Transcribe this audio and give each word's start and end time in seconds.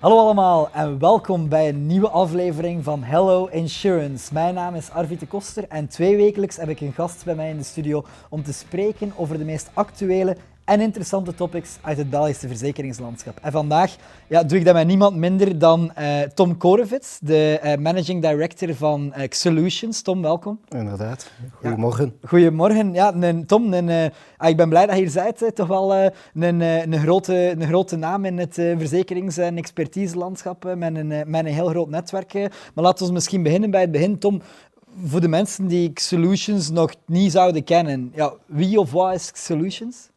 Hallo 0.00 0.18
allemaal 0.18 0.70
en 0.72 0.98
welkom 0.98 1.48
bij 1.48 1.68
een 1.68 1.86
nieuwe 1.86 2.08
aflevering 2.08 2.84
van 2.84 3.02
Hello 3.02 3.46
Insurance. 3.46 4.32
Mijn 4.32 4.54
naam 4.54 4.74
is 4.74 4.90
Arvid 4.90 5.20
de 5.20 5.26
Koster 5.26 5.64
en 5.68 5.88
twee 5.88 6.16
wekelijks 6.16 6.56
heb 6.56 6.68
ik 6.68 6.80
een 6.80 6.92
gast 6.92 7.24
bij 7.24 7.34
mij 7.34 7.50
in 7.50 7.56
de 7.56 7.62
studio 7.62 8.04
om 8.28 8.42
te 8.42 8.52
spreken 8.52 9.12
over 9.16 9.38
de 9.38 9.44
meest 9.44 9.70
actuele 9.74 10.36
en 10.68 10.80
interessante 10.80 11.34
topics 11.34 11.78
uit 11.80 11.96
het 11.96 12.10
Belgische 12.10 12.48
verzekeringslandschap. 12.48 13.38
En 13.42 13.52
vandaag 13.52 13.96
ja, 14.26 14.42
doe 14.42 14.58
ik 14.58 14.64
dat 14.64 14.74
met 14.74 14.86
niemand 14.86 15.16
minder 15.16 15.58
dan 15.58 15.92
uh, 15.98 16.20
Tom 16.20 16.56
Korevits, 16.56 17.18
de 17.20 17.60
uh, 17.64 17.74
managing 17.76 18.22
director 18.22 18.74
van 18.74 19.12
uh, 19.16 19.24
Solutions. 19.28 20.02
Tom, 20.02 20.22
welkom. 20.22 20.60
Inderdaad. 20.68 21.30
Goedemorgen. 21.52 22.14
Ja, 22.20 22.28
goedemorgen. 22.28 22.92
Ja, 22.92 23.14
een, 23.14 23.46
Tom, 23.46 23.72
een, 23.72 24.12
ah, 24.36 24.48
ik 24.48 24.56
ben 24.56 24.68
blij 24.68 24.86
dat 24.86 24.96
je 24.96 25.02
hier 25.02 25.12
bent. 25.12 25.54
Toch 25.54 25.66
wel 25.66 25.94
een, 25.94 26.60
een, 26.60 26.98
grote, 26.98 27.50
een 27.50 27.66
grote 27.66 27.96
naam 27.96 28.24
in 28.24 28.38
het 28.38 28.54
verzekerings- 28.54 29.36
en 29.36 29.56
expertiselandschap 29.56 30.74
met 30.76 30.96
een, 30.96 31.08
met 31.08 31.46
een 31.46 31.46
heel 31.46 31.68
groot 31.68 31.88
netwerk. 31.88 32.32
Maar 32.74 32.84
laten 32.84 33.06
we 33.06 33.12
misschien 33.12 33.42
beginnen 33.42 33.70
bij 33.70 33.80
het 33.80 33.90
begin. 33.90 34.18
Tom, 34.18 34.42
voor 35.04 35.20
de 35.20 35.28
mensen 35.28 35.66
die 35.66 35.90
Solutions 35.94 36.70
nog 36.70 36.94
niet 37.06 37.32
zouden 37.32 37.64
kennen, 37.64 38.12
ja, 38.14 38.32
wie 38.46 38.78
of 38.80 38.92
wat 38.92 39.14
is 39.14 39.30
Solutions? 39.34 40.08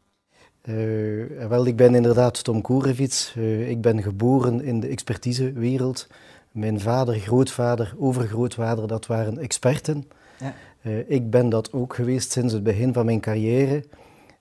Uh, 0.64 1.46
wel, 1.46 1.66
ik 1.66 1.76
ben 1.76 1.94
inderdaad 1.94 2.44
Tom 2.44 2.60
Korevits. 2.60 3.34
Uh, 3.38 3.70
ik 3.70 3.80
ben 3.80 4.02
geboren 4.02 4.64
in 4.64 4.80
de 4.80 4.86
expertisewereld. 4.86 6.06
Mijn 6.50 6.80
vader, 6.80 7.14
grootvader, 7.14 7.94
overgrootvader, 7.98 8.88
dat 8.88 9.06
waren 9.06 9.38
experten. 9.38 10.04
Ja. 10.38 10.54
Uh, 10.82 11.10
ik 11.10 11.30
ben 11.30 11.48
dat 11.48 11.72
ook 11.72 11.94
geweest 11.94 12.32
sinds 12.32 12.52
het 12.52 12.62
begin 12.62 12.92
van 12.92 13.04
mijn 13.04 13.20
carrière. 13.20 13.84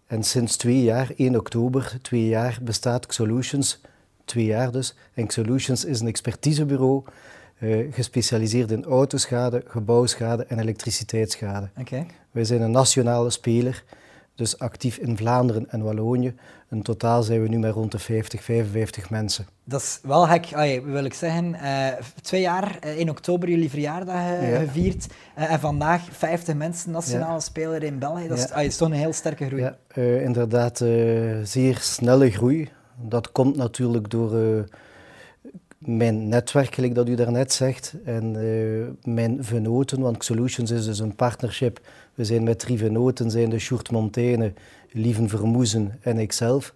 En 0.08 0.24
sinds 0.24 0.56
twee 0.58 0.84
jaar, 0.84 1.12
1 1.16 1.36
oktober, 1.36 1.98
twee 2.02 2.28
jaar, 2.28 2.60
bestaat 2.62 3.14
Solutions. 3.14 3.82
Twee 4.26 4.46
jaar 4.46 4.72
dus. 4.72 4.96
En 5.14 5.30
Solutions 5.30 5.86
is 5.86 6.00
een 6.00 6.08
expertisebureau 6.08 7.04
gespecialiseerd 7.92 8.72
in 8.72 8.84
autoschade, 8.84 9.64
gebouwschade 9.68 10.46
en 10.46 10.60
elektriciteitsschade. 10.60 11.70
Okay. 11.80 12.06
Wij 12.32 12.44
zijn 12.44 12.62
een 12.62 12.72
nationale 12.72 13.30
speler 13.30 13.84
dus 14.36 14.60
actief 14.60 14.98
in 14.98 15.18
Vlaanderen 15.18 15.70
en 15.70 15.82
Wallonië. 15.84 16.34
In 16.70 16.82
totaal 16.82 17.24
zijn 17.24 17.42
we 17.42 17.48
nu 17.48 17.60
met 17.60 17.74
rond 17.74 17.92
de 17.92 18.00
50, 18.00 18.44
55 18.44 19.10
mensen. 19.10 19.46
Dat 19.64 19.82
is 19.82 20.00
wel 20.04 20.26
gek, 20.26 20.54
Allee, 20.54 20.82
wil 20.82 21.04
ik 21.04 21.14
zeggen. 21.14 21.54
Uh, 21.54 21.88
twee 22.22 22.42
jaar, 22.42 22.80
uh, 22.86 23.00
in 23.00 23.10
oktober 23.10 23.50
jullie 23.50 23.70
verjaardag 23.70 24.16
uh, 24.16 24.52
ja. 24.52 24.60
gevierd. 24.60 25.08
en 25.36 25.60
vandaag 25.60 26.02
50 26.12 26.56
mensen, 26.56 26.92
nationale 26.92 27.34
ja. 27.34 27.40
speler 27.40 27.84
in 27.84 28.00
België. 28.00 28.28
Dat 28.28 28.38
is, 28.38 28.48
ja. 28.50 28.56
is 28.56 28.78
toch 28.78 28.88
een 28.88 28.94
heel 28.94 29.14
sterke 29.14 29.46
groei. 29.46 29.62
Ja, 29.62 29.76
inderdaad, 30.02 30.78
zeer 31.44 31.78
snelle 31.78 32.32
groei. 32.32 32.70
Dat 32.96 33.32
komt 33.32 33.56
natuurlijk 33.56 34.10
door 34.10 34.66
mijn 35.86 36.28
netwerk, 36.28 36.76
gelijk 36.76 36.96
dat 36.96 37.10
u 37.10 37.16
daarnet 37.16 37.54
zegt, 37.54 37.94
en 38.06 38.38
mijn 39.04 39.44
venoten, 39.44 40.02
want 40.02 40.24
Solutions 40.24 40.72
is 40.72 40.86
dus 40.86 41.00
een 41.00 41.16
partnership 41.16 41.82
we 42.16 42.26
zijn 42.26 42.44
met 42.44 42.60
drie 42.60 42.78
venoten, 42.78 43.32
zijn 43.32 43.50
de 43.50 43.60
Sjoerd 43.60 43.92
Montaigne, 43.92 44.54
Lieven 44.92 45.30
Vermoezen 45.30 45.98
en 46.02 46.18
ikzelf. 46.18 46.74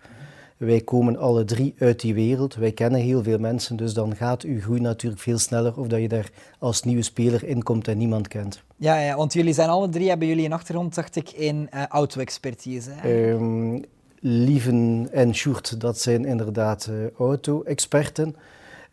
Wij 0.58 0.82
komen 0.82 1.18
alle 1.18 1.44
drie 1.44 1.74
uit 1.80 2.00
die 2.00 2.14
wereld. 2.14 2.56
Wij 2.56 2.72
kennen 2.72 3.00
heel 3.00 3.24
veel 3.24 3.40
mensen, 3.40 3.76
dus 3.76 3.94
dan 3.94 4.16
gaat 4.16 4.44
uw 4.44 4.62
groei 4.62 4.80
natuurlijk 4.80 5.22
veel 5.22 5.38
sneller 5.38 5.80
of 5.80 5.88
dat 5.88 6.02
je 6.02 6.08
daar 6.08 6.30
als 6.60 6.84
nieuwe 6.84 7.02
speler 7.02 7.44
in 7.44 7.64
komt 7.64 7.88
en 7.88 7.98
niemand 7.98 8.28
kent. 8.28 8.64
Ja, 8.76 9.00
ja 9.00 9.16
want 9.16 9.34
jullie 9.34 9.54
zijn 9.54 9.70
alle 9.70 9.90
drie, 9.90 10.10
hebben 10.10 10.28
jullie 10.28 10.46
een 10.46 10.54
achtergrond, 10.54 10.96
dacht 10.96 11.16
ik, 11.16 11.32
in 11.32 11.70
uh, 11.74 11.86
auto-expertise. 11.86 12.92
Um, 13.06 13.84
Lieven 14.20 15.08
en 15.12 15.36
Sjoerd, 15.36 15.82
dat 15.82 16.00
zijn 16.00 16.26
inderdaad 16.26 16.90
uh, 16.92 16.96
auto-experten. 17.18 18.36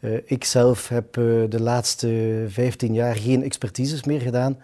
Uh, 0.03 0.19
ik 0.25 0.45
zelf 0.45 0.89
heb 0.89 1.13
de 1.49 1.61
laatste 1.61 2.45
15 2.49 2.95
jaar 2.95 3.17
geen 3.17 3.43
expertises 3.43 4.05
meer 4.05 4.21
gedaan 4.21 4.57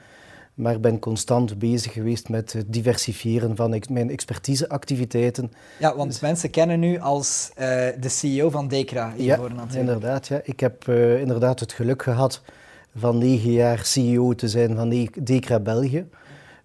maar 0.59 0.81
ben 0.81 0.99
constant 0.99 1.59
bezig 1.59 1.93
geweest 1.93 2.29
met 2.29 2.53
het 2.53 2.73
diversifiëren 2.73 3.57
van 3.57 3.83
mijn 3.91 4.11
expertiseactiviteiten. 4.11 5.53
Ja, 5.79 5.97
want 5.97 6.11
dus- 6.11 6.21
mensen 6.21 6.51
kennen 6.51 6.83
u 6.83 6.99
als 6.99 7.51
uh, 7.51 7.65
de 8.01 8.09
CEO 8.09 8.51
van 8.51 8.69
Decra 8.69 9.13
ja, 9.17 9.37
natuurlijk. 9.37 9.73
inderdaad. 9.73 10.27
Ja. 10.27 10.41
Ik 10.45 10.61
heb 10.61 10.89
inderdaad 11.19 11.61
het 11.61 11.73
geluk 11.73 12.03
gehad 12.03 12.43
van 12.97 13.19
negen 13.19 13.53
jaar 13.53 13.85
CEO 13.85 14.35
te 14.35 14.49
zijn 14.49 14.77
van 14.77 15.09
Decra 15.23 15.61
België. 15.61 16.07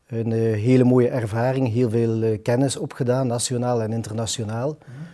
Een 0.07 0.31
hele 0.31 0.83
mooie 0.83 1.09
ervaring, 1.09 1.73
heel 1.73 1.89
veel 1.89 2.39
kennis 2.43 2.77
opgedaan, 2.77 3.27
nationaal 3.27 3.81
en 3.81 3.93
internationaal. 3.93 4.69
Mm 4.69 4.77
-hmm. 4.85 5.12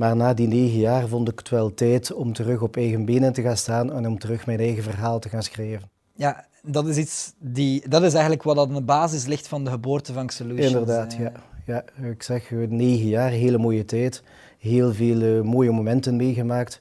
Maar 0.00 0.16
na 0.16 0.34
die 0.34 0.48
negen 0.48 0.78
jaar 0.78 1.08
vond 1.08 1.28
ik 1.28 1.38
het 1.38 1.48
wel 1.48 1.74
tijd 1.74 2.12
om 2.12 2.32
terug 2.32 2.62
op 2.62 2.76
eigen 2.76 3.04
benen 3.04 3.32
te 3.32 3.42
gaan 3.42 3.56
staan 3.56 3.92
en 3.92 4.06
om 4.06 4.18
terug 4.18 4.46
mijn 4.46 4.58
eigen 4.58 4.82
verhaal 4.82 5.18
te 5.18 5.28
gaan 5.28 5.42
schrijven. 5.42 5.90
Ja, 6.14 6.44
dat 6.62 6.86
is, 6.86 6.96
iets 6.96 7.32
die, 7.38 7.88
dat 7.88 8.02
is 8.02 8.12
eigenlijk 8.12 8.42
wat 8.42 8.58
aan 8.58 8.74
de 8.74 8.82
basis 8.82 9.26
ligt 9.26 9.48
van 9.48 9.64
de 9.64 9.70
geboorte 9.70 10.12
van 10.12 10.28
Solutions. 10.28 10.72
Inderdaad, 10.72 11.14
ja. 11.14 11.32
ja. 11.66 11.84
Ik 12.10 12.22
zeg 12.22 12.50
negen 12.50 13.06
jaar, 13.06 13.30
hele 13.30 13.58
mooie 13.58 13.84
tijd. 13.84 14.22
Heel 14.58 14.94
veel 14.94 15.20
uh, 15.20 15.42
mooie 15.42 15.70
momenten 15.70 16.16
meegemaakt. 16.16 16.80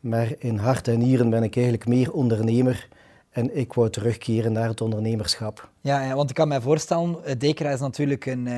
Maar 0.00 0.32
in 0.38 0.56
hart 0.56 0.88
en 0.88 0.98
nieren 0.98 1.30
ben 1.30 1.42
ik 1.42 1.54
eigenlijk 1.54 1.86
meer 1.86 2.12
ondernemer. 2.12 2.88
En 3.30 3.56
ik 3.56 3.72
wou 3.72 3.90
terugkeren 3.90 4.52
naar 4.52 4.68
het 4.68 4.80
ondernemerschap. 4.80 5.68
Ja, 5.80 6.14
want 6.14 6.30
ik 6.30 6.36
kan 6.36 6.48
me 6.48 6.60
voorstellen, 6.60 7.16
Dekra 7.38 7.70
is 7.70 7.80
natuurlijk 7.80 8.26
een... 8.26 8.48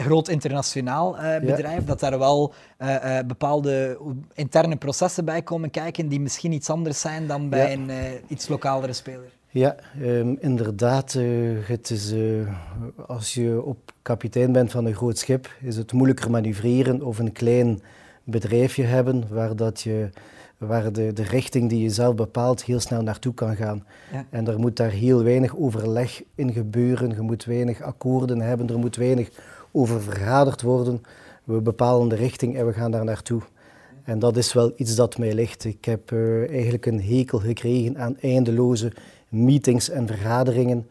Groot 0.00 0.28
internationaal 0.28 1.16
uh, 1.16 1.38
bedrijf, 1.38 1.80
ja. 1.80 1.86
dat 1.86 2.00
daar 2.00 2.18
wel 2.18 2.52
uh, 2.78 2.88
uh, 2.88 3.18
bepaalde 3.26 3.98
interne 4.34 4.76
processen 4.76 5.24
bij 5.24 5.42
komen 5.42 5.70
kijken 5.70 6.08
die 6.08 6.20
misschien 6.20 6.52
iets 6.52 6.70
anders 6.70 7.00
zijn 7.00 7.26
dan 7.26 7.48
bij 7.48 7.70
ja. 7.70 7.72
een 7.72 7.90
iets 8.28 8.48
lokalere 8.48 8.92
speler. 8.92 9.38
Ja, 9.52 9.76
um, 10.02 10.36
inderdaad. 10.40 11.16
Het 11.66 11.90
is, 11.90 12.14
als 13.06 13.34
je 13.34 13.62
op 13.62 13.92
kapitein 14.02 14.52
bent 14.52 14.70
van 14.70 14.86
een 14.86 14.94
groot 14.94 15.18
schip, 15.18 15.50
is 15.60 15.76
het 15.76 15.92
moeilijker 15.92 16.30
manoeuvreren 16.30 17.02
of 17.02 17.18
een 17.18 17.32
klein 17.32 17.80
bedrijfje 18.24 18.82
hebben 18.82 19.24
waar, 19.28 19.56
dat 19.56 19.80
je, 19.80 20.08
waar 20.58 20.92
de, 20.92 21.12
de 21.12 21.22
richting 21.22 21.68
die 21.68 21.82
je 21.82 21.90
zelf 21.90 22.14
bepaalt 22.14 22.64
heel 22.64 22.80
snel 22.80 23.02
naartoe 23.02 23.34
kan 23.34 23.56
gaan. 23.56 23.84
Ja. 24.12 24.26
En 24.30 24.48
er 24.48 24.58
moet 24.58 24.76
daar 24.76 24.90
heel 24.90 25.22
weinig 25.22 25.56
overleg 25.56 26.22
in 26.34 26.52
gebeuren, 26.52 27.10
je 27.10 27.20
moet 27.20 27.44
weinig 27.44 27.82
akkoorden 27.82 28.40
hebben, 28.40 28.68
er 28.68 28.78
moet 28.78 28.96
weinig 28.96 29.30
over 29.72 30.02
vergaderd 30.02 30.62
worden. 30.62 31.02
We 31.44 31.60
bepalen 31.60 32.08
de 32.08 32.14
richting 32.14 32.56
en 32.56 32.66
we 32.66 32.72
gaan 32.72 32.90
daar 32.90 33.04
naartoe. 33.04 33.42
En 34.04 34.18
dat 34.18 34.36
is 34.36 34.52
wel 34.52 34.72
iets 34.76 34.94
dat 34.94 35.18
mij 35.18 35.34
ligt. 35.34 35.64
Ik 35.64 35.84
heb 35.84 36.10
uh, 36.10 36.50
eigenlijk 36.50 36.86
een 36.86 37.02
hekel 37.02 37.38
gekregen 37.38 37.98
aan 37.98 38.16
eindeloze 38.20 38.92
meetings 39.28 39.90
en 39.90 40.06
vergaderingen. 40.06 40.88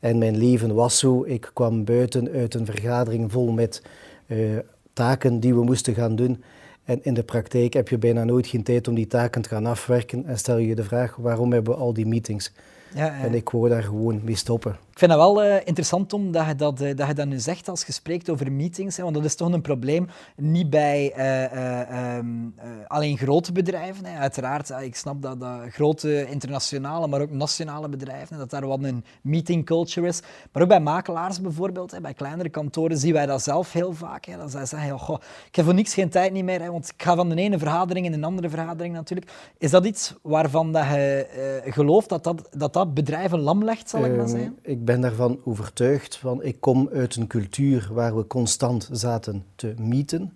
En 0.00 0.18
mijn 0.18 0.36
leven 0.36 0.74
was 0.74 0.98
zo. 0.98 1.24
Ik 1.24 1.50
kwam 1.54 1.84
buiten 1.84 2.30
uit 2.30 2.54
een 2.54 2.66
vergadering 2.66 3.32
vol 3.32 3.52
met 3.52 3.82
uh, 4.26 4.58
taken 4.92 5.40
die 5.40 5.54
we 5.54 5.64
moesten 5.64 5.94
gaan 5.94 6.16
doen. 6.16 6.42
En 6.84 7.04
in 7.04 7.14
de 7.14 7.22
praktijk 7.22 7.72
heb 7.72 7.88
je 7.88 7.98
bijna 7.98 8.24
nooit 8.24 8.46
geen 8.46 8.62
tijd 8.62 8.88
om 8.88 8.94
die 8.94 9.06
taken 9.06 9.42
te 9.42 9.48
gaan 9.48 9.66
afwerken. 9.66 10.24
En 10.26 10.38
stel 10.38 10.56
je 10.56 10.74
de 10.74 10.84
vraag, 10.84 11.16
waarom 11.16 11.52
hebben 11.52 11.74
we 11.74 11.80
al 11.80 11.92
die 11.92 12.06
meetings? 12.06 12.52
Ja, 12.94 13.04
ja. 13.04 13.18
En 13.18 13.34
ik 13.34 13.50
wou 13.50 13.68
daar 13.68 13.82
gewoon 13.82 14.20
mee 14.24 14.36
stoppen. 14.36 14.76
Ik 14.96 15.02
vind 15.02 15.14
het 15.14 15.20
wel 15.20 15.44
uh, 15.44 15.56
interessant 15.64 16.12
om 16.12 16.32
dat 16.32 16.46
je 16.46 16.54
dat, 16.54 16.80
uh, 16.80 16.96
dat 16.96 17.06
je 17.06 17.14
dat 17.14 17.26
nu 17.26 17.38
zegt 17.38 17.68
als 17.68 17.84
je 17.84 17.92
spreekt 17.92 18.30
over 18.30 18.52
meetings. 18.52 18.96
Hè, 18.96 19.02
want 19.02 19.14
dat 19.14 19.24
is 19.24 19.34
toch 19.34 19.52
een 19.52 19.60
probleem 19.60 20.08
niet 20.36 20.70
bij 20.70 21.12
uh, 21.16 22.16
um, 22.16 22.54
alleen 22.86 23.18
grote 23.18 23.52
bedrijven. 23.52 24.04
Hè. 24.04 24.18
Uiteraard, 24.18 24.70
ik 24.70 24.96
snap 24.96 25.22
dat, 25.22 25.40
dat 25.40 25.60
grote 25.68 26.26
internationale, 26.30 27.06
maar 27.06 27.20
ook 27.20 27.30
nationale 27.30 27.88
bedrijven, 27.88 28.28
hè, 28.28 28.38
dat 28.38 28.50
daar 28.50 28.66
wat 28.66 28.82
een 28.82 29.04
meeting 29.22 29.64
culture 29.64 30.06
is. 30.06 30.20
Maar 30.52 30.62
ook 30.62 30.68
bij 30.68 30.80
makelaars 30.80 31.40
bijvoorbeeld, 31.40 31.90
hè, 31.90 32.00
bij 32.00 32.14
kleinere 32.14 32.48
kantoren 32.48 32.98
zien 32.98 33.12
wij 33.12 33.26
dat 33.26 33.42
zelf 33.42 33.72
heel 33.72 33.92
vaak. 33.92 34.24
Hè, 34.24 34.36
dat 34.36 34.50
zij 34.50 34.66
zeggen, 34.66 34.98
goh, 34.98 35.18
ik 35.48 35.56
heb 35.56 35.64
voor 35.64 35.74
niks 35.74 35.94
geen 35.94 36.08
tijd 36.08 36.32
niet 36.32 36.44
meer, 36.44 36.60
hè, 36.62 36.70
want 36.70 36.92
ik 36.96 37.02
ga 37.02 37.14
van 37.14 37.28
de 37.28 37.34
ene 37.34 37.58
vergadering 37.58 38.06
in 38.06 38.12
een 38.12 38.24
andere 38.24 38.48
vergadering 38.48 38.94
natuurlijk. 38.94 39.30
Is 39.58 39.70
dat 39.70 39.86
iets 39.86 40.14
waarvan 40.22 40.72
dat 40.72 40.84
je 40.84 41.62
gelooft 41.64 42.08
dat 42.08 42.24
dat, 42.24 42.48
dat 42.50 42.72
dat 42.72 42.94
bedrijven 42.94 43.40
lam 43.40 43.64
legt, 43.64 43.88
zal 43.88 44.04
ik 44.04 44.10
maar 44.10 44.18
ehm, 44.18 44.28
zeggen? 44.28 44.58
Ik 44.62 44.84
ben 44.86 45.00
daarvan 45.00 45.40
overtuigd, 45.44 46.16
van 46.16 46.42
ik 46.42 46.60
kom 46.60 46.88
uit 46.92 47.16
een 47.16 47.26
cultuur 47.26 47.88
waar 47.92 48.16
we 48.16 48.26
constant 48.26 48.88
zaten 48.92 49.44
te 49.54 49.74
mieten 49.78 50.32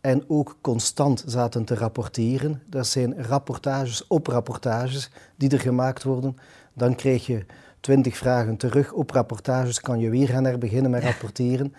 en 0.00 0.24
ook 0.28 0.56
constant 0.60 1.24
zaten 1.26 1.64
te 1.64 1.74
rapporteren. 1.74 2.62
Dat 2.66 2.86
zijn 2.86 3.24
rapportages 3.24 4.06
op 4.06 4.26
rapportages 4.26 5.10
die 5.36 5.50
er 5.50 5.60
gemaakt 5.60 6.02
worden. 6.02 6.36
Dan 6.72 6.94
krijg 6.94 7.26
je 7.26 7.44
twintig 7.80 8.16
vragen 8.16 8.56
terug 8.56 8.92
op 8.92 9.10
rapportages, 9.10 9.80
kan 9.80 9.98
je 9.98 10.10
weer 10.10 10.28
gaan 10.28 10.46
er 10.46 10.58
beginnen 10.58 10.90
met 10.90 11.02
rapporteren. 11.02 11.74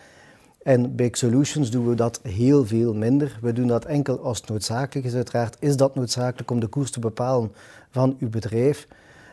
En 0.64 0.96
bij 0.96 1.10
Solutions 1.12 1.72
doen 1.72 1.90
we 1.90 1.96
dat 1.96 2.20
heel 2.24 2.66
veel 2.66 2.94
minder. 2.94 3.40
We 3.42 3.54
doen 3.54 3.68
dat 3.68 3.86
enkel 3.86 4.20
als 4.20 4.38
het 4.38 4.50
noodzakelijk 4.50 5.08
is. 5.08 5.14
Uiteraard 5.14 5.58
is 5.60 5.78
dat 5.78 5.96
noodzakelijk 5.96 6.52
om 6.52 6.60
de 6.60 6.68
koers 6.68 6.92
te 6.92 7.00
bepalen 7.00 7.52
van 7.92 8.18
uw 8.20 8.30
bedrijf. 8.30 8.88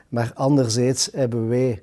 Maar 0.09 0.31
anderzijds 0.35 1.09
hebben 1.13 1.49
wij 1.49 1.83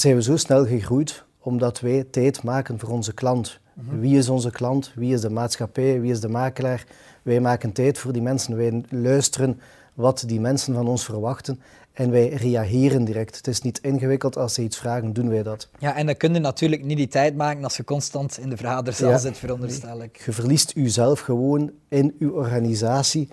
zijn 0.00 0.14
we 0.14 0.22
zo 0.22 0.36
snel 0.36 0.66
gegroeid 0.66 1.24
omdat 1.38 1.80
wij 1.80 2.04
tijd 2.10 2.42
maken 2.42 2.78
voor 2.78 2.88
onze 2.88 3.14
klant. 3.14 3.60
Mhm. 3.74 4.00
Wie 4.00 4.18
is 4.18 4.28
onze 4.28 4.50
klant? 4.50 4.92
Wie 4.94 5.14
is 5.14 5.20
de 5.20 5.30
maatschappij? 5.30 6.00
Wie 6.00 6.10
is 6.10 6.20
de 6.20 6.28
makelaar? 6.28 6.86
Wij 7.22 7.40
maken 7.40 7.72
tijd 7.72 7.98
voor 7.98 8.12
die 8.12 8.22
mensen. 8.22 8.56
Wij 8.56 8.82
luisteren 8.88 9.60
wat 9.94 10.24
die 10.26 10.40
mensen 10.40 10.74
van 10.74 10.88
ons 10.88 11.04
verwachten 11.04 11.60
en 11.92 12.10
wij 12.10 12.28
reageren 12.28 13.04
direct. 13.04 13.36
Het 13.36 13.46
is 13.46 13.60
niet 13.60 13.78
ingewikkeld. 13.82 14.36
Als 14.36 14.54
ze 14.54 14.62
iets 14.62 14.78
vragen, 14.78 15.12
doen 15.12 15.28
wij 15.28 15.42
dat. 15.42 15.68
Ja, 15.78 15.96
en 15.96 16.06
dan 16.06 16.16
kun 16.16 16.34
je 16.34 16.40
natuurlijk 16.40 16.84
niet 16.84 16.96
die 16.96 17.08
tijd 17.08 17.36
maken 17.36 17.64
als 17.64 17.76
je 17.76 17.84
constant 17.84 18.38
in 18.38 18.48
de 18.48 18.56
vergaderzaal 18.56 19.10
ja. 19.10 19.18
zit, 19.18 19.38
veronderstel 19.38 20.02
ik. 20.02 20.22
Je 20.24 20.32
verliest 20.32 20.72
jezelf 20.74 21.20
gewoon 21.20 21.70
in 21.88 22.14
je 22.18 22.32
organisatie. 22.32 23.28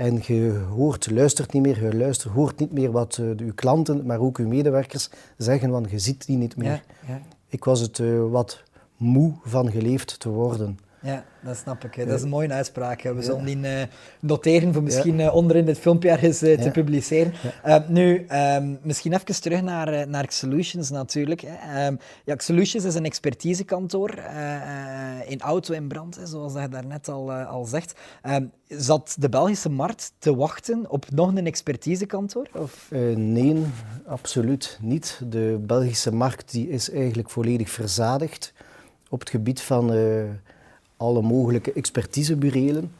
En 0.00 0.18
je 0.22 0.62
hoort, 0.74 1.10
luistert 1.10 1.52
niet 1.52 1.62
meer, 1.62 1.84
je 1.84 1.96
luistert, 1.96 2.32
hoort 2.34 2.58
niet 2.58 2.72
meer 2.72 2.90
wat 2.90 3.18
uh, 3.20 3.30
uw 3.36 3.54
klanten, 3.54 4.06
maar 4.06 4.20
ook 4.20 4.38
uw 4.38 4.48
medewerkers 4.48 5.10
zeggen, 5.36 5.70
want 5.70 5.90
je 5.90 5.98
ziet 5.98 6.26
die 6.26 6.36
niet 6.36 6.56
meer. 6.56 6.68
Ja, 6.68 6.82
ja. 7.08 7.20
Ik 7.48 7.64
was 7.64 7.80
het 7.80 7.98
uh, 7.98 8.30
wat 8.30 8.62
moe 8.96 9.32
van 9.44 9.70
geleefd 9.70 10.20
te 10.20 10.28
worden. 10.28 10.78
Ja, 11.02 11.24
dat 11.40 11.56
snap 11.56 11.84
ik. 11.84 11.96
Dat 11.96 12.16
is 12.16 12.22
een 12.22 12.28
mooie 12.28 12.52
uitspraak. 12.52 13.02
We 13.02 13.22
zullen 13.22 13.44
die 13.44 13.56
uh, 13.56 13.82
noteren 14.20 14.72
voor 14.72 14.82
misschien 14.82 15.18
uh, 15.18 15.34
onderin 15.34 15.64
dit 15.64 15.78
filmpje 15.78 16.10
ergens 16.10 16.42
uh, 16.42 16.60
te 16.60 16.70
publiceren. 16.70 17.32
nu, 17.88 18.26
um, 18.32 18.78
misschien 18.82 19.12
even 19.12 19.40
terug 19.40 19.62
naar, 19.62 20.08
naar 20.08 20.26
Solutions 20.28 20.90
natuurlijk. 20.90 21.42
Um, 21.42 21.98
ja, 22.24 22.34
Solutions 22.36 22.84
is 22.84 22.94
een 22.94 23.04
expertisekantoor 23.04 24.10
in 25.26 25.40
auto 25.40 25.74
en 25.74 25.88
brand, 25.88 26.16
hè, 26.16 26.26
zoals 26.26 26.52
je 26.52 26.68
daarnet 26.68 27.08
al, 27.08 27.32
al 27.32 27.64
zegt. 27.64 28.00
Um, 28.22 28.50
zat 28.68 29.16
de 29.18 29.28
Belgische 29.28 29.68
markt 29.70 30.12
te 30.18 30.36
wachten 30.36 30.90
op 30.90 31.10
nog 31.10 31.34
een 31.34 31.46
expertisekantoor? 31.46 32.48
Of? 32.54 32.86
nee, 33.14 33.64
absoluut 34.06 34.78
niet. 34.82 35.20
De 35.28 35.58
Belgische 35.60 36.12
markt 36.12 36.52
die 36.52 36.68
is 36.68 36.90
eigenlijk 36.90 37.30
volledig 37.30 37.70
verzadigd 37.70 38.52
op 39.08 39.20
het 39.20 39.30
gebied 39.30 39.60
van 39.60 39.90
alle 41.00 41.22
mogelijke 41.22 41.72
expertiseburelen. 41.72 42.92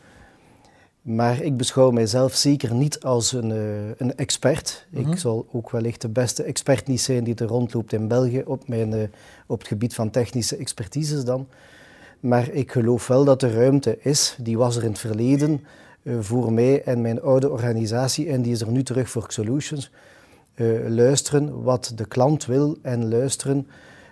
Maar 1.02 1.42
ik 1.42 1.56
beschouw 1.56 1.90
mijzelf 1.90 2.34
zeker 2.34 2.74
niet 2.74 3.00
als 3.00 3.32
een, 3.32 3.50
uh, 3.50 3.90
een 3.96 4.16
expert. 4.16 4.86
Ik 4.90 5.06
mhm. 5.06 5.16
zal 5.16 5.46
ook 5.52 5.70
wellicht 5.70 6.00
de 6.00 6.08
beste 6.08 6.42
expert 6.42 6.86
niet 6.86 7.00
zijn 7.00 7.24
die 7.24 7.34
er 7.34 7.46
rondloopt 7.46 7.92
in 7.92 8.08
België 8.08 8.42
op, 8.46 8.68
mijn, 8.68 8.92
uh, 8.92 9.02
op 9.46 9.58
het 9.58 9.68
gebied 9.68 9.94
van 9.94 10.10
technische 10.10 10.56
expertises 10.56 11.24
dan. 11.24 11.48
Maar 12.20 12.50
ik 12.50 12.72
geloof 12.72 13.06
wel 13.06 13.24
dat 13.24 13.42
er 13.42 13.52
ruimte 13.52 13.98
is, 14.00 14.36
die 14.40 14.58
was 14.58 14.76
er 14.76 14.82
in 14.82 14.90
het 14.90 14.98
verleden 14.98 15.64
uh, 16.02 16.16
voor 16.20 16.52
mij 16.52 16.82
en 16.82 17.00
mijn 17.00 17.22
oude 17.22 17.50
organisatie 17.50 18.28
en 18.28 18.42
die 18.42 18.52
is 18.52 18.60
er 18.60 18.70
nu 18.70 18.82
terug 18.82 19.10
voor 19.10 19.24
Solutions. 19.28 19.90
luisteren 20.86 21.62
wat 21.62 21.92
de 21.94 22.06
klant 22.06 22.46
wil 22.46 22.76
en 22.82 23.08
luisteren 23.08 23.66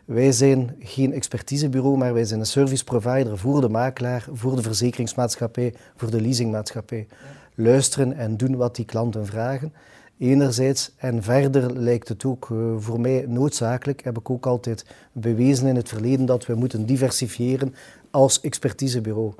wij 0.09 0.33
zijn 0.33 0.77
geen 0.79 1.13
expertisebureau, 1.13 1.97
maar 1.97 2.15
wij 2.15 2.25
zijn 2.25 2.41
een 2.41 2.47
service 2.47 2.85
provider 2.85 3.39
voor 3.39 3.61
de 3.61 3.69
makelaar, 3.69 4.27
voor 4.33 4.57
de 4.57 4.63
verzekeringsmaatschappij, 4.63 5.75
voor 5.97 6.11
de 6.11 6.21
leasingmaatschappij. 6.21 7.07
Luisteren 7.55 8.13
en 8.13 8.37
doen 8.37 8.57
wat 8.57 8.77
die 8.77 8.85
klanten 8.85 9.27
vragen. 9.27 9.73
Enerzijds 10.19 10.93
en 10.97 11.23
verder 11.23 11.79
lijkt 11.79 12.09
het 12.09 12.25
ook 12.25 12.49
uh, 12.53 12.75
voor 12.79 13.01
mij 13.01 13.25
noodzakelijk, 13.27 14.05
heb 14.05 14.19
ik 14.19 14.31
ook 14.31 14.47
altijd 14.47 14.85
bewezen 15.13 15.67
in 15.67 15.77
het 15.77 15.89
verleden, 15.89 16.27
dat 16.27 16.47
we 16.47 16.55
moeten 16.55 16.87
diversifiëren 16.87 17.75
als 18.11 18.41
expertisebureau. 18.41 19.33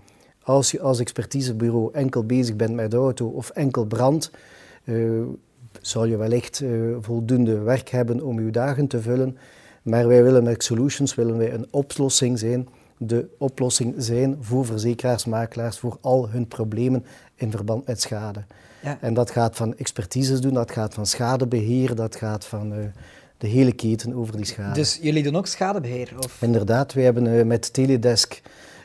Als 0.43 0.71
je 0.71 0.81
als 0.81 1.01
expertisebureau 1.01 1.93
enkel 1.93 2.25
bezig 2.25 2.57
bent 2.57 2.75
met 2.75 2.95
auto 2.95 3.27
of 3.27 3.51
enkel 3.51 3.85
brand, 3.85 4.31
uh, 4.85 5.23
zal 5.81 6.05
je 6.05 6.17
wellicht 6.17 6.61
uh, 6.61 6.97
voldoende 7.01 7.59
werk 7.59 7.89
hebben 7.89 8.23
om 8.23 8.41
je 8.45 8.51
dagen 8.51 8.87
te 8.87 9.01
vullen. 9.01 9.39
Maar 9.89 10.09
wij 10.09 10.23
willen 10.23 10.45
met 10.45 10.65
Solutions 10.65 11.15
willen 11.15 11.39
wij 11.39 11.53
een 11.53 11.67
oplossing 11.71 12.39
zijn, 12.39 12.69
de 12.97 13.29
oplossing 13.39 13.95
zijn 13.97 14.37
voor 14.41 14.67
verzekeraars, 14.67 15.25
makelaars, 15.25 15.79
voor 15.79 15.99
al 16.01 16.29
hun 16.29 16.49
problemen 16.49 17.05
in 17.35 17.51
verband 17.51 17.87
met 17.87 18.01
schade. 18.01 18.45
Ja. 18.83 18.99
En 19.01 19.15
dat 19.15 19.31
gaat 19.31 19.57
van 19.57 19.77
expertises 19.77 20.41
doen, 20.41 20.55
dat 20.55 20.71
gaat 20.71 20.95
van 20.95 21.07
schadebeheer, 21.07 21.95
dat 21.95 22.17
gaat 22.17 22.45
van 22.45 22.73
uh, 22.73 22.79
de 23.39 23.47
hele 23.47 23.73
keten 23.73 24.15
over 24.15 24.37
die 24.37 24.45
schade. 24.45 24.75
Dus 24.75 24.99
jullie 25.03 25.23
doen 25.23 25.37
ook 25.37 25.47
schadebeheer? 25.47 26.13
Of? 26.19 26.43
Inderdaad, 26.43 26.93
wij 26.93 27.05
hebben 27.05 27.27
uh, 27.27 27.45
met 27.45 27.73
Teledesk 27.73 28.43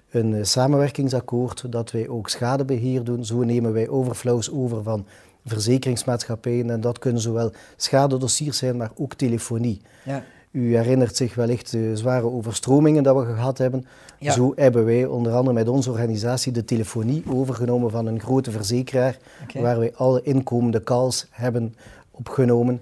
een 0.10 0.34
uh, 0.34 0.44
samenwerkingsakkoord 0.44 1.72
dat 1.72 1.92
wij 1.92 2.08
ook 2.08 2.30
schadebeheer 2.30 3.04
doen. 3.04 3.26
Zo 3.26 3.44
nemen 3.44 3.74
wij 3.74 3.90
overflows 3.90 4.52
over 4.52 4.84
van 4.84 5.06
verzekeringsmaatschappijen 5.46 6.70
en 6.70 6.82
dat 6.82 7.00
kunnen 7.00 7.22
zowel 7.22 7.52
schadedossiers 7.76 8.58
zijn, 8.58 8.78
maar 8.78 8.92
ook 8.96 9.14
telefonie. 9.14 9.82
Ja. 10.06 10.24
U 10.54 10.76
herinnert 10.76 11.16
zich 11.16 11.36
wellicht 11.36 11.72
de 11.72 11.98
zware 11.98 12.32
overstromingen 12.32 13.04
dat 13.04 13.16
we 13.16 13.26
gehad 13.26 13.58
hebben. 13.58 13.86
Zo 14.20 14.54
hebben 14.56 14.86
wij 14.86 15.06
onder 15.06 15.34
andere 15.34 15.54
met 15.54 15.68
onze 15.68 15.92
organisatie 15.92 16.52
de 16.52 16.66
telefonie 16.66 17.24
overgenomen 17.30 17.92
van 17.92 18.06
een 18.06 18.20
grote 18.20 18.52
verzekeraar, 18.52 19.18
waar 19.54 19.80
wij 19.80 19.94
alle 19.96 20.22
inkomende 20.22 20.84
calls 20.84 21.28
hebben 21.30 21.76
opgenomen 22.12 22.82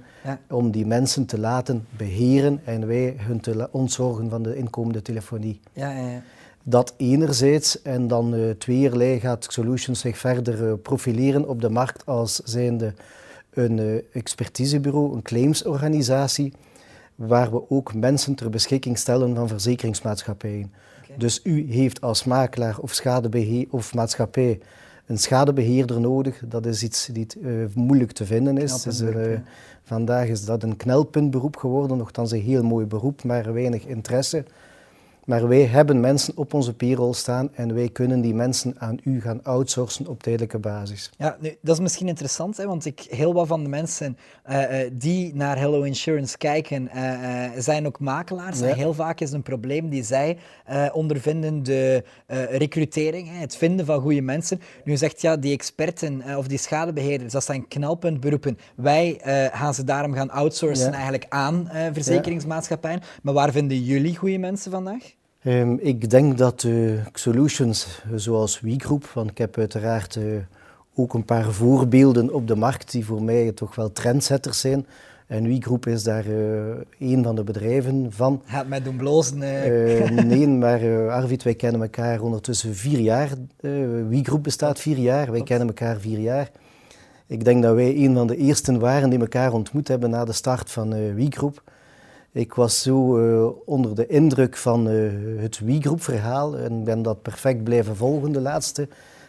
om 0.50 0.72
die 0.72 0.86
mensen 0.86 1.26
te 1.26 1.40
laten 1.40 1.88
beheren 1.98 2.62
en 2.64 2.88
wij 2.88 3.16
hun 3.18 3.40
te 3.40 3.68
ontzorgen 3.72 4.30
van 4.30 4.44
de 4.44 4.56
inkomende 4.56 5.02
telefonie. 5.02 5.60
Ja, 5.74 5.92
ja, 5.92 6.22
dat 6.64 6.94
enerzijds 6.98 7.82
en 7.82 8.08
dan 8.08 8.34
uh, 8.34 8.50
tweeërlei 8.50 9.20
gaat 9.20 9.48
Solutions 9.50 10.00
zich 10.00 10.18
verder 10.18 10.68
uh, 10.68 10.74
profileren 10.82 11.48
op 11.48 11.62
de 11.62 11.70
markt 11.70 12.06
als 12.06 12.36
zijnde 12.36 12.94
een 13.54 13.78
uh, 13.78 14.02
expertisebureau, 14.14 15.14
een 15.14 15.22
claimsorganisatie 15.22 16.54
waar 17.16 17.52
we 17.52 17.70
ook 17.70 17.94
mensen 17.94 18.36
ter 18.36 18.50
beschikking 18.50 18.98
stellen 18.98 19.36
van 19.36 19.48
verzekeringsmaatschappijen. 19.48 20.72
Dus 21.18 21.40
u 21.44 21.74
heeft 21.74 22.02
als 22.02 22.24
makelaar 22.24 22.80
of, 22.80 22.94
schadebeheer, 22.94 23.66
of 23.70 23.94
maatschappij 23.94 24.60
een 25.06 25.18
schadebeheerder 25.18 26.00
nodig. 26.00 26.42
Dat 26.46 26.66
is 26.66 26.84
iets 26.84 27.06
die 27.06 27.28
uh, 27.42 27.66
moeilijk 27.76 28.12
te 28.12 28.26
vinden 28.26 28.58
is. 28.58 28.82
Dus, 28.82 29.02
uh, 29.02 29.40
vandaag 29.84 30.28
is 30.28 30.46
dat 30.46 30.64
een 30.64 30.78
knelpuntberoep 30.78 31.58
geworden, 31.58 31.98
nogthans 31.98 32.32
een 32.32 32.42
heel 32.42 32.64
mooi 32.64 32.86
beroep, 32.86 33.24
maar 33.24 33.54
weinig 33.54 33.86
interesse. 33.86 34.44
Maar 35.32 35.48
wij 35.48 35.66
hebben 35.66 36.00
mensen 36.00 36.38
op 36.38 36.54
onze 36.54 36.74
payroll 36.74 37.14
staan 37.14 37.50
en 37.54 37.74
wij 37.74 37.90
kunnen 37.90 38.22
die 38.22 38.34
mensen 38.34 38.76
aan 38.78 39.00
u 39.04 39.22
gaan 39.22 39.44
outsourcen 39.44 40.08
op 40.08 40.24
tijdelijke 40.24 40.60
basis. 40.60 41.12
Ja, 41.18 41.38
nu, 41.40 41.56
dat 41.62 41.76
is 41.76 41.82
misschien 41.82 42.08
interessant, 42.08 42.58
hè, 42.58 42.66
want 42.66 42.86
ik, 42.86 43.06
heel 43.10 43.34
wat 43.34 43.48
van 43.48 43.64
de 43.64 43.70
mensen 43.70 44.18
uh, 44.50 44.66
die 44.94 45.36
naar 45.36 45.58
Hello 45.58 45.82
Insurance 45.82 46.38
kijken, 46.38 46.90
uh, 46.96 47.50
zijn 47.58 47.86
ook 47.86 48.00
makelaars. 48.00 48.60
Ja. 48.60 48.74
heel 48.74 48.94
vaak 48.94 49.20
is 49.20 49.32
een 49.32 49.42
probleem 49.42 49.90
die 49.90 50.04
zij 50.04 50.38
ondervinden 50.94 51.64
de 51.64 52.04
recrutering, 52.50 53.28
hè, 53.28 53.40
het 53.40 53.56
vinden 53.56 53.86
van 53.86 54.02
goede 54.02 54.22
mensen. 54.22 54.62
Nu 54.84 54.98
zegt 54.98 55.22
ja, 55.22 55.38
die 55.38 55.54
experten 55.54 56.24
of 56.38 56.48
die 56.48 56.58
schadebeheerders, 56.58 57.34
dat 57.34 57.44
zijn 57.44 57.68
knelpuntberoepen. 57.68 58.58
Wij 58.76 59.20
gaan 59.54 59.74
ze 59.74 59.84
daarom 59.84 60.14
gaan 60.14 60.30
outsourcen 60.30 60.94
eigenlijk 60.94 61.26
aan 61.30 61.70
verzekeringsmaatschappijen. 61.94 63.02
Maar 63.22 63.34
waar 63.34 63.52
vinden 63.52 63.84
jullie 63.84 64.16
goede 64.16 64.38
mensen 64.38 64.72
vandaag? 64.72 65.20
Um, 65.44 65.80
ik 65.80 66.10
denk 66.10 66.38
dat 66.38 66.64
uh, 66.64 67.06
solutions 67.14 68.02
zoals 68.16 68.60
WeGroup, 68.60 69.06
want 69.06 69.30
ik 69.30 69.38
heb 69.38 69.58
uiteraard 69.58 70.16
uh, 70.16 70.38
ook 70.96 71.14
een 71.14 71.26
paar 71.26 71.52
voorbeelden 71.52 72.34
op 72.34 72.48
de 72.48 72.56
markt 72.56 72.92
die 72.92 73.06
voor 73.06 73.24
mij 73.24 73.52
toch 73.52 73.76
wel 73.76 73.92
trendsetters 73.92 74.60
zijn. 74.60 74.86
En 75.28 75.48
WeGroup 75.48 75.88
is 75.88 76.04
daar 76.04 76.28
uh, 76.28 76.76
een 77.00 77.24
van 77.24 77.36
de 77.36 77.44
bedrijven 77.44 78.08
van. 78.10 78.42
Gaat 78.46 78.68
mij 78.68 78.82
doen 78.82 78.96
blozen? 78.96 79.38
nee, 80.28 80.48
maar 80.48 81.10
Arvid, 81.10 81.44
wij 81.44 81.56
kennen 81.56 81.82
elkaar 81.82 82.22
ondertussen 82.22 82.76
vier 82.76 83.00
jaar. 83.00 83.30
WeGroup 84.10 84.44
bestaat 84.44 84.80
vier 84.80 84.98
jaar, 84.98 85.32
wij 85.32 85.44
kennen 85.44 85.68
elkaar 85.68 86.00
vier 86.00 86.20
jaar. 86.20 86.52
Ik 87.28 87.46
denk 87.46 87.64
dat 87.64 87.76
wij 87.76 87.96
een 87.96 88.14
van 88.14 88.28
de 88.28 88.38
eersten 88.38 88.80
waren 88.80 89.10
die 89.10 89.20
elkaar 89.20 89.54
ontmoet 89.54 89.88
hebben 89.88 90.10
na 90.10 90.26
de 90.26 90.34
start 90.34 90.72
van 90.72 91.16
WeGroup. 91.16 91.71
Ik 92.34 92.54
was 92.54 92.82
zo 92.82 93.20
uh, 93.20 93.50
onder 93.66 93.96
de 93.96 94.08
indruk 94.08 94.58
van 94.58 94.88
uh, 94.88 95.12
het 95.42 95.60
WeGroup-verhaal 95.60 96.58
en 96.58 96.84
ben 96.84 97.02
dat 97.02 97.22
perfect 97.22 97.64
blijven 97.64 97.96
volgen 97.96 98.32
de 98.32 98.42
laatste 98.42 98.88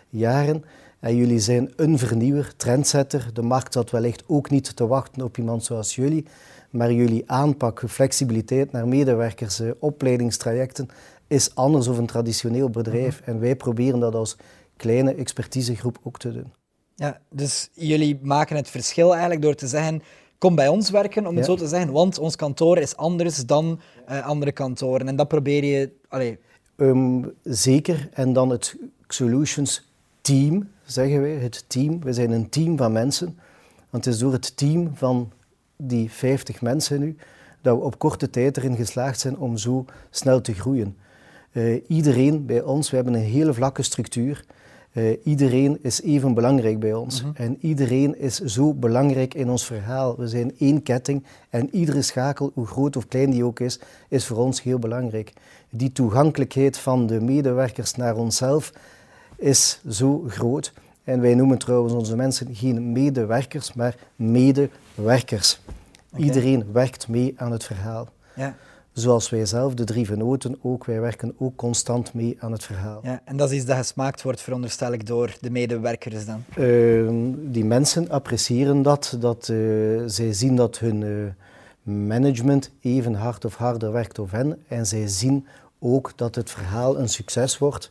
jaren. 0.08 0.64
En 1.00 1.16
jullie 1.16 1.38
zijn 1.38 1.72
een 1.76 1.98
vernieuwer, 1.98 2.52
trendsetter. 2.56 3.30
De 3.32 3.42
markt 3.42 3.72
zat 3.72 3.90
wellicht 3.90 4.24
ook 4.26 4.50
niet 4.50 4.76
te 4.76 4.86
wachten 4.86 5.22
op 5.22 5.38
iemand 5.38 5.64
zoals 5.64 5.94
jullie. 5.94 6.26
Maar 6.70 6.92
jullie 6.92 7.30
aanpak, 7.30 7.82
flexibiliteit 7.88 8.72
naar 8.72 8.88
medewerkers, 8.88 9.60
uh, 9.60 9.70
opleidingstrajecten, 9.78 10.88
is 11.26 11.54
anders 11.54 11.86
dan 11.86 11.96
een 11.96 12.06
traditioneel 12.06 12.70
bedrijf. 12.70 13.20
Mhm. 13.20 13.30
En 13.30 13.40
wij 13.40 13.56
proberen 13.56 14.00
dat 14.00 14.14
als 14.14 14.36
kleine 14.76 15.14
expertisegroep 15.14 15.98
ook 16.02 16.18
te 16.18 16.32
doen. 16.32 16.52
Ja, 16.94 17.20
dus 17.30 17.68
jullie 17.72 18.18
maken 18.22 18.56
het 18.56 18.70
verschil 18.70 19.10
eigenlijk 19.10 19.42
door 19.42 19.54
te 19.54 19.66
zeggen 19.66 20.02
kom 20.42 20.54
bij 20.54 20.68
ons 20.68 20.90
werken, 20.90 21.26
om 21.26 21.36
het 21.36 21.44
zo 21.44 21.54
te 21.54 21.68
zeggen, 21.68 21.92
want 21.92 22.18
ons 22.18 22.36
kantoor 22.36 22.78
is 22.78 22.96
anders 22.96 23.46
dan 23.46 23.80
uh, 24.10 24.26
andere 24.26 24.52
kantoren. 24.52 25.08
En 25.08 25.16
dat 25.16 25.28
probeer 25.28 25.64
je... 25.64 25.90
Um, 26.76 27.32
zeker. 27.42 28.08
En 28.12 28.32
dan 28.32 28.50
het 28.50 28.76
Solutions 29.08 29.90
team, 30.20 30.68
zeggen 30.84 31.20
wij. 31.20 31.30
Het 31.30 31.64
team. 31.66 32.00
We 32.02 32.12
zijn 32.12 32.30
een 32.30 32.48
team 32.48 32.76
van 32.76 32.92
mensen. 32.92 33.38
Want 33.90 34.04
het 34.04 34.14
is 34.14 34.20
door 34.20 34.32
het 34.32 34.56
team 34.56 34.90
van 34.94 35.32
die 35.76 36.10
50 36.10 36.62
mensen 36.62 37.00
nu 37.00 37.16
dat 37.60 37.76
we 37.76 37.82
op 37.82 37.98
korte 37.98 38.30
tijd 38.30 38.56
erin 38.56 38.76
geslaagd 38.76 39.20
zijn 39.20 39.38
om 39.38 39.56
zo 39.56 39.84
snel 40.10 40.40
te 40.40 40.54
groeien. 40.54 40.96
Uh, 41.52 41.80
iedereen 41.86 42.46
bij 42.46 42.62
ons, 42.62 42.90
we 42.90 42.96
hebben 42.96 43.14
een 43.14 43.20
hele 43.20 43.54
vlakke 43.54 43.82
structuur. 43.82 44.44
Uh, 44.92 45.16
iedereen 45.24 45.78
is 45.82 46.02
even 46.02 46.34
belangrijk 46.34 46.80
bij 46.80 46.94
ons. 46.94 47.22
Mhm. 47.22 47.32
En 47.34 47.56
iedereen 47.60 48.18
is 48.18 48.38
zo 48.38 48.74
belangrijk 48.74 49.34
in 49.34 49.50
ons 49.50 49.64
verhaal. 49.64 50.16
We 50.16 50.28
zijn 50.28 50.52
één 50.58 50.82
ketting 50.82 51.24
en 51.50 51.74
iedere 51.74 52.02
schakel, 52.02 52.50
hoe 52.54 52.66
groot 52.66 52.96
of 52.96 53.08
klein 53.08 53.30
die 53.30 53.44
ook 53.44 53.60
is, 53.60 53.80
is 54.08 54.26
voor 54.26 54.36
ons 54.36 54.62
heel 54.62 54.78
belangrijk. 54.78 55.32
Die 55.70 55.92
toegankelijkheid 55.92 56.78
van 56.78 57.06
de 57.06 57.20
medewerkers 57.20 57.94
naar 57.94 58.16
onszelf 58.16 58.72
is 59.36 59.80
zo 59.88 60.24
groot. 60.28 60.72
En 61.04 61.20
wij 61.20 61.34
noemen 61.34 61.58
trouwens 61.58 61.92
onze 61.92 62.16
mensen 62.16 62.54
geen 62.54 62.92
medewerkers, 62.92 63.72
maar 63.72 63.96
medewerkers. 64.16 65.60
Iedereen 66.16 66.64
werkt 66.72 67.08
mee 67.08 67.34
aan 67.36 67.52
het 67.52 67.64
verhaal. 67.64 68.08
Ja. 68.34 68.54
Zoals 68.92 69.30
wij 69.30 69.46
zelf, 69.46 69.74
de 69.74 69.84
drie 69.84 70.06
venoten 70.06 70.58
ook, 70.62 70.84
wij 70.84 71.00
werken 71.00 71.34
ook 71.38 71.56
constant 71.56 72.14
mee 72.14 72.36
aan 72.40 72.52
het 72.52 72.64
verhaal. 72.64 73.00
Ja, 73.02 73.20
en 73.24 73.36
dat 73.36 73.50
is 73.50 73.56
iets 73.56 73.66
dat 73.66 73.76
gesmaakt 73.76 74.22
wordt, 74.22 74.40
veronderstel 74.40 74.92
ik, 74.92 75.06
door 75.06 75.36
de 75.40 75.50
medewerkers 75.50 76.26
dan? 76.26 76.44
Uh, 76.58 77.10
die 77.52 77.64
mensen 77.64 78.10
appreciëren 78.10 78.82
dat, 78.82 79.16
dat 79.20 79.48
uh, 79.48 80.02
zij 80.06 80.32
zien 80.32 80.56
dat 80.56 80.78
hun 80.78 81.00
uh, 81.00 81.26
management 81.82 82.70
even 82.80 83.14
hard 83.14 83.44
of 83.44 83.56
harder 83.56 83.92
werkt 83.92 84.18
of 84.18 84.30
hen. 84.30 84.62
En 84.68 84.86
zij 84.86 85.08
zien 85.08 85.46
ook 85.78 86.12
dat 86.16 86.34
het 86.34 86.50
verhaal 86.50 86.98
een 86.98 87.08
succes 87.08 87.58
wordt. 87.58 87.90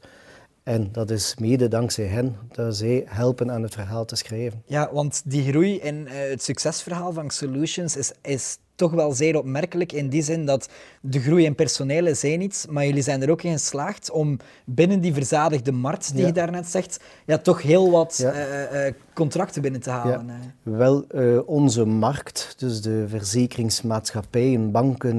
En 0.63 0.89
dat 0.91 1.09
is 1.09 1.35
mede 1.39 1.67
dankzij 1.67 2.05
hen 2.05 2.35
dat 2.51 2.75
zij 2.75 3.03
helpen 3.05 3.51
aan 3.51 3.63
het 3.63 3.73
verhaal 3.73 4.05
te 4.05 4.15
schrijven. 4.15 4.63
Ja, 4.65 4.89
want 4.93 5.21
die 5.25 5.49
groei 5.51 5.79
in 5.79 6.07
het 6.07 6.43
succesverhaal 6.43 7.13
van 7.13 7.29
Solutions 7.29 7.95
is, 7.95 8.11
is 8.21 8.57
toch 8.81 8.91
wel 8.91 9.11
zeer 9.11 9.37
opmerkelijk 9.37 9.91
in 9.91 10.09
die 10.09 10.21
zin 10.21 10.45
dat 10.45 10.69
de 11.01 11.19
groei 11.19 11.45
in 11.45 11.55
personeel 11.55 12.05
is 12.05 12.23
één 12.23 12.41
iets, 12.41 12.65
maar 12.65 12.85
jullie 12.85 13.01
zijn 13.01 13.21
er 13.21 13.29
ook 13.29 13.43
in 13.43 13.51
geslaagd 13.51 14.11
om 14.11 14.37
binnen 14.65 14.99
die 14.99 15.13
verzadigde 15.13 15.71
markt, 15.71 16.15
die 16.15 16.25
je 16.25 16.31
daarnet 16.31 16.67
zegt, 16.67 16.99
ja, 17.25 17.37
toch 17.37 17.61
heel 17.61 17.91
wat 17.91 18.19
eh, 18.19 18.87
eh, 18.87 18.93
contracten 19.13 19.61
binnen 19.61 19.81
te 19.81 19.89
halen. 19.89 20.25
Ja. 20.27 20.77
Wel, 20.77 21.05
uh, 21.15 21.39
onze 21.45 21.85
markt, 21.85 22.53
dus 22.57 22.81
de 22.81 23.05
verzekeringsmaatschappijen, 23.07 24.71
banken, 24.71 25.17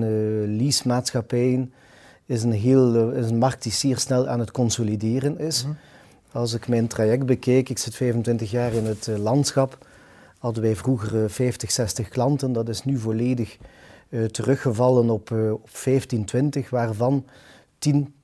leasemaatschappijen, 0.57 1.73
is 2.27 2.43
een, 2.43 2.53
heel, 2.53 3.11
is 3.11 3.31
een 3.31 3.39
markt 3.39 3.63
die 3.63 3.73
zeer 3.73 3.99
snel 3.99 4.29
aan 4.29 4.41
het 4.41 4.51
consolideren 4.51 5.39
is. 5.39 5.65
Mhm. 5.65 5.73
Als 6.33 6.55
ik 6.55 6.69
mijn 6.69 6.87
traject 6.87 7.27
bekijk, 7.27 7.69
ik 7.69 7.79
zit 7.79 7.95
25 7.95 8.51
jaar 8.51 8.73
in 8.73 8.85
het 8.85 9.07
landschap, 9.07 9.87
hadden 10.43 10.63
wij 10.63 10.77
vroeger 10.77 11.31
50, 11.31 11.69
eh, 11.69 11.75
60 11.75 12.09
klanten. 12.09 12.53
Dat 12.53 12.69
is 12.69 12.85
nu 12.85 12.99
volledig 12.99 13.59
uh, 14.09 14.25
teruggevallen 14.25 15.11
op, 15.11 15.31
uh, 15.31 15.53
op 15.53 15.69
15, 15.71 16.25
20, 16.25 16.71
waarvan 16.71 17.25
10, 17.79 18.15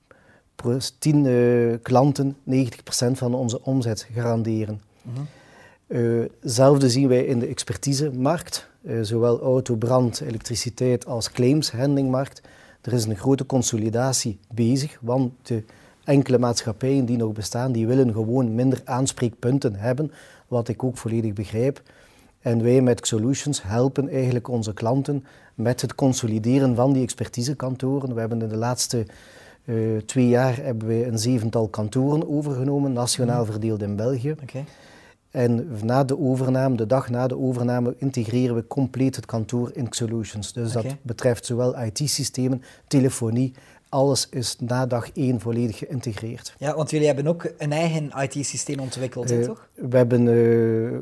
10 0.99 1.25
uh, 1.25 1.75
klanten 1.81 2.37
90% 2.49 2.51
van 3.11 3.33
onze 3.33 3.63
omzet 3.63 4.07
garanderen. 4.13 4.81
Mm 5.01 5.27
hetzelfde 6.41 6.89
zien 6.89 7.07
wij 7.07 7.25
in 7.25 7.39
de 7.39 7.47
expertisemarkt, 7.47 8.69
zowel 9.01 9.41
auto, 9.41 9.75
brand, 9.75 10.21
elektriciteit 10.21 11.05
als 11.05 11.31
claimshandlingmarkt. 11.31 12.41
Er 12.81 12.93
is 12.93 13.05
een 13.05 13.17
grote 13.17 13.45
consolidatie 13.45 14.39
bezig, 14.53 14.97
want 15.01 15.31
de 15.41 15.63
enkele 16.03 16.37
maatschappijen 16.37 17.05
die 17.05 17.17
nog 17.17 17.33
bestaan, 17.33 17.71
die 17.71 17.87
willen 17.87 18.13
gewoon 18.13 18.55
minder 18.55 18.81
aanspreekpunten 18.83 19.75
hebben, 19.75 20.11
wat 20.47 20.67
ik 20.67 20.83
ook 20.83 20.97
volledig 20.97 21.33
begrijp. 21.33 21.81
En 22.41 22.63
wij 22.63 22.81
met 22.81 23.07
Solutions 23.07 23.63
helpen 23.63 24.09
eigenlijk 24.09 24.47
onze 24.47 24.73
klanten 24.73 25.25
met 25.55 25.81
het 25.81 25.95
consolideren 25.95 26.75
van 26.75 26.93
die 26.93 27.03
expertisekantoren. 27.03 28.13
We 28.13 28.19
hebben 28.19 28.41
in 28.41 28.49
de 28.49 28.55
laatste 28.55 29.05
uh, 29.65 29.97
twee 29.97 30.27
jaar 30.27 30.57
hebben 30.57 30.87
wij 30.87 31.07
een 31.07 31.19
zevental 31.19 31.67
kantoren 31.67 32.29
overgenomen, 32.29 32.93
nationaal 32.93 33.41
mhm. 33.41 33.51
verdeeld 33.51 33.81
in 33.81 33.95
België. 33.95 34.35
Okay. 34.43 34.65
En 35.31 35.67
na 35.83 36.03
de 36.03 36.19
overname, 36.19 36.75
de 36.75 36.85
dag 36.85 37.09
na 37.09 37.27
de 37.27 37.37
overname, 37.37 37.95
integreren 37.97 38.55
we 38.55 38.67
compleet 38.67 39.15
het 39.15 39.25
kantoor 39.25 39.71
in 39.73 39.87
Solutions. 39.89 40.53
Dus 40.53 40.71
dat 40.71 40.85
betreft 41.01 41.45
zowel 41.45 41.79
IT-systemen, 41.81 42.61
telefonie, 42.87 43.53
alles 43.89 44.27
is 44.29 44.55
na 44.59 44.85
dag 44.85 45.11
één 45.11 45.39
volledig 45.39 45.77
geïntegreerd. 45.77 46.55
Ja, 46.57 46.75
want 46.75 46.89
jullie 46.89 47.05
hebben 47.05 47.27
ook 47.27 47.51
een 47.57 47.71
eigen 47.71 48.11
IT-systeem 48.21 48.79
ontwikkeld, 48.79 49.31
uh, 49.31 49.43
toch? 49.43 49.69
We 49.73 49.97
hebben... 49.97 50.25
Uh, 50.25 50.97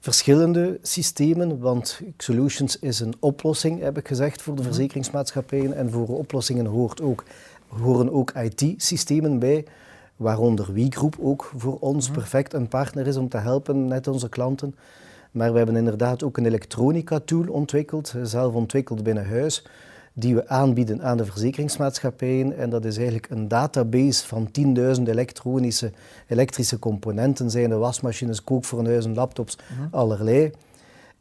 verschillende 0.00 0.78
systemen, 0.82 1.58
want 1.58 2.00
Solutions 2.16 2.78
is 2.78 3.00
een 3.00 3.14
oplossing, 3.18 3.80
heb 3.80 3.98
ik 3.98 4.08
gezegd, 4.08 4.42
voor 4.42 4.54
de 4.54 4.60
mhm. 4.60 4.70
verzekeringsmaatschappijen. 4.70 5.72
En 5.72 5.90
voor 5.90 6.08
oplossingen 6.08 6.66
hoort 6.66 7.00
ook, 7.00 7.24
horen 7.68 8.12
ook 8.12 8.30
IT-systemen 8.30 9.38
bij, 9.38 9.64
waaronder 10.16 10.72
WeGroup 10.72 11.16
ook 11.20 11.52
voor 11.56 11.78
ons 11.78 12.08
mhm. 12.08 12.18
perfect 12.18 12.52
een 12.52 12.68
partner 12.68 13.06
is 13.06 13.16
om 13.16 13.28
te 13.28 13.38
helpen 13.38 13.88
met 13.88 14.06
onze 14.08 14.28
klanten. 14.28 14.74
Maar 15.30 15.50
we 15.52 15.56
hebben 15.56 15.76
inderdaad 15.76 16.22
ook 16.22 16.36
een 16.36 16.46
elektronica-tool 16.46 17.46
ontwikkeld, 17.48 18.14
zelf 18.22 18.54
ontwikkeld 18.54 19.02
binnen 19.02 19.28
huis, 19.28 19.64
die 20.20 20.34
we 20.34 20.48
aanbieden 20.48 21.02
aan 21.02 21.16
de 21.16 21.24
verzekeringsmaatschappijen. 21.24 22.56
En 22.56 22.70
dat 22.70 22.84
is 22.84 22.96
eigenlijk 22.96 23.30
een 23.30 23.48
database 23.48 24.26
van 24.26 24.48
10.000 24.96 25.02
elektronische, 25.02 25.92
elektrische 26.26 26.78
componenten, 26.78 27.50
zijn 27.50 27.68
de 27.68 27.76
wasmachines, 27.76 28.44
kookfornuizen, 28.44 29.14
laptops, 29.14 29.56
mhm. 29.56 29.94
allerlei. 29.94 30.50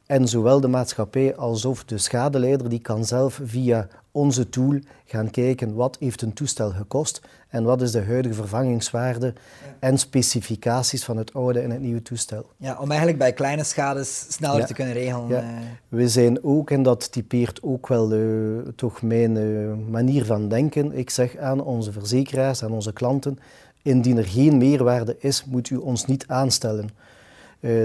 En 0.05 0.27
zowel 0.27 0.59
de 0.59 0.67
maatschappij 0.67 1.35
alsof 1.35 1.83
de 1.83 1.97
schadeleider, 1.97 2.69
die 2.69 2.79
kan 2.79 3.05
zelf 3.05 3.39
via 3.43 3.87
onze 4.19 4.49
tool 4.49 4.79
gaan 5.05 5.29
kijken 5.29 5.75
wat 5.75 5.97
heeft 5.99 6.21
een 6.21 6.33
toestel 6.33 6.71
gekost 6.71 7.21
en 7.49 7.63
wat 7.63 7.81
is 7.81 7.91
de 7.91 8.03
huidige 8.03 8.33
vervangingswaarde 8.33 9.33
en 9.79 9.97
specificaties 9.97 11.03
van 11.03 11.17
het 11.17 11.33
oude 11.33 11.59
en 11.59 11.71
het 11.71 11.81
nieuwe 11.81 12.01
toestel. 12.01 12.45
Ja, 12.57 12.77
om 12.79 12.89
eigenlijk 12.89 13.19
bij 13.19 13.33
kleine 13.33 13.63
schades 13.63 14.25
sneller 14.29 14.65
te 14.65 14.73
kunnen 14.73 14.93
regelen. 14.93 15.27
Ja. 15.27 15.39
Eh. 15.39 15.47
We 15.87 16.09
zijn 16.09 16.43
ook, 16.43 16.71
en 16.71 16.83
dat 16.83 17.11
typeert 17.11 17.63
ook 17.63 17.87
wel 17.87 18.13
uh, 18.13 18.57
toch 18.75 19.01
mijn 19.01 19.35
uh, 19.35 19.73
manier 19.89 20.25
van 20.25 20.49
denken, 20.49 20.97
ik 20.97 21.09
zeg 21.09 21.37
aan 21.37 21.63
onze 21.63 21.91
verzekeraars, 21.91 22.63
aan 22.63 22.71
onze 22.71 22.93
klanten, 22.93 23.39
indien 23.81 24.17
er 24.17 24.27
geen 24.27 24.57
meerwaarde 24.57 25.15
is, 25.19 25.45
moet 25.45 25.69
u 25.69 25.75
ons 25.75 26.05
niet 26.05 26.27
aanstellen. 26.27 26.89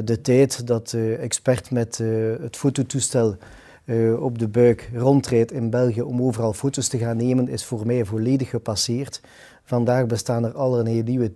de 0.05 0.21
tijd 0.23 0.67
dat 0.67 0.89
de 0.89 1.17
expert 1.17 1.71
met 1.71 1.99
het 2.41 2.57
fototoestel 2.57 3.37
uh, 3.85 4.23
op 4.23 4.39
de 4.39 4.49
buik 4.49 4.91
rondrijdt 4.95 5.53
in 5.53 5.71
België 5.71 6.03
om 6.03 6.23
overal 6.23 6.53
foto's 6.53 6.89
te 6.89 6.99
gaan 6.99 7.17
nemen, 7.17 7.49
is 7.49 7.65
voor 7.65 7.87
mij 7.87 8.05
volledig 8.05 8.51
gepasseerd. 8.51 9.21
Vandaag 9.65 10.07
bestaan 10.07 10.45
er 10.45 10.53
allerlei 10.53 11.03
nieuwe 11.03 11.33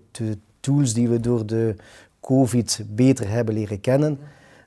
tools 0.61 0.95
die 0.95 1.09
we 1.09 1.21
door 1.21 1.47
de 1.47 1.75
COVID 2.21 2.85
beter 2.89 3.29
hebben 3.29 3.55
leren 3.55 3.81
kennen. 3.81 4.19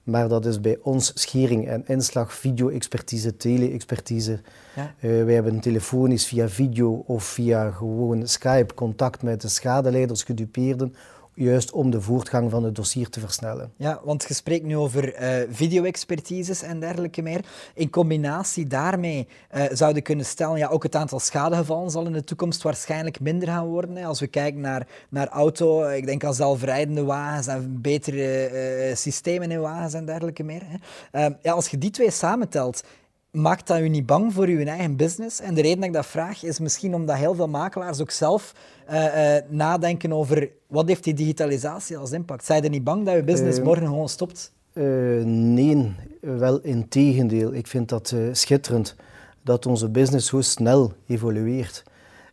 Maar 0.03 0.27
dat 0.27 0.45
is 0.45 0.61
bij 0.61 0.77
ons 0.81 1.11
schering 1.15 1.67
en 1.67 1.83
inslag, 1.87 2.33
video-expertise, 2.33 3.37
tele-expertise. 3.37 4.39
Ja. 4.75 4.93
Uh, 4.99 5.23
wij 5.23 5.33
hebben 5.33 5.59
telefonisch 5.59 6.27
via 6.27 6.49
video 6.49 7.03
of 7.07 7.23
via 7.23 7.71
gewoon 7.71 8.27
Skype 8.27 8.73
contact 8.73 9.23
met 9.23 9.41
de 9.41 9.47
schadeleiders, 9.47 10.23
gedupeerden 10.23 10.95
juist 11.43 11.71
om 11.71 11.89
de 11.89 12.01
voortgang 12.01 12.51
van 12.51 12.63
het 12.63 12.75
dossier 12.75 13.09
te 13.09 13.19
versnellen. 13.19 13.73
Ja, 13.75 13.99
want 14.03 14.25
je 14.27 14.33
spreekt 14.33 14.65
nu 14.65 14.77
over 14.77 15.21
uh, 15.21 15.47
video-expertises 15.49 16.61
en 16.61 16.79
dergelijke 16.79 17.21
meer. 17.21 17.45
In 17.73 17.89
combinatie 17.89 18.67
daarmee 18.67 19.27
uh, 19.55 19.63
zouden 19.71 20.03
kunnen 20.03 20.25
stellen, 20.25 20.57
ja, 20.57 20.67
ook 20.67 20.83
het 20.83 20.95
aantal 20.95 21.19
schadegevallen 21.19 21.91
zal 21.91 22.05
in 22.05 22.13
de 22.13 22.23
toekomst 22.23 22.61
waarschijnlijk 22.61 23.19
minder 23.19 23.47
gaan 23.47 23.67
worden. 23.67 23.95
Hè. 23.95 24.05
Als 24.05 24.19
we 24.19 24.27
kijken 24.27 24.61
naar, 24.61 24.87
naar 25.09 25.27
auto, 25.27 25.87
ik 25.87 26.05
denk 26.05 26.23
aan 26.23 26.33
zelfrijdende 26.33 27.03
wagens 27.03 27.47
en 27.47 27.81
betere 27.81 28.91
systemen 28.95 29.51
in 29.51 29.61
wagens 29.61 29.93
en 29.93 30.05
dergelijke 30.05 30.43
meer. 30.43 30.61
Hè. 30.65 30.77
Ehm, 31.11 31.33
ja, 31.41 31.51
als 31.51 31.67
je 31.67 31.77
die 31.77 31.91
twee 31.91 32.11
samentelt, 32.11 32.83
maakt 33.31 33.67
dat 33.67 33.79
u 33.79 33.89
niet 33.89 34.05
bang 34.05 34.33
voor 34.33 34.45
uw 34.45 34.65
eigen 34.65 34.95
business? 34.95 35.39
En 35.39 35.53
de 35.53 35.61
reden 35.61 35.77
dat 35.77 35.87
ik 35.87 35.93
dat 35.93 36.05
vraag 36.05 36.43
is 36.43 36.59
misschien 36.59 36.93
omdat 36.93 37.15
heel 37.15 37.35
veel 37.35 37.47
makelaars 37.47 37.99
ook 38.01 38.11
zelf 38.11 38.55
uh, 38.89 39.35
uh, 39.35 39.41
nadenken 39.49 40.13
over 40.13 40.49
wat 40.67 40.87
heeft 40.87 41.03
die 41.03 41.13
digitalisatie 41.13 41.97
als 41.97 42.11
impact. 42.11 42.45
Zijn 42.45 42.63
er 42.63 42.69
niet 42.69 42.83
bang 42.83 43.05
dat 43.05 43.15
uw 43.15 43.23
business 43.23 43.57
uh, 43.57 43.63
morgen 43.63 43.87
gewoon 43.87 44.09
stopt? 44.09 44.51
nee, 44.73 45.95
wel 46.19 46.59
in 46.61 46.87
tegendeel. 46.87 47.53
Ik 47.53 47.67
vind 47.67 47.89
dat 47.89 48.15
schitterend 48.31 48.95
dat 49.41 49.65
onze 49.65 49.89
business 49.89 50.27
zo 50.27 50.41
snel 50.41 50.93
evolueert. 51.07 51.83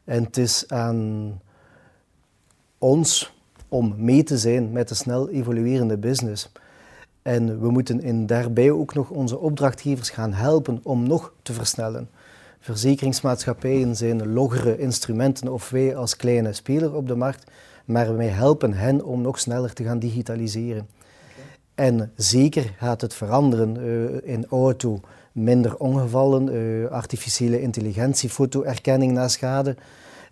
En 0.05 0.25
het 0.25 0.37
is 0.37 0.65
aan 0.69 1.41
ons 2.79 3.33
om 3.69 3.95
mee 3.97 4.23
te 4.23 4.39
zijn 4.39 4.73
met 4.73 4.89
de 4.89 4.95
snel 4.95 5.29
evoluerende 5.29 5.99
business. 5.99 6.53
En 7.29 7.61
we 7.61 7.71
moeten 7.71 8.01
in 8.03 8.27
daarbij 8.27 8.71
ook 8.71 8.95
nog 8.95 9.11
onze 9.11 9.39
opdrachtgevers 9.39 10.11
gaan 10.11 10.33
helpen 10.33 10.81
om 10.83 11.07
nog 11.07 11.33
te 11.43 11.53
versnellen. 11.53 12.09
Verzekeringsmaatschappijen 12.61 13.97
zijn 13.97 14.33
loggere 14.33 14.79
instrumenten 14.79 15.53
of 15.53 15.71
wij 15.71 15.97
als 15.97 16.17
kleine 16.17 16.53
speler 16.53 16.95
op 16.95 17.09
de 17.09 17.15
markt, 17.15 17.51
maar 17.85 18.17
wij 18.17 18.27
helpen 18.27 18.73
hen 18.73 19.05
om 19.05 19.21
nog 19.21 19.39
sneller 19.39 19.73
te 19.73 19.85
gaan 19.85 19.99
digitaliseren. 19.99 20.89
En 21.75 22.13
zeker 22.17 22.75
gaat 22.77 23.01
het 23.01 23.15
veranderen 23.15 23.77
uh, 23.77 24.35
in 24.35 24.47
auto, 24.47 25.01
minder 25.33 25.77
ongevallen, 25.77 26.55
uh, 26.55 26.87
artificiële 26.91 27.61
intelligentie, 27.61 28.29
fotoerkenning 28.29 29.13
na 29.13 29.29
schade. 29.29 29.77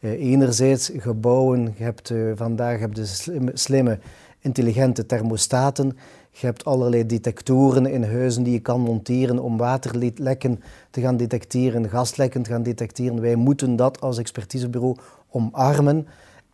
enerzijds 0.01 0.91
gebouwen, 0.97 1.75
je 1.77 1.85
hebt, 1.85 2.13
vandaag 2.35 2.79
heb 2.79 2.95
je 2.95 3.07
slimme, 3.07 3.51
slimme, 3.55 3.99
intelligente 4.41 5.07
thermostaten. 5.07 5.97
Je 6.39 6.47
hebt 6.47 6.65
allerlei 6.65 7.07
detectoren 7.07 7.87
in 7.87 8.05
huizen 8.05 8.43
die 8.43 8.53
je 8.53 8.61
kan 8.61 8.81
monteren 8.81 9.39
om 9.39 9.57
waterlekken 9.57 10.63
te 10.91 11.01
gaan 11.01 11.17
detecteren, 11.17 11.89
gaslekken 11.89 12.43
te 12.43 12.51
gaan 12.51 12.63
detecteren. 12.63 13.21
Wij 13.21 13.35
moeten 13.35 13.77
dat 13.77 14.01
als 14.01 14.19
expertisebureau 14.19 14.97
omarmen 15.31 16.07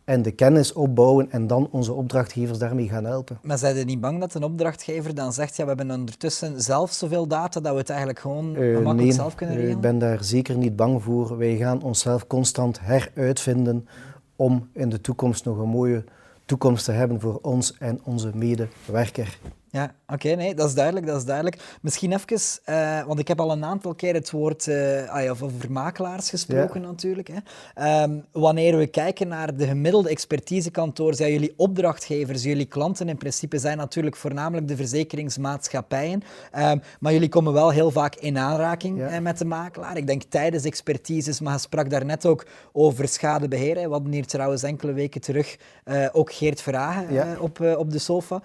en 0.03 0.21
de 0.21 0.31
kennis 0.31 0.73
opbouwen 0.73 1.31
en 1.31 1.47
dan 1.47 1.67
onze 1.71 1.93
opdrachtgevers 1.93 2.57
daarmee 2.57 2.87
gaan 2.87 3.05
helpen. 3.05 3.39
Maar 3.41 3.57
zijn 3.57 3.75
je 3.75 3.85
niet 3.85 4.01
bang 4.01 4.19
dat 4.19 4.33
een 4.33 4.43
opdrachtgever 4.43 5.15
dan 5.15 5.33
zegt, 5.33 5.55
ja, 5.55 5.63
we 5.63 5.69
hebben 5.69 5.91
ondertussen 5.91 6.61
zelf 6.61 6.91
zoveel 6.91 7.27
data 7.27 7.59
dat 7.59 7.71
we 7.71 7.79
het 7.79 7.89
eigenlijk 7.89 8.19
gewoon 8.19 8.55
uh, 8.55 8.75
gemakkelijk 8.75 9.13
zelf 9.13 9.35
kunnen 9.35 9.55
regelen? 9.55 9.75
ik 9.75 9.81
ben 9.81 9.99
daar 9.99 10.23
zeker 10.23 10.57
niet 10.57 10.75
bang 10.75 11.03
voor. 11.03 11.37
Wij 11.37 11.55
gaan 11.57 11.81
onszelf 11.81 12.27
constant 12.27 12.79
heruitvinden 12.81 13.87
om 14.35 14.69
in 14.73 14.89
de 14.89 15.01
toekomst 15.01 15.45
nog 15.45 15.57
een 15.57 15.69
mooie 15.69 16.03
toekomst 16.45 16.85
te 16.85 16.91
hebben 16.91 17.19
voor 17.19 17.39
ons 17.41 17.77
en 17.77 17.99
onze 18.03 18.31
medewerker. 18.33 19.39
Ja, 19.73 19.95
oké, 20.07 20.29
nee, 20.29 20.55
dat 20.55 20.67
is 20.67 20.73
duidelijk, 20.73 21.05
dat 21.05 21.17
is 21.17 21.25
duidelijk. 21.25 21.77
Misschien 21.81 22.13
even, 22.13 22.61
uh, 22.69 23.05
want 23.05 23.19
ik 23.19 23.27
heb 23.27 23.39
al 23.39 23.51
een 23.51 23.65
aantal 23.65 23.95
keer 23.95 24.13
het 24.13 24.31
woord 24.31 24.67
uh, 24.67 25.31
over 25.31 25.51
makelaars 25.69 26.29
gesproken 26.29 26.81
natuurlijk. 26.81 27.29
Hè. 27.31 28.03
Um, 28.03 28.25
wanneer 28.31 28.77
we 28.77 28.87
kijken 28.87 29.27
naar 29.27 29.55
de 29.55 29.67
gemiddelde 29.67 30.09
expertisekantoor, 30.09 31.13
zijn 31.13 31.31
jullie 31.31 31.53
opdrachtgevers, 31.57 32.43
jullie 32.43 32.65
klanten 32.65 33.09
in 33.09 33.17
principe 33.17 33.57
zijn 33.57 33.77
natuurlijk 33.77 34.15
voornamelijk 34.15 34.67
de 34.67 34.75
verzekeringsmaatschappijen, 34.75 36.23
um, 36.57 36.81
maar 36.99 37.13
jullie 37.13 37.29
komen 37.29 37.53
wel 37.53 37.69
heel 37.69 37.91
vaak 37.91 38.15
in 38.15 38.37
aanraking 38.37 38.97
ja. 38.97 39.19
met 39.19 39.37
de 39.37 39.45
makelaar. 39.45 39.97
Ik 39.97 40.07
denk 40.07 40.23
tijdens 40.23 40.63
expertises, 40.63 41.39
maar 41.39 41.53
je 41.53 41.59
sprak 41.59 41.89
daarnet 41.89 42.25
ook 42.25 42.45
over 42.71 43.07
schadebeheer. 43.07 43.75
Hè. 43.75 43.85
We 43.85 43.93
hadden 43.93 44.11
hier 44.11 44.25
trouwens 44.25 44.63
enkele 44.63 44.93
weken 44.93 45.21
terug 45.21 45.57
uh, 45.85 46.07
ook 46.11 46.33
Geert 46.33 46.61
Vragen 46.61 47.39
op, 47.39 47.59
op 47.77 47.91
de 47.91 47.99
sofa. 47.99 48.41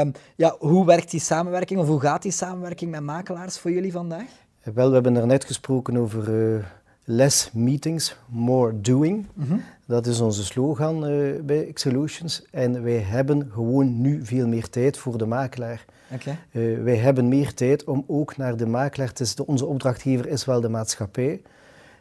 Um, 0.00 0.12
ja, 0.36 0.58
hoe 0.60 0.86
werkt 0.86 1.10
die 1.10 1.20
samenwerking 1.20 1.80
of 1.80 1.86
hoe 1.86 2.00
gaat 2.00 2.22
die 2.22 2.32
samenwerking 2.32 2.90
met 2.90 3.00
makelaars 3.00 3.58
voor 3.58 3.70
jullie 3.70 3.92
vandaag? 3.92 4.28
Wel, 4.74 4.88
we 4.88 4.94
hebben 4.94 5.16
er 5.16 5.26
net 5.26 5.44
gesproken 5.44 5.96
over 5.96 6.54
uh, 6.54 6.64
less 7.04 7.50
meetings, 7.52 8.16
more 8.28 8.80
doing. 8.80 9.26
Mhm. 9.34 9.56
Dat 9.86 10.06
is 10.06 10.20
onze 10.20 10.44
slogan 10.44 11.10
uh, 11.10 11.40
bij 11.40 11.70
Xolutions. 11.72 12.44
En 12.50 12.82
wij 12.82 12.98
hebben 12.98 13.50
gewoon 13.52 14.00
nu 14.00 14.24
veel 14.24 14.46
meer 14.46 14.70
tijd 14.70 14.98
voor 14.98 15.18
de 15.18 15.26
makelaar. 15.26 15.84
Okay. 16.12 16.38
Uh, 16.50 16.82
wij 16.82 16.96
hebben 16.96 17.28
meer 17.28 17.54
tijd 17.54 17.84
om 17.84 18.04
ook 18.06 18.36
naar 18.36 18.56
de 18.56 18.66
makelaar... 18.66 19.08
Het 19.08 19.20
is 19.20 19.34
de, 19.34 19.46
onze 19.46 19.66
opdrachtgever 19.66 20.26
is 20.26 20.44
wel 20.44 20.60
de 20.60 20.68
maatschappij, 20.68 21.42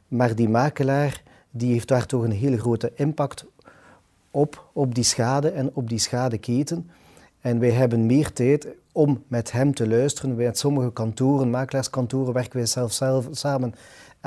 maar 0.07 0.35
die 0.35 0.49
makelaar 0.49 1.23
die 1.51 1.71
heeft 1.71 1.87
daar 1.87 2.05
toch 2.05 2.23
een 2.23 2.31
hele 2.31 2.57
grote 2.57 2.91
impact 2.95 3.45
op, 4.31 4.69
op 4.73 4.95
die 4.95 5.03
schade 5.03 5.49
en 5.49 5.71
op 5.73 5.89
die 5.89 5.99
schadeketen. 5.99 6.89
En 7.41 7.59
wij 7.59 7.71
hebben 7.71 8.05
meer 8.05 8.33
tijd 8.33 8.67
om 8.91 9.23
met 9.27 9.51
hem 9.51 9.73
te 9.73 9.87
luisteren. 9.87 10.35
Bij 10.35 10.49
sommige 10.53 10.91
kantoren, 10.91 11.49
makelaarskantoren, 11.49 12.33
werken 12.33 12.57
wij 12.57 12.65
zelf, 12.65 12.93
zelf 12.93 13.27
samen 13.31 13.73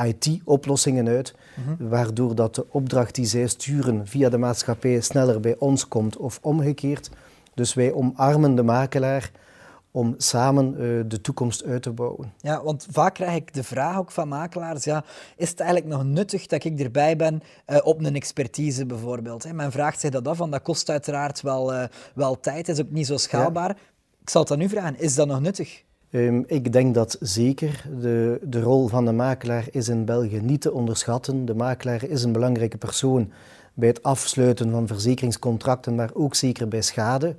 IT-oplossingen 0.05 1.09
uit, 1.09 1.35
mhm. 1.57 1.89
waardoor 1.89 2.35
dat 2.35 2.55
de 2.55 2.67
opdracht 2.69 3.15
die 3.15 3.25
zij 3.25 3.47
sturen 3.47 4.07
via 4.07 4.29
de 4.29 4.39
maatschappij 4.39 5.01
sneller 5.01 5.41
bij 5.41 5.57
ons 5.59 5.89
komt 5.89 6.17
of 6.17 6.39
omgekeerd. 6.43 7.11
Dus 7.55 7.75
wij 7.75 7.93
omarmen 7.93 8.55
de 8.55 8.63
makelaar 8.63 9.31
om 9.93 10.15
samen 10.17 10.73
uh, 10.73 11.03
de 11.07 11.21
toekomst 11.21 11.65
uit 11.65 11.83
te 11.83 11.93
bouwen. 11.93 12.33
Ja, 12.39 12.63
want 12.63 12.87
vaak 12.91 13.15
krijg 13.15 13.37
ik 13.37 13.55
de 13.55 13.65
vraag 13.65 13.99
ook 13.99 14.11
van 14.11 14.29
makelaars, 14.29 14.85
ja, 14.85 15.05
is 15.37 15.49
het 15.49 15.61
eigenlijk 15.61 15.95
nog 15.95 16.05
nuttig 16.05 16.47
dat 16.47 16.65
ik 16.65 16.81
erbij 16.81 17.17
ben 17.17 17.43
uh, 17.67 17.79
op 17.83 18.05
een 18.05 18.15
expertise 18.15 18.87
bijvoorbeeld? 18.87 19.43
Hè? 19.43 19.53
Men 19.53 19.73
vraagt 19.73 20.01
zich 20.01 20.11
dat 20.11 20.29
af, 20.29 20.39
want 20.39 20.53
dat 20.53 20.63
kost 20.63 20.91
uiteraard 20.91 21.41
wel, 21.41 21.75
uh, 21.75 21.85
wel 22.15 22.41
tijd, 22.41 22.69
is 22.69 22.81
ook 22.81 22.91
niet 22.91 23.07
zo 23.07 23.17
schaalbaar. 23.17 23.69
Ja. 23.69 23.77
Ik 24.21 24.31
zal 24.31 24.43
het 24.43 24.51
aan 24.51 24.61
u 24.61 24.69
vragen, 24.69 25.01
is 25.01 25.15
dat 25.15 25.27
nog 25.27 25.41
nuttig? 25.41 25.83
Um, 26.11 26.45
ik 26.47 26.73
denk 26.73 26.95
dat 26.95 27.17
zeker. 27.21 27.85
De, 28.01 28.41
de 28.43 28.61
rol 28.61 28.89
van 28.89 29.05
de 29.05 29.13
makelaar 29.13 29.67
is 29.71 29.89
in 29.89 30.05
België 30.05 30.41
niet 30.41 30.61
te 30.61 30.73
onderschatten. 30.73 31.45
De 31.45 31.55
makelaar 31.55 32.05
is 32.05 32.23
een 32.23 32.33
belangrijke 32.33 32.77
persoon 32.77 33.33
bij 33.75 33.89
het 33.89 34.03
afsluiten 34.03 34.71
van 34.71 34.87
verzekeringscontracten, 34.87 35.95
maar 35.95 36.11
ook 36.15 36.35
zeker 36.35 36.69
bij 36.69 36.83
schade 36.83 37.37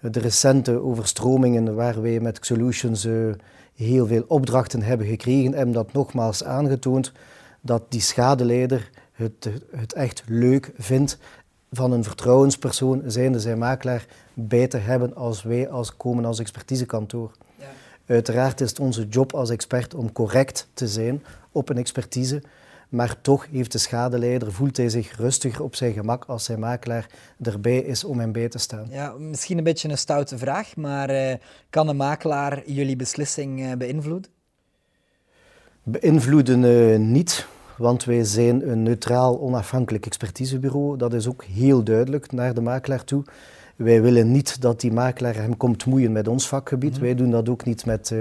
de 0.00 0.20
recente 0.20 0.82
overstromingen 0.82 1.74
waar 1.74 2.02
wij 2.02 2.20
met 2.20 2.38
Solutions 2.40 3.04
uh, 3.04 3.34
heel 3.74 4.06
veel 4.06 4.24
opdrachten 4.26 4.82
hebben 4.82 5.06
gekregen, 5.06 5.52
hebben 5.52 5.74
dat 5.74 5.92
nogmaals 5.92 6.44
aangetoond 6.44 7.12
dat 7.60 7.82
die 7.88 8.00
schadeleider 8.00 8.90
het, 9.12 9.48
het 9.70 9.92
echt 9.92 10.22
leuk 10.26 10.72
vindt 10.78 11.18
van 11.70 11.92
een 11.92 12.04
vertrouwenspersoon, 12.04 13.02
zijnde 13.06 13.40
zijn 13.40 13.58
makelaar, 13.58 14.06
bij 14.34 14.66
te 14.66 14.76
hebben 14.76 15.14
als 15.14 15.42
wij 15.42 15.68
als 15.68 15.96
komen 15.96 16.24
als 16.24 16.38
expertisekantoor. 16.38 17.30
Ja. 17.58 17.64
Uiteraard 18.06 18.60
is 18.60 18.68
het 18.68 18.80
onze 18.80 19.08
job 19.08 19.34
als 19.34 19.50
expert 19.50 19.94
om 19.94 20.12
correct 20.12 20.68
te 20.74 20.88
zijn 20.88 21.22
op 21.52 21.68
een 21.68 21.78
expertise, 21.78 22.42
maar 22.90 23.20
toch 23.20 23.46
heeft 23.50 23.72
de 23.72 23.78
schadeleider, 23.78 24.52
voelt 24.52 24.76
hij 24.76 24.88
zich 24.88 25.16
rustiger 25.16 25.62
op 25.62 25.74
zijn 25.74 25.92
gemak 25.92 26.24
als 26.24 26.44
zijn 26.44 26.60
makelaar 26.60 27.06
erbij 27.42 27.78
is 27.78 28.04
om 28.04 28.18
hem 28.18 28.32
bij 28.32 28.48
te 28.48 28.58
staan. 28.58 28.86
Ja, 28.90 29.12
misschien 29.18 29.58
een 29.58 29.64
beetje 29.64 29.88
een 29.88 29.98
stoute 29.98 30.38
vraag, 30.38 30.76
maar 30.76 31.10
uh, 31.10 31.34
kan 31.70 31.88
een 31.88 31.96
makelaar 31.96 32.62
jullie 32.66 32.96
beslissing 32.96 33.60
uh, 33.60 33.72
beïnvloeden? 33.72 34.30
Beïnvloeden 35.82 36.62
uh, 36.62 36.98
niet, 36.98 37.46
want 37.76 38.04
wij 38.04 38.24
zijn 38.24 38.70
een 38.70 38.82
neutraal, 38.82 39.40
onafhankelijk 39.40 40.06
expertisebureau. 40.06 40.96
Dat 40.96 41.12
is 41.12 41.28
ook 41.28 41.44
heel 41.44 41.82
duidelijk 41.82 42.32
naar 42.32 42.54
de 42.54 42.60
makelaar 42.60 43.04
toe. 43.04 43.24
Wij 43.76 44.02
willen 44.02 44.30
niet 44.32 44.60
dat 44.60 44.80
die 44.80 44.92
makelaar 44.92 45.34
hem 45.34 45.56
komt 45.56 45.86
moeien 45.86 46.12
met 46.12 46.28
ons 46.28 46.48
vakgebied. 46.48 46.92
Mhm. 46.92 47.00
Wij 47.00 47.14
doen 47.14 47.30
dat 47.30 47.48
ook 47.48 47.64
niet 47.64 47.86
met 47.86 48.14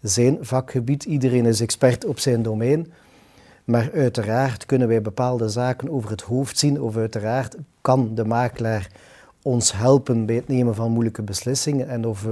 zijn 0.00 0.38
vakgebied. 0.40 1.04
Iedereen 1.04 1.46
is 1.46 1.60
expert 1.60 2.04
op 2.04 2.18
zijn 2.18 2.42
domein. 2.42 2.92
Maar 3.66 3.90
uiteraard 3.94 4.66
kunnen 4.66 4.88
wij 4.88 5.02
bepaalde 5.02 5.48
zaken 5.48 5.90
over 5.90 6.10
het 6.10 6.20
hoofd 6.20 6.58
zien, 6.58 6.80
of 6.80 6.96
uiteraard 6.96 7.56
kan 7.80 8.14
de 8.14 8.24
makelaar 8.24 8.90
ons 9.42 9.72
helpen 9.72 10.26
bij 10.26 10.34
het 10.34 10.48
nemen 10.48 10.74
van 10.74 10.90
moeilijke 10.90 11.22
beslissingen 11.22 11.88
en 11.88 12.06
of 12.06 12.26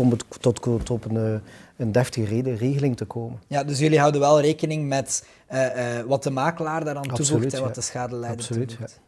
om 0.00 0.16
tot, 0.40 0.62
tot, 0.84 1.04
een, 1.04 1.16
eh, 1.16 1.34
een 1.76 1.92
deftige 1.92 2.42
regeling 2.42 2.96
te 2.96 3.04
komen. 3.04 3.40
Ja, 3.46 3.64
dus 3.64 3.78
jullie 3.78 3.98
houden 3.98 4.20
wel 4.20 4.40
rekening 4.40 4.88
met 4.88 5.26
uh, 5.52 5.60
uh, 5.60 6.00
wat 6.06 6.22
de 6.22 6.30
makelaar 6.30 6.84
daaraan 6.84 7.10
Absoluut, 7.10 7.30
toevoegt 7.30 7.54
en 7.54 7.62
wat 7.62 7.74
de 7.74 7.80
schadeleider 7.80 8.40
Absoluut, 8.40 8.68
toevoegt. 8.68 9.00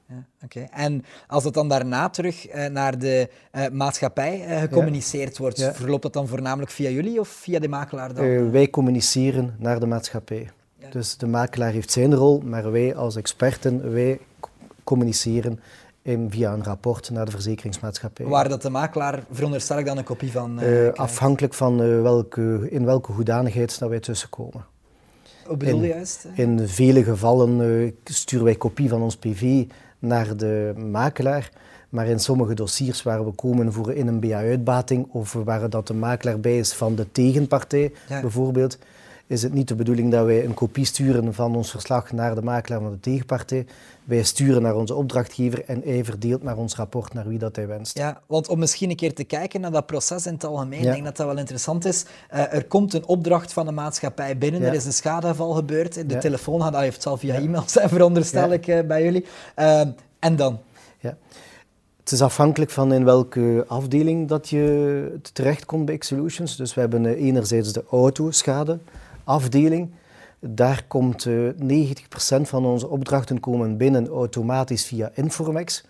Ja. 0.49 0.69
En 0.71 1.05
als 1.27 1.45
het 1.45 1.55
dan 1.55 1.69
daarna 1.69 2.09
terug 2.09 2.55
uh, 2.55 2.67
naar 2.67 2.99
de 2.99 3.29
maatschappij 3.73 4.59
gecommuniceerd 4.61 5.39
wordt, 5.39 5.71
verloopt 5.73 6.03
dat 6.03 6.13
dan 6.13 6.29
voornamelijk 6.29 6.71
via 6.71 6.91
jullie 6.91 7.21
of 7.21 7.29
via 7.29 7.59
de 7.59 7.69
makelaar 7.69 8.15
dan? 8.15 8.51
wij 8.51 8.71
communiceren 8.71 9.55
naar 9.59 9.81
de 9.81 9.87
maatschappij. 9.87 10.51
Dus 10.95 11.17
de 11.17 11.27
makelaar 11.27 11.73
heeft 11.73 11.91
zijn 11.91 12.15
rol, 12.15 12.43
maar 12.45 12.71
wij 12.71 12.95
als 12.95 13.17
experten, 13.17 13.93
wij 13.93 14.21
communiceren 14.85 15.61
via 16.29 16.53
een 16.53 16.65
rapport 16.65 17.11
naar 17.11 17.25
de 17.25 17.31
verzekeringsmaatschappij. 17.31 18.27
Waar 18.27 18.49
dat 18.49 18.63
de 18.63 18.71
makelaar, 18.71 19.25
veronderstel 19.31 19.79
ik 19.79 19.87
dan 19.87 19.99
een 19.99 20.05
kopie 20.05 20.33
van 20.33 20.63
uh, 20.63 20.93
Afhankelijk 20.93 21.55
van 21.55 21.83
uh, 21.83 22.03
welke, 22.03 22.67
in 22.71 22.85
welke 22.85 23.13
hoedanigheid 23.13 23.79
dat 23.79 23.89
wij 23.89 24.01
tussenkomen. 24.01 24.65
Hoe 25.47 25.57
bedoel 25.57 25.83
je 25.83 25.89
juist? 25.89 26.27
In 26.35 26.69
vele 26.69 27.05
gevallen 27.05 27.61
uh, 27.61 27.93
sturen 28.05 28.45
wij 28.45 28.55
kopie 28.55 28.89
van 28.89 29.03
ons 29.03 29.17
PV 29.17 29.65
naar 29.99 30.37
de 30.37 30.73
makelaar. 30.77 31.51
Maar 31.89 32.07
in 32.07 32.21
sommige 32.21 32.55
dossiers 32.55 33.03
waar 33.03 33.25
we 33.25 33.31
komen 33.31 33.73
voor 33.73 33.93
in 33.93 34.07
een 34.07 34.21
BA-uitbating 34.21 35.07
of 35.13 35.33
waar 35.33 35.71
dat 35.71 35.87
de 35.87 35.95
makelaar 35.95 36.41
bij 36.41 36.59
is 36.59 36.73
van 36.73 36.95
de 36.95 37.13
tegenpartij 37.13 37.93
bijvoorbeeld, 38.09 38.79
is 39.27 39.43
het 39.43 39.53
niet 39.53 39.69
de 39.69 39.75
bedoeling 39.75 40.13
dat 40.13 40.27
wij 40.27 40.45
een 40.45 40.55
kopie 40.55 40.85
sturen 40.85 41.35
van 41.35 41.57
ons 41.57 41.71
verslag 41.71 42.13
naar 42.13 42.35
de 42.35 42.43
makelaar 42.43 42.81
van 42.81 42.91
de 42.91 43.01
tegenpartij. 43.01 43.67
Wij 44.05 44.23
sturen 44.23 44.63
naar 44.63 44.77
onze 44.77 44.95
opdrachtgever 44.95 45.65
en 45.65 45.83
hij 45.85 46.05
verdeelt 46.05 46.43
naar 46.43 46.57
ons 46.57 46.77
rapport 46.77 47.15
naar 47.15 47.29
wie 47.29 47.39
dat 47.39 47.57
hij 47.57 47.67
wenst. 47.67 47.99
Ja, 47.99 48.21
want 48.27 48.49
om 48.49 48.59
misschien 48.59 48.91
een 48.91 48.97
keer 48.97 49.15
te 49.15 49.25
kijken 49.25 49.61
naar 49.61 49.71
dat 49.71 49.87
proces 49.87 50.27
in 50.27 50.33
het 50.33 50.45
algemeen, 50.45 50.79
ik 50.79 50.85
denk 50.85 51.05
dat 51.05 51.17
dat 51.17 51.27
wel 51.27 51.39
interessant 51.39 51.85
is. 51.85 52.05
Uh, 52.35 52.53
er 52.53 52.65
komt 52.65 52.95
een 52.95 53.07
opdracht 53.07 53.53
van 53.53 53.67
de 53.67 53.73
maatschappij 53.73 54.39
binnen, 54.39 54.63
er 54.63 54.75
is 54.75 54.85
een 54.85 54.93
schadegeval 54.93 55.53
gebeurd, 55.53 56.09
de 56.09 56.19
telefoon 56.19 56.63
gaat, 56.63 56.73
dat 56.73 56.81
heeft 56.81 57.03
zal 57.03 57.17
via 57.17 57.35
e-mail 57.35 57.65
zijn, 57.67 57.89
veronderstel 57.89 58.53
ik 58.53 58.67
uh, 58.67 58.81
bij 58.81 59.03
jullie. 59.03 59.25
Uh, 59.59 59.81
en 60.19 60.37
dan? 60.37 60.59
Ja. 60.99 61.17
Het 62.01 62.13
is 62.13 62.23
afhankelijk 62.23 62.71
van 62.71 62.93
in 62.93 63.05
welke 63.05 63.65
afdeling 63.69 64.29
dat 64.29 64.49
je 64.49 65.19
terechtkomt 65.33 65.85
bij 65.85 65.99
X-Solutions. 65.99 66.57
Dus 66.57 66.75
we 66.75 66.81
hebben 66.81 67.07
enerzijds 67.07 67.73
de 67.73 67.85
autoschade, 67.91 68.79
afdeling. 69.25 69.91
Daar 70.41 70.85
komt 70.89 71.25
uh, 71.25 71.49
eh, 71.49 71.97
90% 72.39 72.41
van 72.41 72.65
onze 72.65 72.89
opdrachten 72.89 73.41
komen 73.41 73.77
binnen 73.77 74.09
automatisch 74.09 74.87
via 74.87 75.11
Informex. 75.15 75.85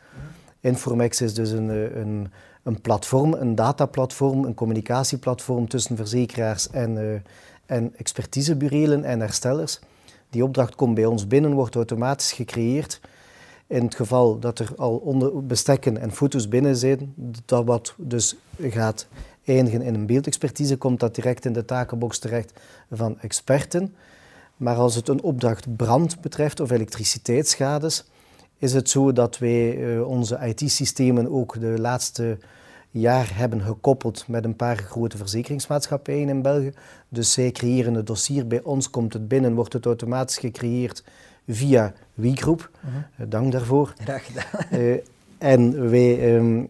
Informex 0.60 1.20
is 1.20 1.34
dus 1.34 1.50
een, 1.50 1.70
eh, 1.70 1.96
een, 1.96 2.32
een 2.62 2.80
platform, 2.80 3.32
een 3.32 3.54
dataplatform, 3.54 4.44
een 4.44 4.54
communicatieplatform 4.54 5.68
tussen 5.68 5.96
verzekeraars 5.96 6.70
en, 6.70 6.96
uh, 6.96 7.14
en 7.66 7.92
expertiseburelen 7.96 9.04
en 9.04 9.20
herstellers. 9.20 9.80
Die 10.30 10.44
opdracht 10.44 10.74
komt 10.74 10.94
bij 10.94 11.04
ons 11.04 11.26
binnen, 11.26 11.52
wordt 11.52 11.74
automatisch 11.74 12.32
gecreëerd 12.32 13.00
In 13.66 13.84
het 13.84 13.94
geval 13.94 14.38
dat 14.38 14.58
er 14.58 14.72
al 14.76 14.96
onder 14.96 15.46
bestekken 15.46 15.98
en 15.98 16.12
foto's 16.12 16.48
binnen 16.48 16.76
zijn, 16.76 17.12
dat 17.44 17.64
wat 17.64 17.94
dus 17.96 18.36
gaat 18.60 19.06
eindigen 19.44 19.82
in 19.82 19.94
een 19.94 20.06
beeldexpertise, 20.06 20.76
komt 20.76 21.00
dat 21.00 21.14
direct 21.14 21.44
in 21.44 21.52
de 21.52 21.64
takenbox 21.64 22.18
terecht 22.18 22.52
van 22.90 23.20
experten. 23.20 23.94
Maar 24.56 24.76
als 24.76 24.94
het 24.94 25.08
een 25.08 25.22
opdracht 25.22 25.76
brand 25.76 26.20
betreft 26.20 26.60
of 26.60 26.70
elektriciteitsschades, 26.70 28.04
is 28.58 28.72
het 28.72 28.90
zo 28.90 29.12
dat 29.12 29.38
wij 29.38 29.76
uh, 29.76 30.08
onze 30.08 30.38
IT-systemen 30.42 31.30
ook 31.30 31.60
de 31.60 31.80
laatste 31.80 32.38
jaar 32.90 33.30
hebben 33.36 33.60
gekoppeld 33.60 34.24
met 34.28 34.44
een 34.44 34.56
paar 34.56 34.76
grote 34.76 35.16
verzekeringsmaatschappijen 35.16 36.28
in 36.28 36.42
België. 36.42 36.72
Dus 37.08 37.32
zij 37.32 37.50
creëren 37.50 37.94
het 37.94 38.06
dossier, 38.06 38.46
bij 38.46 38.62
ons 38.62 38.90
komt 38.90 39.12
het 39.12 39.28
binnen, 39.28 39.54
wordt 39.54 39.72
het 39.72 39.86
automatisch 39.86 40.38
gecreëerd 40.38 41.04
via 41.48 41.92
WeGroup. 42.14 42.70
Uh 42.84 43.26
dank 43.28 43.52
daarvoor. 43.52 43.92
Graag 43.98 44.26
gedaan. 44.26 44.80
Uh, 44.80 44.96
en 45.38 45.90
wij, 45.90 46.36
um, 46.36 46.68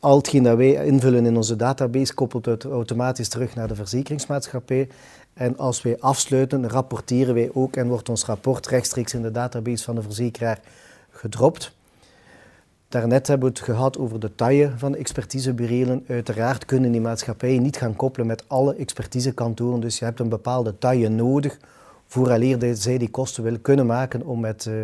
al 0.00 0.16
hetgeen 0.16 0.42
dat 0.42 0.56
wij 0.56 0.86
invullen 0.86 1.26
in 1.26 1.36
onze 1.36 1.56
database 1.56 2.14
koppelt 2.14 2.44
het 2.44 2.64
automatisch 2.64 3.28
terug 3.28 3.54
naar 3.54 3.68
de 3.68 3.74
verzekeringsmaatschappij. 3.74 4.88
En 5.34 5.58
als 5.58 5.82
wij 5.82 6.00
afsluiten, 6.00 6.68
rapporteren 6.68 7.34
wij 7.34 7.50
ook 7.52 7.76
en 7.76 7.88
wordt 7.88 8.08
ons 8.08 8.24
rapport 8.24 8.66
rechtstreeks 8.66 9.14
in 9.14 9.22
de 9.22 9.30
database 9.30 9.84
van 9.84 9.94
de 9.94 10.02
verzekeraar 10.02 10.60
gedropt. 11.10 11.74
Daarnet 12.88 13.26
hebben 13.26 13.48
we 13.48 13.54
het 13.54 13.64
gehad 13.64 13.98
over 13.98 14.20
de 14.20 14.34
taille 14.34 14.70
van 14.76 14.94
expertisebureaus. 14.94 15.98
Uiteraard 16.08 16.64
kunnen 16.64 16.92
die 16.92 17.00
maatschappijen 17.00 17.62
niet 17.62 17.76
gaan 17.76 17.96
koppelen 17.96 18.26
met 18.26 18.44
alle 18.46 18.74
expertisekantoren. 18.74 19.80
Dus 19.80 19.98
je 19.98 20.04
hebt 20.04 20.20
een 20.20 20.28
bepaalde 20.28 20.78
taille 20.78 21.08
nodig 21.08 21.58
vooraleer 22.06 22.76
zij 22.76 22.98
die 22.98 23.10
kosten 23.10 23.42
willen 23.42 23.62
kunnen 23.62 23.86
maken 23.86 24.22
om 24.22 24.40
met 24.40 24.64
uh, 24.64 24.74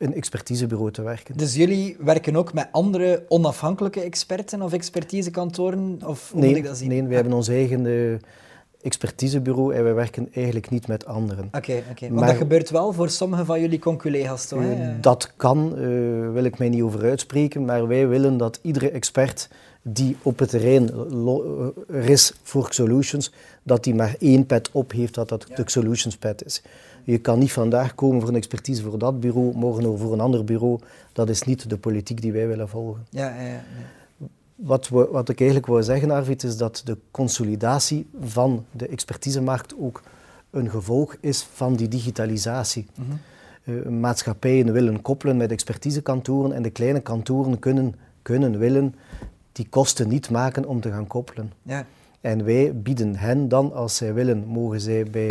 een 0.00 0.14
expertisebureau 0.14 0.90
te 0.90 1.02
werken. 1.02 1.36
Dus 1.36 1.54
jullie 1.54 1.96
werken 1.98 2.36
ook 2.36 2.52
met 2.52 2.68
andere 2.70 3.24
onafhankelijke 3.28 4.00
experten 4.00 4.62
of 4.62 4.72
expertisekantoren? 4.72 5.98
Of 6.06 6.30
hoe 6.30 6.40
nee, 6.40 6.48
moet 6.48 6.58
ik 6.58 6.64
dat 6.64 6.76
zien? 6.76 6.88
Nee, 6.88 7.02
we 7.02 7.14
hebben 7.14 7.32
ons 7.32 7.48
eigen 7.48 7.84
uh, 7.84 8.14
expertisebureau 8.82 9.74
en 9.74 9.84
wij 9.84 9.94
werken 9.94 10.28
eigenlijk 10.34 10.70
niet 10.70 10.86
met 10.86 11.06
anderen. 11.06 11.48
Oké, 11.52 11.82
oké. 11.90 12.08
maar, 12.10 12.26
dat 12.26 12.36
gebeurt 12.36 12.70
wel 12.70 12.92
voor 12.92 13.08
sommige 13.08 13.44
van 13.44 13.60
jullie 13.60 13.78
conculega's 13.78 14.46
toch? 14.46 14.62
Uh, 14.62 14.88
dat 15.00 15.32
kan, 15.36 15.72
uh, 15.78 16.32
wil 16.32 16.44
ik 16.44 16.58
mij 16.58 16.68
niet 16.68 16.82
over 16.82 17.02
uitspreken, 17.02 17.64
maar 17.64 17.86
wij 17.86 18.08
willen 18.08 18.36
dat 18.36 18.58
iedere 18.62 18.90
expert 18.90 19.48
die 19.82 20.16
op 20.22 20.38
het 20.38 20.48
terrein 20.48 20.90
er 21.88 22.10
is 22.10 22.34
voor 22.42 22.66
solutions, 22.70 23.32
dat 23.62 23.84
die 23.84 23.94
maar 23.94 24.16
één 24.18 24.46
pet 24.46 24.70
op 24.72 24.92
heeft, 24.92 25.14
dat 25.14 25.28
dat 25.28 25.46
de 25.54 25.62
solutions 25.66 26.16
pet 26.16 26.44
is. 26.44 26.62
Je 27.10 27.18
kan 27.18 27.38
niet 27.38 27.52
vandaag 27.52 27.94
komen 27.94 28.20
voor 28.20 28.28
een 28.28 28.36
expertise 28.36 28.82
voor 28.82 28.98
dat 28.98 29.20
bureau, 29.20 29.56
morgen 29.56 29.98
voor 29.98 30.12
een 30.12 30.20
ander 30.20 30.44
bureau. 30.44 30.78
Dat 31.12 31.28
is 31.28 31.42
niet 31.42 31.70
de 31.70 31.76
politiek 31.76 32.20
die 32.22 32.32
wij 32.32 32.48
willen 32.48 32.68
volgen. 32.68 33.06
Ja, 33.08 33.34
ja, 33.34 33.46
ja. 33.46 33.62
Wat, 34.54 34.88
we, 34.88 35.08
wat 35.10 35.28
ik 35.28 35.38
eigenlijk 35.38 35.68
wil 35.68 35.82
zeggen, 35.82 36.10
Arvid, 36.10 36.42
is 36.42 36.56
dat 36.56 36.82
de 36.84 36.98
consolidatie 37.10 38.06
van 38.20 38.64
de 38.70 38.86
expertisemarkt 38.88 39.74
ook 39.78 40.02
een 40.50 40.70
gevolg 40.70 41.16
is 41.20 41.46
van 41.52 41.76
die 41.76 41.88
digitalisatie. 41.88 42.86
Mm 42.94 43.06
-hmm. 43.64 44.00
maatschappijen 44.00 44.72
willen 44.72 45.02
koppelen 45.02 45.36
met 45.36 45.50
expertisekantoren 45.50 46.52
en 46.52 46.62
de 46.62 46.70
kleine 46.70 47.00
kantoren 47.00 47.58
kunnen, 47.58 47.94
kunnen 48.22 48.58
willen 48.58 48.94
die 49.52 49.66
kosten 49.68 50.08
niet 50.08 50.30
maken 50.30 50.64
om 50.66 50.80
te 50.80 50.90
gaan 50.90 51.06
koppelen. 51.06 51.52
Ja. 51.62 51.86
En 52.20 52.44
wij 52.44 52.74
bieden 52.74 53.16
hen 53.16 53.48
dan, 53.48 53.72
als 53.72 53.96
zij 53.96 54.14
willen, 54.14 54.46
mogen 54.46 54.80
zij 54.80 55.04
bij 55.04 55.30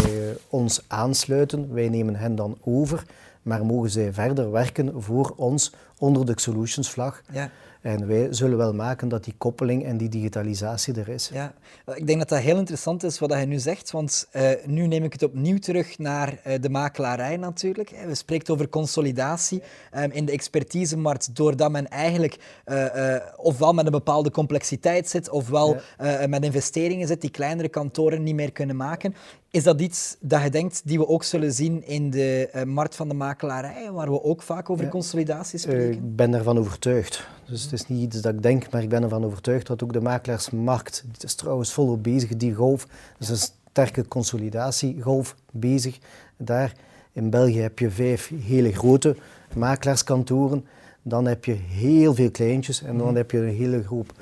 ons 0.50 0.84
aansluiten. 0.88 1.74
Wij 1.74 1.90
nemen 1.90 2.16
hen 2.16 2.36
dan 2.36 2.58
over, 2.62 3.04
maar 3.42 3.66
mogen 3.66 3.90
zij 3.90 4.14
verder 4.14 4.52
werken 4.52 5.02
voor 5.02 5.34
ons 5.36 5.74
onder 5.98 6.26
de 6.26 6.34
Solutions 6.36 6.90
vlag. 6.90 7.22
Ja. 7.32 7.50
En 7.82 8.08
wij 8.08 8.28
zullen 8.30 8.58
wel 8.58 8.74
maken 8.74 9.10
dat 9.10 9.24
die 9.24 9.34
koppeling 9.38 9.86
en 9.86 9.98
die 9.98 10.10
digitalisatie 10.10 11.00
er 11.00 11.10
is. 11.10 11.30
Ja, 11.34 11.54
ik 11.96 12.08
denk 12.08 12.20
dat 12.20 12.30
dat 12.30 12.40
heel 12.40 12.58
interessant 12.58 13.04
is 13.04 13.20
wat 13.20 13.34
je 13.34 13.46
nu 13.46 13.60
zegt, 13.60 13.92
want 13.92 14.28
uh, 14.34 14.50
nu 14.66 14.88
neem 14.88 15.04
ik 15.04 15.14
het 15.14 15.24
opnieuw 15.24 15.58
terug 15.58 15.98
naar 15.98 16.42
uh, 16.48 16.54
de 16.62 16.70
makelaarij 16.70 17.38
natuurlijk. 17.38 17.94
We 18.06 18.16
spreken 18.16 18.54
over 18.54 18.70
consolidatie 18.70 19.62
um, 19.96 20.12
in 20.12 20.26
de 20.26 20.32
expertisemarkt, 20.32 21.36
doordat 21.36 21.72
men 21.72 21.88
eigenlijk 21.88 22.38
uh, 22.66 23.16
ofwel 23.36 23.74
met 23.74 23.86
een 23.86 23.92
bepaalde 23.92 24.32
complexiteit 24.32 25.10
zit, 25.10 25.30
ofwel 25.30 25.78
ja. 25.98 26.28
met 26.28 26.44
investeringen 26.44 27.08
zit 27.08 27.22
die 27.22 27.32
kleinere 27.32 27.70
kantoren 27.70 28.24
niet 28.24 28.36
meer 28.36 28.52
kunnen 28.52 28.76
maken. 28.76 29.16
Is 29.52 29.64
dat 29.64 29.82
iets 29.82 30.16
dat 30.20 30.44
je 30.44 30.50
denkt 30.50 30.82
die 30.86 30.98
we 30.98 31.08
ook 31.08 31.24
zullen 31.24 31.54
zien 31.54 31.88
in 31.88 32.10
de 32.10 32.50
uh, 32.56 32.64
markt 32.64 32.96
van 32.96 33.08
de 33.08 33.14
makelaarij, 33.14 33.92
waar 33.92 34.12
we 34.12 34.24
ook 34.24 34.42
vaak 34.42 34.70
over 34.70 34.84
ja. 34.84 34.90
consolidatie 34.90 35.60
spreken? 35.60 35.84
Uh, 35.84 35.92
ik 35.92 36.16
ben 36.16 36.32
daarvan 36.32 36.58
overtuigd. 36.58 37.28
Dus 37.46 37.64
het 37.64 37.72
is 37.72 37.88
niet 37.88 38.02
iets 38.02 38.22
dat 38.22 38.34
ik 38.34 38.44
denk, 38.44 38.72
maar 38.72 38.82
ik 38.82 38.90
ben 38.90 39.04
ervan 39.04 39.26
overtuigd 39.26 39.68
dat 39.68 39.84
ook 39.84 39.94
de 39.94 40.02
makelaarsmarkt, 40.02 41.04
het 41.12 41.24
is 41.24 41.36
trouwens 41.36 41.74
volop 41.74 42.04
bezig, 42.04 42.38
die 42.38 42.54
golf, 42.54 42.88
dus 43.18 43.30
een 43.30 43.52
sterke 43.72 44.08
consolidatiegolf 44.08 45.36
bezig. 45.52 46.00
Daar 46.38 46.74
in 47.12 47.30
België 47.30 47.60
heb 47.60 47.80
je 47.80 47.90
vijf 47.90 48.32
hele 48.44 48.74
grote 48.74 49.16
makelaarskantoren, 49.56 50.66
dan 51.02 51.26
heb 51.26 51.46
je 51.46 51.54
heel 51.54 52.16
veel 52.16 52.32
kleintjes 52.32 52.82
en 52.82 52.98
dan 52.98 53.10
mm. 53.10 53.16
heb 53.16 53.32
je 53.32 53.38
een 53.38 53.56
hele 53.56 53.84
groep 53.84 54.14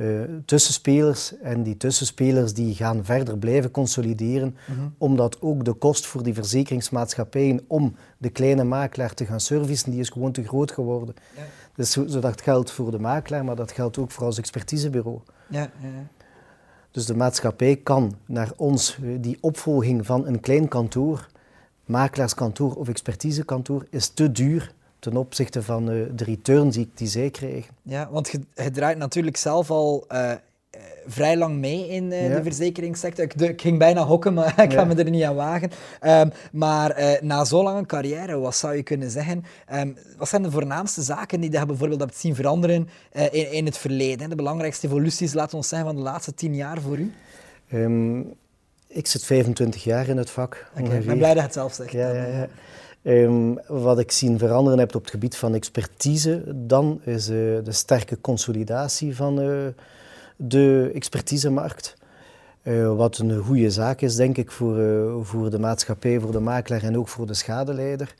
uh, 0.00 0.20
tussenspelers. 0.44 1.38
En 1.38 1.62
die 1.62 1.76
tussenspelers 1.76 2.54
die 2.54 2.74
gaan 2.74 3.04
verder 3.04 3.38
blijven 3.38 3.70
consolideren, 3.70 4.56
mhm. 4.68 4.80
omdat 4.98 5.40
ook 5.40 5.64
de 5.64 5.72
kost 5.72 6.06
voor 6.06 6.22
die 6.22 6.34
verzekeringsmaatschappijen 6.34 7.64
om 7.66 7.94
de 8.18 8.30
kleine 8.30 8.64
makelaar 8.64 9.14
te 9.14 9.26
gaan 9.26 9.40
servicen, 9.40 9.90
die 9.90 10.00
is 10.00 10.08
gewoon 10.08 10.32
te 10.32 10.44
groot 10.46 10.72
geworden. 10.72 11.14
Ja. 11.36 11.42
Dus 11.74 11.90
zo, 11.90 12.20
dat 12.20 12.40
geldt 12.40 12.70
voor 12.70 12.90
de 12.90 12.98
makelaar, 12.98 13.44
maar 13.44 13.56
dat 13.56 13.72
geldt 13.72 13.98
ook 13.98 14.10
voor 14.10 14.26
ons 14.26 14.38
expertisebureau. 14.38 15.18
Ja, 15.48 15.70
ja. 15.80 15.88
Dus 16.90 17.06
de 17.06 17.16
maatschappij 17.16 17.76
kan 17.76 18.16
naar 18.26 18.52
ons 18.56 18.98
eh, 19.02 19.08
die 19.20 19.38
opvolging 19.40 20.06
van 20.06 20.26
een 20.26 20.40
klein 20.40 20.68
kantoor, 20.68 21.28
makelaarskantoor 21.84 22.74
of 22.74 22.88
expertisekantoor, 22.88 23.86
is 23.90 24.08
te 24.08 24.32
duur 24.32 24.74
ten 25.00 25.16
opzichte 25.16 25.62
van 25.62 25.90
uh, 25.90 26.06
de 26.14 26.24
returns 26.24 26.74
die, 26.76 26.90
die, 26.94 27.08
zij 27.08 27.30
krijgen. 27.30 27.74
Ja, 27.82 28.08
want 28.10 28.28
je, 28.28 28.40
je 28.54 28.70
draait 28.70 28.98
natuurlijk 28.98 29.36
zelf 29.36 29.70
al 29.70 30.04
uh, 30.12 30.32
vrij 31.06 31.36
lang 31.36 31.56
mee 31.56 31.88
in 31.88 32.04
uh, 32.04 32.28
ja. 32.28 32.36
de 32.36 32.42
verzekeringssector. 32.42 33.24
Ik, 33.24 33.34
ik, 33.34 33.60
ging 33.60 33.78
bijna 33.78 34.04
hokken, 34.04 34.34
maar 34.34 34.48
ik 34.62 34.72
ga 34.72 34.80
ja. 34.80 34.84
me 34.84 34.94
er 34.94 35.10
niet 35.10 35.22
aan 35.22 35.34
wagen. 35.34 35.70
Um, 36.02 36.32
maar 36.52 37.18
na 37.22 37.44
zo'n 37.44 37.64
lange 37.64 37.86
carrière, 37.86 38.38
wat 38.38 38.56
zou 38.56 38.76
je 38.76 38.82
kunnen 38.82 39.10
zeggen? 39.10 39.44
Um, 39.74 39.96
wat 40.16 40.28
zijn 40.28 40.42
de 40.42 40.50
voornaamste 40.50 41.02
zaken 41.02 41.40
die 41.40 41.52
je 41.52 41.66
bijvoorbeeld 41.66 42.00
hebt 42.00 42.16
zien 42.16 42.34
veranderen 42.34 42.88
in, 43.30 43.52
in, 43.52 43.64
het 43.64 43.78
verleden? 43.78 44.28
De 44.28 44.36
belangrijkste 44.36 44.86
evoluties, 44.86 45.32
laten 45.32 45.58
we 45.58 45.64
zeggen, 45.64 45.88
van 45.88 45.96
de 45.96 46.02
laatste 46.02 46.34
tien 46.34 46.54
jaar 46.54 46.80
voor 46.80 46.98
u? 46.98 47.12
Um, 47.72 48.34
ik 48.92 49.06
zit 49.06 49.24
25 49.24 49.84
jaar 49.84 50.08
in 50.08 50.16
het 50.16 50.30
vak. 50.30 50.70
Okay, 50.78 50.98
ik 50.98 51.06
ben 51.06 51.18
blij 51.18 51.28
dat 51.28 51.36
je 51.36 51.42
het 51.42 51.52
zelf 51.52 51.74
zegt. 51.74 51.92
Ja, 51.92 52.08
ja, 52.08 52.26
ja. 52.26 52.48
Um, 53.02 53.58
wat 53.66 53.98
ik 53.98 54.10
zien 54.10 54.38
veranderen 54.38 54.78
heb 54.78 54.94
op 54.94 55.02
het 55.02 55.10
gebied 55.10 55.36
van 55.36 55.54
expertise, 55.54 56.42
dan 56.54 57.00
is 57.04 57.30
uh, 57.30 57.36
de 57.64 57.72
sterke 57.72 58.20
consolidatie 58.20 59.16
van 59.16 59.40
uh, 59.40 59.66
de 60.36 60.90
expertisemarkt. 60.94 61.96
Uh, 62.62 62.96
wat 62.96 63.18
een 63.18 63.38
goede 63.38 63.70
zaak 63.70 64.00
is, 64.00 64.16
denk 64.16 64.36
ik, 64.36 64.50
voor, 64.50 64.76
voor 65.26 65.50
de 65.50 65.58
maatschappij, 65.58 66.20
voor 66.20 66.32
de 66.32 66.40
makelaar 66.40 66.82
en 66.82 66.98
ook 66.98 67.08
voor 67.08 67.26
de 67.26 67.34
schadeleider. 67.34 68.14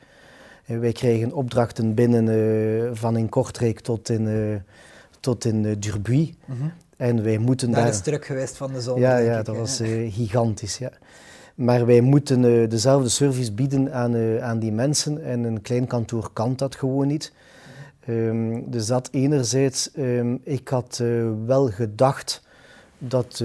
wij 0.66 0.92
krijgen 0.92 1.32
opdrachten 1.32 1.94
binnen 1.94 2.96
van 2.96 3.16
in 3.16 3.28
Kortrijk 3.28 3.80
tot 3.80 4.08
in, 4.08 4.62
tot 5.20 5.44
in 5.44 5.78
Durbuy. 5.78 6.34
Mm 6.44 6.56
-hmm. 6.58 6.72
En 6.96 7.22
wij 7.22 7.38
moeten 7.38 7.70
daar... 7.70 7.80
daar 7.80 7.90
is 7.90 8.00
druk 8.00 8.24
geweest 8.24 8.56
van 8.56 8.72
de 8.72 8.80
zon. 8.80 9.00
Ja, 9.00 9.16
ja 9.16 9.42
dat 9.42 9.56
was 9.56 9.80
gigantisch. 10.08 10.78
Ja. 10.78 10.90
Maar 11.61 11.87
wij 11.87 12.01
moeten 12.01 12.42
uh, 12.42 12.68
dezelfde 12.68 13.09
service 13.09 13.53
bieden 13.53 13.92
aan, 13.92 14.14
uh, 14.14 14.42
aan 14.42 14.59
die 14.59 14.73
mensen 14.73 15.25
en 15.25 15.44
een 15.44 15.62
klein 15.62 15.87
kantoor 15.87 16.31
kan 16.33 16.57
dat 16.57 16.75
gewoon 16.75 17.07
niet. 17.07 17.33
Um, 18.09 18.70
dus 18.70 18.87
dat 18.87 19.09
enerzijds, 19.12 19.90
um, 19.99 20.40
ik 20.42 20.68
had 20.68 20.99
uh, 21.03 21.31
wel 21.46 21.68
gedacht 21.68 22.42
dat 22.99 23.42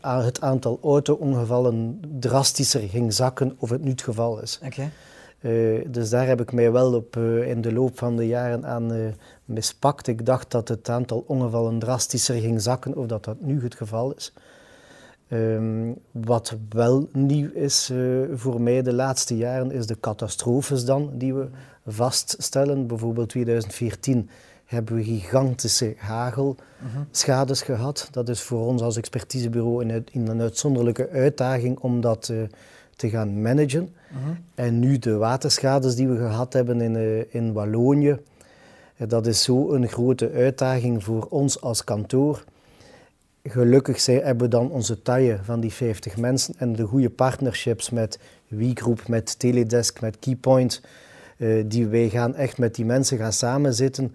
het 0.00 0.40
aantal 0.40 0.78
auto-ongevallen 0.82 2.00
drastischer 2.18 2.88
ging 2.88 3.12
zakken 3.12 3.56
of 3.58 3.70
het 3.70 3.82
nu 3.82 3.90
het 3.90 4.02
geval 4.02 4.40
is. 4.42 4.60
Okay. 4.64 4.90
dus 5.86 6.10
daar 6.10 6.26
heb 6.26 6.40
ik 6.40 6.52
mij 6.52 6.72
wel 6.72 6.94
op, 6.94 7.16
in 7.46 7.60
de 7.60 7.72
loop 7.72 7.98
van 7.98 8.16
de 8.16 8.26
jaren 8.26 8.66
aan 8.66 9.14
mispakt. 9.44 10.06
Ik 10.06 10.26
dacht 10.26 10.50
dat 10.50 10.68
het 10.68 10.88
aantal 10.88 11.24
ongevallen 11.26 11.78
drastischer 11.78 12.40
ging 12.40 12.62
zakken 12.62 12.96
of 12.96 13.06
dat 13.06 13.24
dat 13.24 13.40
nu 13.40 13.62
het 13.62 13.74
geval 13.74 14.14
is. 14.14 14.32
Um, 15.34 15.94
wat 16.10 16.56
wel 16.68 17.08
nieuw 17.12 17.50
is 17.50 17.90
uh, 17.92 18.24
voor 18.34 18.60
mij 18.60 18.82
de 18.82 18.92
laatste 18.92 19.36
jaren, 19.36 19.70
is 19.70 19.86
de 19.86 20.00
catastrofes 20.00 20.84
dan 20.84 21.10
die 21.14 21.34
we 21.34 21.48
vaststellen. 21.86 22.86
Bijvoorbeeld 22.86 23.28
2014 23.28 24.28
hebben 24.64 24.94
we 24.94 25.04
gigantische 25.04 25.94
hagelschades 25.96 27.60
uh 27.60 27.66
-huh. 27.66 27.76
gehad. 27.76 28.08
Dat 28.10 28.28
is 28.28 28.40
voor 28.40 28.66
ons 28.66 28.82
als 28.82 28.96
expertisebureau 28.96 29.84
een, 29.84 30.06
een 30.12 30.40
uitzonderlijke 30.40 31.08
uitdaging 31.08 31.78
om 31.78 32.00
dat 32.00 32.28
uh, 32.32 32.42
te 32.96 33.08
gaan 33.08 33.42
managen. 33.42 33.94
Uh 34.10 34.24
-huh. 34.24 34.36
En 34.54 34.78
nu 34.78 34.98
de 34.98 35.16
waterschades 35.16 35.94
die 35.94 36.08
we 36.08 36.16
gehad 36.16 36.52
hebben 36.52 36.80
in, 36.80 36.94
uh, 36.94 37.34
in 37.34 37.52
Wallonië, 37.52 38.18
Dat 39.08 39.26
is 39.26 39.42
zo 39.42 39.72
een 39.72 39.88
grote 39.88 40.30
uitdaging 40.30 41.04
voor 41.04 41.26
ons 41.30 41.60
als 41.60 41.84
kantoor. 41.84 42.44
Gelukkig 43.48 44.00
zijn, 44.00 44.22
hebben 44.22 44.44
we 44.44 44.56
dan 44.56 44.70
onze 44.70 45.02
taille 45.02 45.38
van 45.42 45.60
die 45.60 45.72
50 45.72 46.16
mensen 46.16 46.54
en 46.58 46.72
de 46.72 46.84
goede 46.84 47.10
partnerships 47.10 47.90
met 47.90 48.18
WeGroup, 48.48 49.08
met 49.08 49.38
Teledesk, 49.38 50.00
met 50.00 50.18
Keypoint. 50.18 50.82
Uh, 51.36 51.64
die 51.66 51.86
wij 51.86 52.08
gaan 52.08 52.34
echt 52.34 52.58
met 52.58 52.74
die 52.74 52.84
mensen 52.84 53.18
gaan 53.18 53.32
samenzitten. 53.32 54.14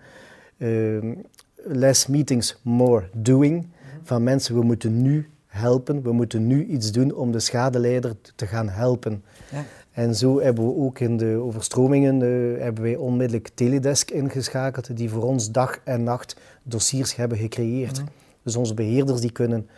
Uh, 0.58 1.15
less 1.56 2.08
meetings, 2.08 2.60
more 2.62 3.10
doing. 3.13 3.68
Van 4.04 4.24
mensen, 4.24 4.56
we 4.56 4.62
moeten 4.62 5.02
nu 5.02 5.30
helpen, 5.46 6.02
we 6.02 6.12
moeten 6.12 6.48
nu 6.48 6.65
iets 6.65 6.92
doen 6.92 7.13
om 7.13 7.32
de 7.32 7.39
schadeleider 7.39 8.15
te 8.36 8.46
gaan 8.46 8.70
helpen. 8.70 9.24
Ja. 9.52 9.65
En 9.92 10.15
zo 10.15 10.42
hebben 10.42 10.65
we 10.65 10.76
ook 10.76 11.00
in 11.00 11.18
de 11.18 11.39
overstromingen 11.42 12.22
uh, 12.22 12.62
hebben 12.62 12.84
wij 12.84 12.96
onmiddellijk 12.96 13.50
Teledesk 13.54 14.12
ingeschakeld, 14.12 14.98
die 14.98 15.10
voor 15.10 15.24
ons 15.24 15.52
dag 15.52 15.80
en 15.84 16.04
nacht 16.04 16.36
dossiers 16.63 17.15
hebben 17.15 17.38
gecreëerd. 17.38 18.00
Mhm. 18.00 18.08
Dus 18.43 18.56
onze 18.56 18.73
beheerders 18.73 19.21
die 19.21 19.32
kunnen, 19.32 19.69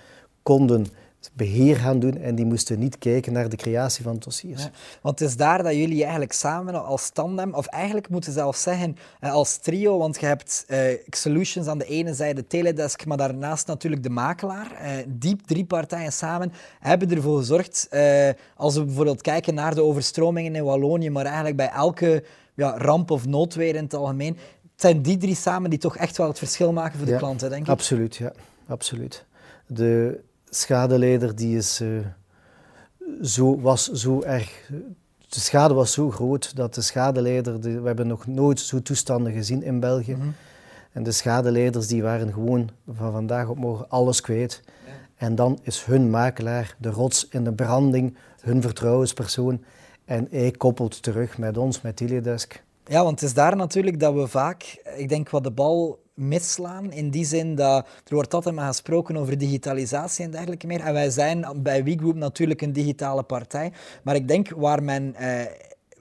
konden 0.43 0.85
beheer 1.33 1.75
gaan 1.75 1.99
doen 1.99 2.17
en 2.17 2.35
die 2.35 2.45
moesten 2.45 2.79
niet 2.79 2.97
kijken 2.97 3.33
naar 3.33 3.49
de 3.49 3.55
creatie 3.55 4.03
van 4.03 4.17
dossiers. 4.19 4.69
want 5.01 5.19
het 5.19 5.29
is 5.29 5.35
daar 5.35 5.63
dat 5.63 5.73
jullie 5.73 6.01
eigenlijk 6.01 6.33
samen 6.33 6.85
als 6.85 7.09
tandem, 7.09 7.53
of 7.53 7.65
eigenlijk 7.65 8.09
moeten 8.09 8.31
ze 8.31 8.39
zelfs 8.39 8.61
zeggen 8.61 8.97
eh, 9.19 9.31
als 9.31 9.57
trio, 9.57 9.97
want 9.97 10.19
je 10.19 10.25
hebt 10.25 10.65
uh, 10.67 10.79
Solutions 11.09 11.67
aan 11.67 11.77
de 11.77 11.85
ene 11.85 12.13
zijde, 12.13 12.47
Teledesk, 12.47 13.05
maar 13.05 13.17
daarnaast 13.17 13.67
natuurlijk 13.67 14.03
de 14.03 14.09
makelaar. 14.09 14.71
Uh, 14.71 14.91
die 15.07 15.37
drie 15.45 15.65
partijen 15.65 16.13
samen 16.13 16.51
hebben 16.79 17.11
ervoor 17.11 17.37
gezorgd, 17.37 17.89
als 18.55 18.75
we 18.75 18.83
bijvoorbeeld 18.83 19.21
kijken 19.21 19.53
naar 19.53 19.75
de 19.75 19.83
overstromingen 19.83 20.55
in 20.55 20.63
Wallonië, 20.63 21.09
maar 21.09 21.25
eigenlijk 21.25 21.55
bij 21.55 21.69
elke 21.69 22.23
ja, 22.55 22.77
ramp 22.77 23.11
of 23.11 23.25
noodweer 23.25 23.75
in 23.75 23.83
het 23.83 23.93
algemeen, 23.93 24.37
zijn 24.81 25.01
die 25.01 25.17
drie 25.17 25.35
samen 25.35 25.69
die 25.69 25.79
toch 25.79 25.97
echt 25.97 26.17
wel 26.17 26.27
het 26.27 26.37
verschil 26.37 26.73
maken 26.73 26.97
voor 26.97 27.07
de 27.07 27.17
klanten, 27.17 27.49
denk 27.49 27.61
ik. 27.61 27.69
Absoluut, 27.69 28.15
ja. 28.15 28.31
Absoluut. 28.67 29.25
De, 29.67 30.19
schadeleider 30.53 31.35
die 31.35 31.57
is, 31.57 31.81
uh, 31.81 31.99
zo, 33.21 33.59
was 33.59 33.91
zo 33.91 34.21
erg. 34.21 34.69
De 35.29 35.39
schade 35.39 35.73
was 35.73 35.91
zo 35.91 36.11
groot 36.11 36.55
dat 36.55 36.73
de 36.73 36.81
schadeleider. 36.81 37.59
we 37.59 37.81
hebben 37.83 38.07
nog 38.07 38.27
nooit 38.27 38.59
zo 38.59 38.81
toestanden 38.81 39.33
gezien 39.33 39.63
in 39.63 39.79
België. 39.79 40.15
Mhm. 40.15 40.27
En 40.91 41.03
de 41.03 41.11
schadeleiders 41.11 41.87
die 41.87 42.01
waren 42.01 42.33
gewoon 42.33 42.69
van 42.93 43.11
vandaag 43.11 43.47
op 43.47 43.57
morgen 43.57 43.89
alles 43.89 44.21
kwijt. 44.21 44.61
En 45.15 45.35
dan 45.35 45.59
is 45.61 45.83
hun 45.83 46.09
makelaar 46.09 46.75
de 46.77 46.89
rots 46.89 47.27
in 47.29 47.43
de 47.43 47.53
branding, 47.53 48.17
hun 48.41 48.61
vertrouwenspersoon. 48.61 49.63
En 50.05 50.27
hij 50.31 50.51
koppelt 50.51 51.01
terug 51.03 51.37
met 51.37 51.57
ons, 51.57 51.81
met 51.81 51.95
Teledesk. 51.95 52.63
Ja, 52.85 53.03
want 53.03 53.19
het 53.19 53.29
is 53.29 53.35
daar 53.35 53.55
natuurlijk 53.55 53.99
dat 53.99 54.13
we 54.13 54.27
vaak, 54.27 54.81
ik 54.95 55.09
denk 55.09 55.29
wat 55.29 55.43
de 55.43 55.51
bal 55.51 55.99
misslaan. 56.13 56.91
In 56.91 57.09
die 57.09 57.25
zin 57.25 57.55
dat 57.55 57.87
er 58.03 58.13
wordt 58.13 58.33
altijd 58.33 58.55
maar 58.55 58.67
gesproken 58.67 59.17
over 59.17 59.37
digitalisatie 59.37 60.25
en 60.25 60.31
dergelijke 60.31 60.67
meer. 60.67 60.81
En 60.81 60.93
wij 60.93 61.09
zijn 61.09 61.45
bij 61.55 61.83
WeGroup 61.83 62.15
natuurlijk 62.15 62.61
een 62.61 62.73
digitale 62.73 63.23
partij. 63.23 63.71
Maar 64.03 64.15
ik 64.15 64.27
denk 64.27 64.49
waar 64.49 64.83
men 64.83 65.15
eh, 65.15 65.45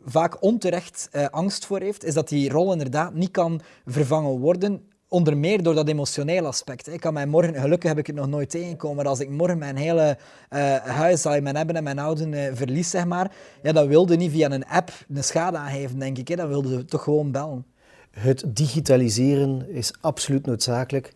vaak 0.04 0.42
onterecht 0.42 1.08
eh, 1.12 1.26
angst 1.30 1.66
voor 1.66 1.80
heeft, 1.80 2.04
is 2.04 2.14
dat 2.14 2.28
die 2.28 2.50
rol 2.50 2.72
inderdaad 2.72 3.14
niet 3.14 3.30
kan 3.30 3.60
vervangen 3.86 4.38
worden. 4.38 4.89
Onder 5.12 5.36
meer 5.36 5.62
door 5.62 5.74
dat 5.74 5.88
emotionele 5.88 6.46
aspect. 6.46 6.88
Ik 6.88 7.00
kan 7.00 7.12
mij 7.12 7.26
morgen, 7.26 7.54
gelukkig 7.54 7.88
heb 7.88 7.98
ik 7.98 8.06
het 8.06 8.16
nog 8.16 8.28
nooit 8.28 8.50
tegengekomen, 8.50 8.96
maar 8.96 9.06
als 9.06 9.20
ik 9.20 9.30
morgen 9.30 9.58
mijn 9.58 9.76
hele 9.76 10.18
uh, 10.50 10.76
huis, 10.76 11.26
al 11.26 11.40
mijn 11.40 11.56
hebben 11.56 11.76
en 11.76 11.82
mijn 11.82 11.98
houden 11.98 12.32
uh, 12.32 12.50
verlies, 12.52 12.90
zeg 12.90 13.06
maar, 13.06 13.32
ja, 13.62 13.72
dan 13.72 13.88
wilde 13.88 14.16
niet 14.16 14.30
via 14.30 14.50
een 14.50 14.66
app 14.66 14.92
een 15.14 15.24
schade 15.24 15.56
aangeven, 15.56 15.98
denk 15.98 16.18
ik. 16.18 16.28
Hè. 16.28 16.36
Dan 16.36 16.48
wilde 16.48 16.84
toch 16.84 17.02
gewoon 17.02 17.30
bellen. 17.30 17.64
Het 18.10 18.44
digitaliseren 18.46 19.70
is 19.70 19.92
absoluut 20.00 20.46
noodzakelijk, 20.46 21.12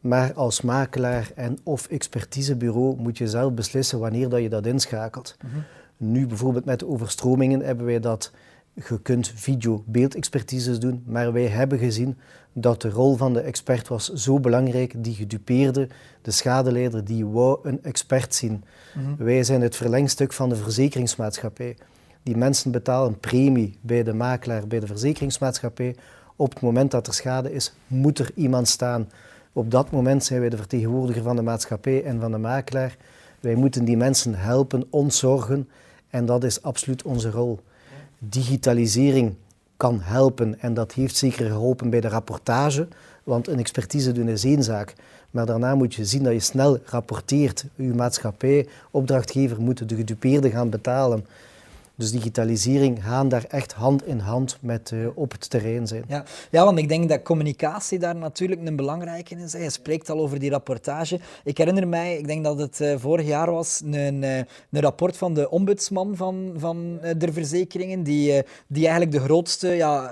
maar 0.00 0.32
als 0.34 0.60
makelaar 0.60 1.30
en 1.34 1.58
of 1.62 1.86
expertisebureau 1.86 2.96
moet 2.96 3.18
je 3.18 3.28
zelf 3.28 3.52
beslissen 3.52 3.98
wanneer 3.98 4.28
dat 4.28 4.42
je 4.42 4.48
dat 4.48 4.66
inschakelt. 4.66 5.36
Mhm. 5.42 5.56
Nu 5.96 6.26
bijvoorbeeld 6.26 6.64
met 6.64 6.84
overstromingen 6.84 7.60
hebben 7.60 7.86
wij 7.86 8.00
dat 8.00 8.32
je 8.84 9.00
kunt 9.02 9.32
video-beeldexpertises 9.34 10.78
doen, 10.78 11.02
maar 11.06 11.32
wij 11.32 11.46
hebben 11.46 11.78
gezien 11.78 12.16
dat 12.52 12.82
de 12.82 12.90
rol 12.90 13.16
van 13.16 13.32
de 13.32 13.40
expert 13.40 13.88
was 13.88 14.12
zo 14.12 14.40
belangrijk, 14.40 15.04
die 15.04 15.14
gedupeerde, 15.14 15.88
de 16.22 16.30
schadeleider, 16.30 17.04
die 17.04 17.26
wou 17.26 17.58
een 17.62 17.82
expert 17.82 18.34
zien. 18.34 18.64
Mhm. 18.94 19.24
Wij 19.24 19.44
zijn 19.44 19.60
het 19.60 19.76
verlengstuk 19.76 20.32
van 20.32 20.48
de 20.48 20.56
verzekeringsmaatschappij. 20.56 21.76
Die 22.22 22.36
mensen 22.36 22.70
betalen 22.70 23.18
premie 23.18 23.78
bij 23.80 24.02
de 24.02 24.12
makelaar, 24.12 24.66
bij 24.66 24.80
de 24.80 24.86
verzekeringsmaatschappij, 24.86 25.96
op 26.36 26.50
het 26.50 26.60
moment 26.60 26.90
dat 26.90 27.06
er 27.06 27.14
schade 27.14 27.52
is, 27.52 27.74
moet 27.86 28.18
er 28.18 28.30
iemand 28.34 28.68
staan. 28.68 29.08
Op 29.52 29.70
dat 29.70 29.90
moment 29.90 30.24
zijn 30.24 30.40
wij 30.40 30.48
de 30.48 30.56
vertegenwoordiger 30.56 31.22
van 31.22 31.36
de 31.36 31.42
maatschappij 31.42 32.04
en 32.04 32.20
van 32.20 32.30
de 32.30 32.38
makelaar. 32.38 32.96
Wij 33.40 33.54
moeten 33.54 33.84
die 33.84 33.96
mensen 33.96 34.34
helpen, 34.34 34.86
ontzorgen 34.90 35.68
en 36.10 36.26
dat 36.26 36.44
is 36.44 36.62
absoluut 36.62 37.02
onze 37.02 37.30
rol. 37.30 37.60
Digitalisering 38.18 39.34
kan 39.76 40.00
helpen 40.00 40.60
en 40.60 40.74
dat 40.74 40.92
heeft 40.92 41.16
zeker 41.16 41.46
geholpen 41.46 41.90
bij 41.90 42.00
de 42.00 42.08
rapportage, 42.08 42.88
want 43.24 43.48
een 43.48 43.58
expertise 43.58 44.12
doen 44.12 44.28
is 44.28 44.44
één 44.44 44.62
zaak. 44.62 44.94
Maar 45.30 45.46
daarna 45.46 45.74
moet 45.74 45.94
je 45.94 46.04
zien 46.04 46.22
dat 46.22 46.32
je 46.32 46.40
snel 46.40 46.78
rapporteert. 46.84 47.64
Uw 47.76 47.94
maatschappij, 47.94 48.68
opdrachtgever, 48.90 49.60
moeten 49.60 49.88
de 49.88 49.94
gedupeerde 49.94 50.50
gaan 50.50 50.70
betalen. 50.70 51.26
Dus 51.96 52.10
digitalisering 52.10 53.04
gaan 53.04 53.28
daar 53.28 53.44
echt 53.48 53.72
hand 53.72 54.06
in 54.06 54.18
hand 54.18 54.58
met 54.60 54.90
uh, 54.90 55.08
op 55.14 55.32
het 55.32 55.50
terrein 55.50 55.86
zijn. 55.86 56.04
Ja. 56.08 56.24
ja, 56.50 56.64
want 56.64 56.78
ik 56.78 56.88
denk 56.88 57.08
dat 57.08 57.22
communicatie 57.22 57.98
daar 57.98 58.16
natuurlijk 58.16 58.66
een 58.66 58.76
belangrijke 58.76 59.36
is. 59.36 59.52
Je 59.52 59.70
spreekt 59.70 60.10
al 60.10 60.18
over 60.18 60.38
die 60.38 60.50
rapportage. 60.50 61.20
Ik 61.44 61.58
herinner 61.58 61.88
mij, 61.88 62.18
ik 62.18 62.26
denk 62.26 62.44
dat 62.44 62.58
het 62.58 62.80
uh, 62.80 62.94
vorig 62.98 63.26
jaar 63.26 63.50
was, 63.50 63.82
een, 63.84 64.22
uh, 64.22 64.36
een 64.36 64.80
rapport 64.80 65.16
van 65.16 65.34
de 65.34 65.50
ombudsman 65.50 66.16
van, 66.16 66.54
van 66.56 66.98
de 67.18 67.32
verzekeringen, 67.32 68.02
die, 68.02 68.42
die 68.66 68.82
eigenlijk 68.86 69.12
de 69.12 69.20
grootste, 69.20 69.68
ja, 69.68 70.10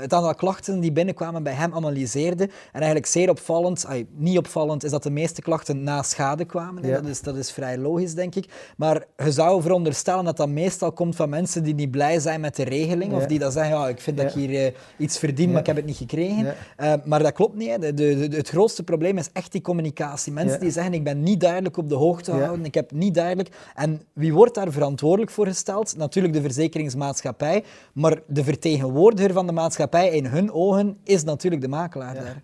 het 0.00 0.12
aantal 0.12 0.34
klachten 0.34 0.80
die 0.80 0.92
binnenkwamen 0.92 1.42
bij 1.42 1.52
hem 1.52 1.74
analyseerde. 1.74 2.44
En 2.44 2.50
eigenlijk 2.72 3.06
zeer 3.06 3.30
opvallend, 3.30 3.86
ay, 3.86 4.06
niet 4.10 4.38
opvallend, 4.38 4.84
is 4.84 4.90
dat 4.90 5.02
de 5.02 5.10
meeste 5.10 5.42
klachten 5.42 5.82
na 5.82 6.02
schade 6.02 6.44
kwamen. 6.44 6.86
Ja. 6.86 7.00
Dat, 7.00 7.06
is, 7.06 7.20
dat 7.20 7.36
is 7.36 7.52
vrij 7.52 7.78
logisch, 7.78 8.14
denk 8.14 8.34
ik. 8.34 8.72
Maar 8.76 9.04
je 9.16 9.32
zou 9.32 9.62
veronderstellen 9.62 10.24
dat 10.24 10.36
dat 10.36 10.48
meest 10.48 10.73
meestal 10.74 10.92
komt 10.92 11.16
van 11.16 11.28
mensen 11.28 11.62
die 11.62 11.74
niet 11.74 11.90
blij 11.90 12.18
zijn 12.18 12.40
met 12.40 12.56
de 12.56 12.64
regeling. 12.64 13.12
Of 13.12 13.26
die 13.26 13.38
dan 13.38 13.52
zeggen, 13.52 13.76
ja, 13.76 13.88
ik 13.88 14.00
vind 14.00 14.16
dat 14.16 14.26
ik 14.26 14.32
hier 14.32 14.50
uh, 14.50 14.70
iets 14.96 15.18
verdien, 15.18 15.50
maar 15.50 15.60
ik 15.60 15.66
heb 15.66 15.76
het 15.76 15.84
niet 15.84 15.96
gekregen. 15.96 16.54
Uh, 16.80 16.92
maar 17.04 17.22
dat 17.22 17.32
klopt 17.32 17.56
niet. 17.56 17.68
Hè. 17.68 17.78
De, 17.78 17.94
de, 17.94 18.36
het 18.36 18.48
grootste 18.48 18.82
probleem 18.82 19.18
is 19.18 19.28
echt 19.32 19.52
die 19.52 19.60
communicatie. 19.60 20.32
Mensen 20.32 20.60
die 20.60 20.70
zeggen, 20.70 20.94
ik 20.94 21.04
ben 21.04 21.22
niet 21.22 21.40
duidelijk 21.40 21.76
op 21.76 21.88
de 21.88 21.94
hoogte 21.94 22.30
gehouden, 22.30 22.64
ik 22.64 22.74
heb 22.74 22.92
niet 22.92 23.14
duidelijk... 23.14 23.48
En 23.74 24.02
wie 24.12 24.34
wordt 24.34 24.54
daar 24.54 24.72
verantwoordelijk 24.72 25.30
voor 25.30 25.46
gesteld? 25.46 25.96
Natuurlijk 25.96 26.34
de 26.34 26.40
verzekeringsmaatschappij, 26.40 27.64
maar 27.92 28.20
de 28.26 28.44
vertegenwoordiger 28.44 29.32
van 29.32 29.46
de 29.46 29.52
maatschappij 29.52 30.10
in 30.10 30.26
hun 30.26 30.52
ogen 30.52 30.96
is 31.04 31.24
natuurlijk 31.24 31.62
de 31.62 31.68
makelaar 31.68 32.14
daar. 32.14 32.42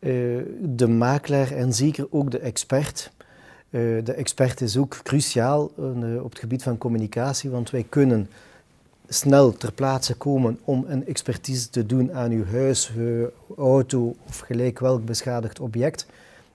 Uh, 0.00 0.42
de 0.60 0.88
makelaar 0.88 1.50
en 1.50 1.72
zeker 1.72 2.06
ook 2.10 2.30
de 2.30 2.38
expert 2.38 3.10
eh, 3.70 3.80
de 4.04 4.12
expert 4.12 4.60
is 4.60 4.76
ook 4.76 5.00
cruciaal 5.02 5.70
uh, 5.78 6.24
op 6.24 6.30
het 6.30 6.38
gebied 6.38 6.62
van 6.62 6.78
communicatie, 6.78 7.50
want 7.50 7.70
wij 7.70 7.86
kunnen 7.88 8.28
snel 9.08 9.52
ter 9.52 9.72
plaatse 9.72 10.14
komen 10.14 10.58
om 10.64 10.84
een 10.88 11.06
expertise 11.06 11.70
te 11.70 11.86
doen 11.86 12.12
aan 12.12 12.30
uw 12.30 12.44
huis, 12.44 12.92
uw 12.96 13.30
auto 13.56 14.16
of 14.26 14.38
gelijk 14.38 14.78
welk 14.78 15.04
beschadigd 15.04 15.60
object. 15.60 16.06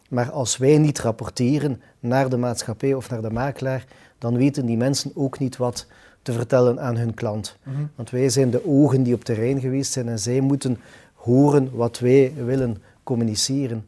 Maar 0.10 0.32
als 0.32 0.58
wij 0.58 0.78
niet 0.78 1.00
rapporteren 1.00 1.82
naar 2.00 2.30
de 2.30 2.38
maatschappij 2.38 2.94
of 2.94 3.10
naar 3.10 3.22
de 3.22 3.32
makelaar, 3.32 3.86
dan 4.18 4.38
weten 4.38 4.66
die 4.66 4.78
mensen 4.78 5.12
ook 5.16 5.40
niet 5.40 5.58
wat 5.58 5.86
te 6.22 6.34
vertellen 6.34 6.80
aan 6.80 6.98
hun 6.98 7.14
klant. 7.14 7.58
Mhm. 7.64 7.86
Want 7.96 8.10
wij 8.10 8.30
zijn 8.30 8.50
de 8.50 8.68
ogen 8.68 9.04
die 9.04 9.14
op 9.14 9.24
terrein 9.24 9.60
geweest 9.60 9.92
zijn 9.92 10.08
en 10.08 10.20
zij 10.20 10.40
moeten 10.40 10.78
horen 11.14 11.70
wat 11.72 12.00
wij 12.00 12.34
willen 12.46 12.78
communiceren. 13.04 13.86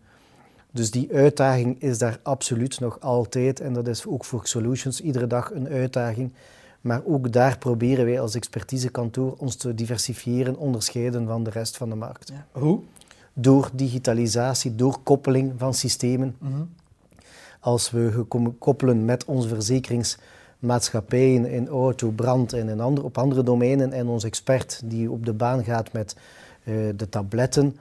Dus 0.76 0.92
die 0.92 1.14
uitdaging 1.14 1.82
is 1.82 1.98
daar 1.98 2.20
absoluut 2.24 2.80
nog 2.80 3.00
altijd 3.00 3.60
en 3.60 3.74
dat 3.74 3.88
is 3.88 4.06
ook 4.06 4.26
voor 4.26 4.48
Solutions 4.48 5.02
iedere 5.02 5.28
dag 5.28 5.52
een 5.54 5.68
uitdaging. 5.68 6.34
Maar 6.82 7.02
ook 7.06 7.32
daar 7.32 7.58
proberen 7.58 8.06
wij 8.06 8.20
als 8.20 8.36
expertisekantoor 8.36 9.36
ons 9.38 9.56
te 9.56 9.76
diversifiëren, 9.76 10.58
onderscheiden 10.58 11.28
van 11.28 11.44
de 11.44 11.50
rest 11.50 11.78
van 11.78 11.90
de 11.90 11.96
markt. 11.96 12.30
Ja. 12.30 12.46
Hoe? 12.62 12.80
Door 13.34 13.70
digitalisatie, 13.74 14.76
door 14.76 15.00
koppeling 15.04 15.54
van 15.58 15.74
systemen. 15.74 16.36
Mhm. 16.40 16.62
Als 17.60 17.92
we 17.92 18.26
koppelen 18.60 19.06
met 19.06 19.26
onze 19.26 19.48
verzekeringsmaatschappijen 19.48 21.46
in 21.46 21.68
auto, 21.68 22.10
brand 22.10 22.54
en 22.54 22.70
in 22.70 22.80
andere, 22.80 23.06
op 23.06 23.18
andere 23.18 23.44
domeinen 23.44 23.92
en 23.92 24.08
onze 24.08 24.28
expert 24.28 24.82
die 24.86 25.12
op 25.12 25.26
de 25.26 25.34
baan 25.34 25.64
gaat 25.64 25.94
met 25.94 26.16
de 26.96 27.10
tabletten, 27.10 27.78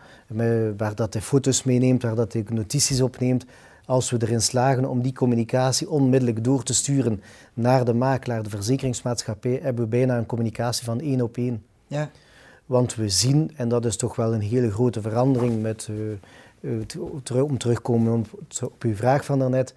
waar 0.77 0.95
dat 0.95 1.13
hij 1.13 1.23
foto's 1.23 1.63
meeneemt, 1.63 2.03
waar 2.03 2.15
dat 2.15 2.33
hij 2.33 2.45
notities 2.49 3.01
opneemt. 3.01 3.45
Als 3.87 4.11
we 4.11 4.17
erin 4.21 4.43
slagen 4.43 4.89
om 4.89 5.03
die 5.03 5.13
communicatie 5.13 5.91
onmiddellijk 5.91 6.45
door 6.45 6.63
te 6.63 6.75
sturen 6.75 7.23
naar 7.55 7.85
de 7.85 7.95
makelaar, 7.95 8.43
de 8.43 8.51
verzekeringsmaatschappij, 8.51 9.59
hebben 9.63 9.85
we 9.85 9.91
bijna 9.91 10.19
een 10.19 10.27
communicatie 10.27 10.85
van 10.85 11.01
één 11.01 11.21
op 11.21 11.37
één. 11.37 11.63
Ja. 11.87 12.11
Want 12.67 12.95
we 12.95 13.09
zien, 13.09 13.51
en 13.57 13.69
dat 13.69 13.85
is 13.85 13.97
toch 13.97 14.17
wel 14.17 14.35
een 14.35 14.41
hele 14.41 14.71
grote 14.71 15.01
verandering 15.01 15.63
met, 15.63 15.89
uh, 16.61 17.43
om 17.43 17.59
terugkomen 17.59 18.13
op, 18.13 18.45
op 18.63 18.83
uw 18.83 18.95
vraag 18.95 19.25
van 19.25 19.39
daarnet, 19.39 19.75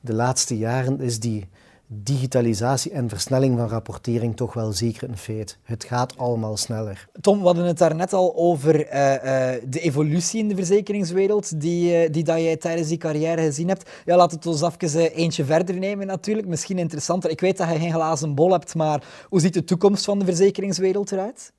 de 0.00 0.14
laatste 0.14 0.58
jaren 0.58 1.00
is 1.00 1.20
die 1.20 1.48
digitalisatie 1.90 2.92
en 2.92 3.08
versnelling 3.08 3.58
van 3.58 3.68
rapportering 3.68 4.36
toch 4.36 4.54
wel 4.54 4.72
zeker 4.72 5.08
een 5.08 5.16
feit. 5.16 5.58
Het 5.62 5.84
gaat 5.84 6.18
allemaal 6.18 6.56
sneller. 6.56 7.08
Tom, 7.20 7.38
we 7.38 7.44
hadden 7.44 7.64
het 7.64 7.78
daarnet 7.78 8.12
al 8.12 8.36
over 8.36 8.74
uh, 8.74 9.14
uh, 9.14 9.62
de 9.68 9.80
evolutie 9.80 10.40
in 10.40 10.48
de 10.48 10.54
verzekeringswereld 10.54 11.60
die, 11.60 12.04
uh, 12.04 12.12
die 12.12 12.24
dat 12.24 12.38
jij 12.38 12.56
tijdens 12.56 12.88
die 12.88 12.98
carrière 12.98 13.42
gezien 13.42 13.68
hebt. 13.68 13.90
Ja, 14.04 14.16
laten 14.16 14.40
we 14.40 14.48
het 14.48 14.62
ons 14.62 14.84
even 14.84 15.12
eentje 15.12 15.44
verder 15.44 15.78
nemen 15.78 16.06
natuurlijk. 16.06 16.48
Misschien 16.48 16.78
interessanter. 16.78 17.30
Ik 17.30 17.40
weet 17.40 17.56
dat 17.56 17.68
je 17.68 17.78
geen 17.78 17.92
glazen 17.92 18.34
bol 18.34 18.52
hebt, 18.52 18.74
maar 18.74 19.02
hoe 19.28 19.40
ziet 19.40 19.54
de 19.54 19.64
toekomst 19.64 20.04
van 20.04 20.18
de 20.18 20.24
verzekeringswereld 20.24 21.12
eruit? 21.12 21.52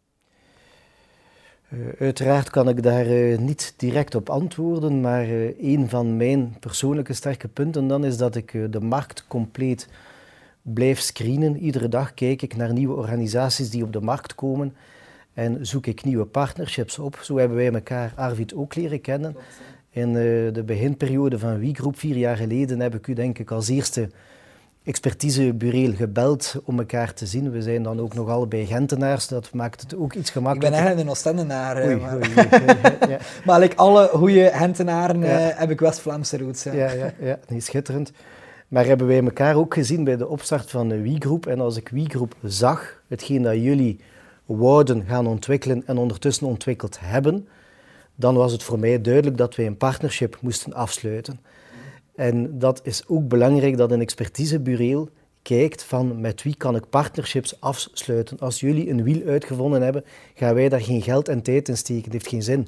uiteraard 1.99 2.49
kan 2.49 2.69
ik 2.69 2.83
daar 2.83 3.39
niet 3.39 3.73
direct 3.77 4.15
op 4.15 4.29
antwoorden, 4.29 5.01
maar 5.01 5.27
een 5.59 5.89
van 5.89 6.17
mijn 6.17 6.55
persoonlijke 6.59 7.13
sterke 7.13 7.47
punten 7.47 7.87
dan 7.87 8.05
is 8.05 8.17
dat 8.17 8.35
ik 8.35 8.71
de 8.71 8.81
markt 8.81 9.25
compleet 9.27 9.87
blijf 10.61 10.99
screenen. 10.99 11.57
Iedere 11.57 11.89
dag 11.89 12.13
kijk 12.13 12.41
ik 12.41 12.55
naar 12.55 12.73
nieuwe 12.73 12.95
organisaties 12.95 13.69
die 13.69 13.83
op 13.83 13.93
de 13.93 14.01
markt 14.01 14.35
komen 14.35 14.75
en 15.33 15.65
zoek 15.65 15.85
ik 15.85 16.03
nieuwe 16.03 16.25
partnerships 16.25 16.99
op. 16.99 17.19
Zo 17.21 17.37
hebben 17.37 17.57
wij 17.57 17.73
elkaar, 17.73 18.13
Arvid, 18.15 18.53
ook 18.53 18.75
leren 18.75 19.01
kennen. 19.01 19.35
In 19.89 20.09
uh, 20.09 20.53
de 20.53 20.63
beginperiode 20.65 21.39
van 21.39 21.59
WeGroup, 21.59 21.99
vier 21.99 22.15
jaar 22.17 22.37
geleden, 22.37 22.79
heb 22.79 22.95
ik 22.95 23.07
u 23.07 23.13
denk 23.13 23.39
ik 23.39 23.51
als 23.51 23.67
eerste 23.67 24.09
expertisebureau 24.83 25.95
gebeld 25.95 26.55
om 26.63 26.79
elkaar 26.79 27.13
te 27.13 27.25
zien. 27.25 27.51
We 27.51 27.61
zijn 27.61 27.83
dan 27.83 27.99
ook 27.99 28.13
nog 28.13 28.29
allebei 28.29 28.65
Gentenaars, 28.65 29.27
dat 29.27 29.53
maakt 29.53 29.81
het 29.81 29.95
ook 29.95 30.13
iets 30.13 30.29
gemakkelijker. 30.29 30.79
Ik 30.79 30.85
ben 30.85 30.85
eigenlijk 30.85 31.05
een 31.05 31.11
Oostendenaar. 31.11 31.77
Eh, 31.77 32.01
maar, 32.01 32.15
oei, 32.15 32.33
ja. 33.09 33.17
maar 33.45 33.59
like 33.59 33.75
alle 33.75 34.09
goede 34.13 34.51
Gentenaren 34.53 35.19
ja. 35.19 35.49
uh, 35.49 35.57
heb 35.59 35.69
ik 35.69 35.79
West-Vlaamse 35.79 36.37
roots. 36.37 36.63
Ja, 36.63 36.73
ja, 36.73 36.91
ja, 36.91 37.13
ja. 37.19 37.59
schitterend. 37.59 38.11
Maar 38.69 38.85
hebben 38.85 39.07
wij 39.07 39.23
elkaar 39.23 39.55
ook 39.55 39.73
gezien 39.73 40.03
bij 40.03 40.17
de 40.17 40.27
opstart 40.27 40.69
van 40.69 40.89
de 40.89 41.01
WeGroup. 41.01 41.45
En 41.45 41.59
als 41.59 41.77
ik 41.77 41.89
WeGroup 41.89 42.35
zag, 42.43 43.01
hetgeen 43.07 43.41
dat 43.41 43.55
jullie 43.55 43.99
wouden 44.45 45.05
gaan 45.05 45.27
ontwikkelen 45.27 45.83
en 45.85 45.97
ondertussen 45.97 46.47
ontwikkeld 46.47 46.99
hebben, 46.99 47.47
dan 48.15 48.35
was 48.35 48.51
het 48.51 48.63
voor 48.63 48.79
mij 48.79 49.01
duidelijk 49.01 49.37
dat 49.37 49.55
wij 49.55 49.65
een 49.65 49.77
partnership 49.77 50.37
moesten 50.41 50.73
afsluiten. 50.73 51.39
En 52.15 52.59
dat 52.59 52.79
is 52.83 53.03
ook 53.07 53.27
belangrijk 53.27 53.77
dat 53.77 53.91
een 53.91 54.01
expertisebureau 54.01 55.09
kijkt 55.41 55.83
van 55.83 56.21
met 56.21 56.43
wie 56.43 56.55
kan 56.55 56.75
ik 56.75 56.89
partnerships 56.89 57.61
afsluiten. 57.61 58.39
Als 58.39 58.59
jullie 58.59 58.89
een 58.89 59.03
wiel 59.03 59.27
uitgevonden 59.27 59.81
hebben, 59.81 60.03
gaan 60.33 60.53
wij 60.53 60.69
daar 60.69 60.81
geen 60.81 61.01
geld 61.01 61.27
en 61.27 61.41
tijd 61.41 61.69
in 61.69 61.77
steken. 61.77 62.03
Dat 62.03 62.11
heeft 62.11 62.27
geen 62.27 62.43
zin. 62.43 62.67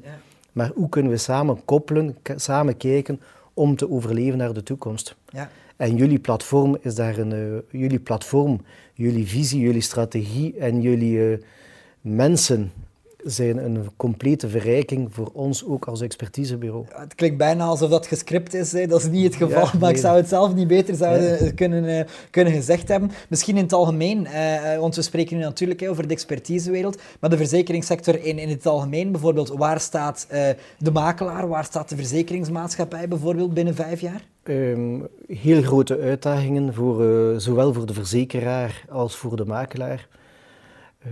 Maar 0.52 0.72
hoe 0.76 0.90
kunnen 0.90 1.12
we 1.12 1.18
samen 1.18 1.66
koppelen, 1.66 2.18
samen 2.36 2.78
kijken 2.78 3.22
om 3.54 3.76
te 3.76 3.92
overleven 3.92 4.38
naar 4.38 4.54
de 4.54 4.64
toekomst? 4.64 5.16
Ja. 5.30 5.50
En 5.82 5.96
jullie 5.96 6.20
platform 6.20 6.78
is 6.82 6.96
daar 6.96 7.18
een, 7.18 7.32
uh, 7.32 7.82
jullie 7.82 8.00
platform, 8.00 8.62
jullie 8.94 9.28
visie, 9.28 9.60
jullie 9.60 9.82
strategie 9.82 10.58
en 10.58 10.82
jullie 10.82 11.14
uh, 11.14 11.38
mensen 12.02 12.72
zijn 13.24 13.58
een 13.58 13.90
complete 13.98 14.50
verrijking 14.50 15.14
voor 15.14 15.30
ons 15.34 15.66
ook 15.66 15.86
als 15.88 16.02
expertisebureau. 16.02 16.86
Ja, 16.90 17.00
het 17.00 17.16
klinkt 17.16 17.38
bijna 17.38 17.64
alsof 17.64 17.90
dat 17.90 18.08
gescript 18.08 18.54
is, 18.54 18.72
hè. 18.72 18.88
dat 18.88 19.02
is 19.02 19.10
niet 19.10 19.24
het 19.24 19.36
geval, 19.36 19.68
maar 19.80 19.90
ik 19.90 19.98
zou 19.98 20.18
het 20.18 20.28
zelf 20.30 20.54
niet 20.54 20.68
beter 20.68 20.96
zouden 20.96 21.56
kunnen, 21.56 21.84
uh, 21.84 22.02
kunnen 22.30 22.54
gezegd 22.54 22.88
hebben. 22.88 23.12
Misschien 23.30 23.58
in 23.58 23.64
het 23.64 23.74
algemeen, 23.74 24.28
uh, 24.28 24.78
want 24.78 24.96
we 24.96 25.02
spreken 25.02 25.38
nu 25.38 25.44
natuurlijk 25.44 25.90
over 25.90 26.08
de 26.08 26.14
expertisewereld, 26.14 27.02
maar 27.20 27.30
de 27.30 27.38
verzekeringssector 27.38 28.24
in, 28.24 28.40
in 28.40 28.50
het 28.50 28.66
algemeen, 28.66 29.12
bijvoorbeeld 29.12 29.50
waar 29.50 29.80
staat 29.80 30.28
uh, 30.32 30.50
de 30.78 30.92
makelaar, 30.92 31.48
waar 31.48 31.66
staat 31.66 31.90
de 31.90 31.96
verzekeringsmaatschappij 31.96 33.08
bijvoorbeeld 33.08 33.54
binnen 33.54 33.76
vijf 33.76 34.02
jaar? 34.02 34.22
Um, 34.44 35.08
heel 35.28 35.62
grote 35.62 36.00
uitdagingen, 36.00 36.74
voor, 36.74 37.04
uh, 37.04 37.38
zowel 37.38 37.74
voor 37.74 37.86
de 37.86 37.94
verzekeraar 37.94 38.86
als 38.90 39.16
voor 39.16 39.36
de 39.36 39.46
makelaar. 39.46 40.08
Uh, 41.06 41.12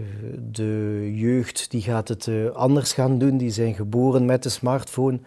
de 0.51 1.11
jeugd 1.15 1.71
die 1.71 1.81
gaat 1.81 2.07
het 2.07 2.27
uh, 2.27 2.49
anders 2.49 2.93
gaan 2.93 3.17
doen, 3.17 3.37
die 3.37 3.51
zijn 3.51 3.73
geboren 3.73 4.25
met 4.25 4.43
de 4.43 4.49
smartphone. 4.49 5.19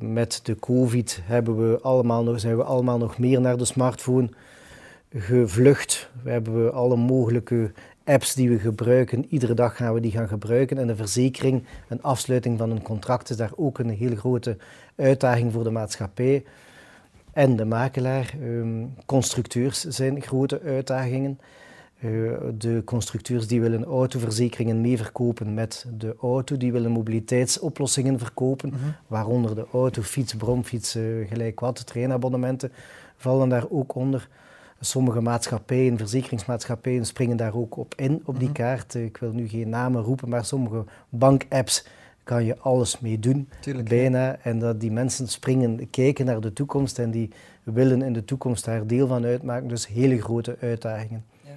met 0.00 0.40
de 0.42 0.56
COVID 0.58 1.20
hebben 1.24 1.70
we 1.70 1.80
allemaal 1.80 2.22
nog, 2.22 2.40
zijn 2.40 2.56
we 2.56 2.62
allemaal 2.62 2.98
nog 2.98 3.18
meer 3.18 3.40
naar 3.40 3.56
de 3.56 3.64
smartphone 3.64 4.28
gevlucht. 5.14 6.10
We 6.22 6.30
hebben 6.30 6.72
alle 6.72 6.96
mogelijke 6.96 7.72
apps 8.08 8.34
die 8.34 8.48
we 8.48 8.58
gebruiken. 8.58 9.26
Iedere 9.28 9.54
dag 9.54 9.76
gaan 9.76 9.94
we 9.94 10.00
die 10.00 10.10
gaan 10.10 10.28
gebruiken. 10.28 10.78
En 10.78 10.86
de 10.86 10.96
verzekering, 10.96 11.64
een 11.88 12.02
afsluiting 12.02 12.58
van 12.58 12.70
een 12.70 12.82
contract, 12.82 13.30
is 13.30 13.36
daar 13.36 13.52
ook 13.56 13.78
een 13.78 13.90
hele 13.90 14.16
grote 14.16 14.56
uitdaging 14.96 15.52
voor 15.52 15.64
de 15.64 15.70
maatschappij. 15.70 16.44
En 17.32 17.56
de 17.56 17.64
makelaar. 17.64 18.34
Ehm, 18.42 18.84
constructeurs 19.06 19.84
zijn 19.84 20.22
grote 20.22 20.60
uitdagingen. 20.60 21.38
Uh, 22.04 22.32
de 22.58 22.82
constructeurs 22.84 23.46
die 23.46 23.60
willen 23.60 23.84
autoverzekeringen 23.84 24.80
meeverkopen 24.80 25.54
met 25.54 25.86
de 25.98 26.14
auto, 26.20 26.56
die 26.56 26.72
willen 26.72 26.90
mobiliteitsoplossingen 26.90 28.18
verkopen, 28.18 28.68
mhm. 28.68 28.78
waaronder 29.06 29.54
de 29.54 29.66
auto, 29.72 30.02
fiets, 30.02 30.34
bromfiets, 30.34 30.96
uh, 30.96 31.28
gelijk 31.28 31.60
wat, 31.60 31.86
treinabonnementen 31.86 32.72
vallen 33.16 33.48
daar 33.48 33.64
ook 33.70 33.94
onder. 33.94 34.28
Sommige 34.80 35.20
maatschappijen, 35.20 35.98
verzekeringsmaatschappijen, 35.98 37.06
springen 37.06 37.36
daar 37.36 37.54
ook 37.54 37.76
op 37.76 37.94
in, 37.94 38.22
op 38.24 38.38
die 38.38 38.48
mhm. 38.48 38.56
kaart. 38.56 38.94
Ik 38.94 39.16
wil 39.16 39.32
nu 39.32 39.48
geen 39.48 39.68
namen 39.68 40.02
roepen, 40.02 40.28
maar 40.28 40.44
sommige 40.44 40.84
bankapps 41.08 41.84
kan 42.28 42.44
je 42.44 42.58
alles 42.58 43.00
mee 43.00 43.18
doen, 43.18 43.48
bijna. 43.84 44.38
En 44.42 44.58
dat 44.58 44.80
die 44.80 44.90
mensen 44.90 45.28
springen, 45.28 45.90
kijken 45.90 46.26
naar 46.26 46.40
de 46.40 46.52
toekomst 46.52 46.98
en 46.98 47.10
die 47.10 47.30
willen 47.62 48.02
in 48.02 48.12
de 48.12 48.24
toekomst 48.24 48.64
daar 48.64 48.86
deel 48.86 49.06
van 49.06 49.24
uitmaken. 49.24 49.68
Dus 49.68 49.86
hele 49.86 50.22
grote 50.22 50.56
uitdagingen. 50.60 51.24
Ja. 51.44 51.50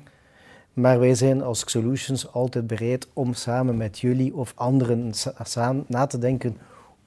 Maar 0.73 0.99
wij 0.99 1.15
zijn 1.15 1.43
als 1.43 1.63
Solutions 1.65 2.33
altijd 2.33 2.67
bereid 2.67 3.07
om 3.13 3.33
samen 3.33 3.77
met 3.77 3.99
jullie 3.99 4.35
of 4.35 4.53
anderen 4.55 5.11
samen 5.43 5.85
na 5.87 6.05
te 6.05 6.17
denken 6.17 6.57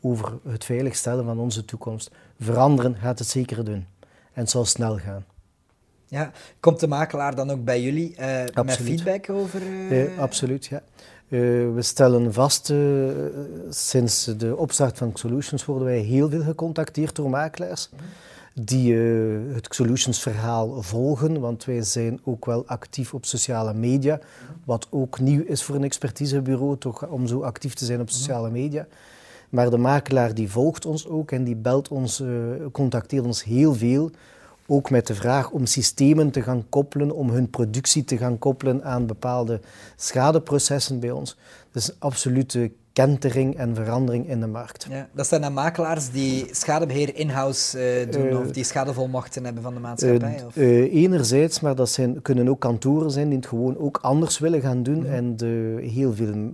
over 0.00 0.32
het 0.48 0.64
veiligstellen 0.64 1.24
van 1.24 1.38
onze 1.38 1.64
toekomst. 1.64 2.10
Veranderen 2.40 2.94
gaat 2.94 3.18
het 3.18 3.28
zeker 3.28 3.64
doen. 3.64 3.86
En 4.32 4.40
het 4.40 4.50
zal 4.50 4.64
snel 4.64 4.98
gaan. 4.98 5.24
Ja, 6.06 6.30
komt 6.60 6.80
de 6.80 6.86
makelaar 6.86 7.34
dan 7.34 7.50
ook 7.50 7.64
bij 7.64 7.82
jullie 7.82 8.16
uh, 8.20 8.64
met 8.64 8.76
feedback 8.76 9.30
over? 9.30 9.60
Uh... 9.90 10.18
absoluut, 10.18 10.66
ja. 10.66 10.82
Uh, 11.28 11.40
we 11.74 11.82
stellen 11.82 12.32
vast, 12.32 12.72
sinds 13.68 14.24
de 14.24 14.56
opstart 14.56 14.98
van 14.98 15.10
Solutions 15.14 15.64
worden 15.64 15.86
wij 15.86 15.98
heel 15.98 16.30
veel 16.30 16.42
gecontacteerd 16.42 17.16
door 17.16 17.30
makelaars. 17.30 17.90
Die 18.60 18.94
het 19.52 19.66
Solutions 19.70 20.22
verhaal 20.22 20.82
volgen, 20.82 21.40
want 21.40 21.64
wij 21.64 21.82
zijn 21.82 22.20
ook 22.24 22.46
wel 22.46 22.66
actief 22.66 23.14
op 23.14 23.24
sociale 23.24 23.74
media. 23.74 24.20
Wat 24.64 24.86
ook 24.90 25.20
nieuw 25.20 25.42
is 25.44 25.62
voor 25.62 25.74
een 25.74 25.84
expertisebureau, 25.84 26.78
toch 26.78 27.06
om 27.06 27.26
zo 27.26 27.42
actief 27.42 27.74
te 27.74 27.84
zijn 27.84 28.00
op 28.00 28.10
sociale 28.10 28.50
media. 28.50 28.86
Maar 29.48 29.70
de 29.70 29.78
makelaar 29.78 30.34
die 30.34 30.50
volgt 30.50 30.86
ons 30.86 31.08
ook 31.08 31.30
en 31.30 31.44
die 31.44 31.56
belt 31.56 31.88
ons, 31.88 32.22
contacteert 32.72 33.24
ons 33.24 33.44
heel 33.44 33.74
veel 33.74 34.10
ook 34.66 34.90
met 34.90 35.06
de 35.06 35.14
vraag 35.14 35.50
om 35.50 35.66
systemen 35.66 36.30
te 36.30 36.42
gaan 36.42 36.66
koppelen, 36.68 37.10
om 37.10 37.30
hun 37.30 37.50
productie 37.50 38.04
te 38.04 38.16
gaan 38.16 38.38
koppelen 38.38 38.84
aan 38.84 39.06
bepaalde 39.06 39.60
schadeprocessen 39.96 41.00
bij 41.00 41.10
ons. 41.10 41.38
Dus 41.72 41.88
een 41.88 41.94
absolute 41.98 42.72
kentering 42.92 43.56
en 43.56 43.74
verandering 43.74 44.28
in 44.28 44.40
de 44.40 44.46
markt. 44.46 44.86
Ja, 44.90 45.08
dat 45.12 45.26
zijn 45.26 45.40
dan 45.40 45.52
makelaars 45.52 46.10
die 46.10 46.48
schadebeheer 46.50 47.16
in-house 47.16 47.78
uh, 48.04 48.12
doen 48.12 48.26
uh, 48.26 48.38
of 48.40 48.50
die 48.50 48.64
schadevolmachten 48.64 49.44
hebben 49.44 49.62
van 49.62 49.74
de 49.74 49.80
maatschappij? 49.80 50.38
Uh, 50.38 50.46
of? 50.46 50.56
enerzijds, 50.92 51.60
maar 51.60 51.74
dat 51.74 51.90
zijn, 51.90 52.22
kunnen 52.22 52.48
ook 52.48 52.60
kantoren 52.60 53.10
zijn 53.10 53.28
die 53.28 53.36
het 53.36 53.46
gewoon 53.46 53.78
ook 53.78 53.98
anders 54.02 54.38
willen 54.38 54.60
gaan 54.60 54.82
doen. 54.82 54.98
Mhm. 54.98 55.12
En 55.12 55.36
de, 55.36 55.78
heel 55.80 56.14
veel 56.14 56.50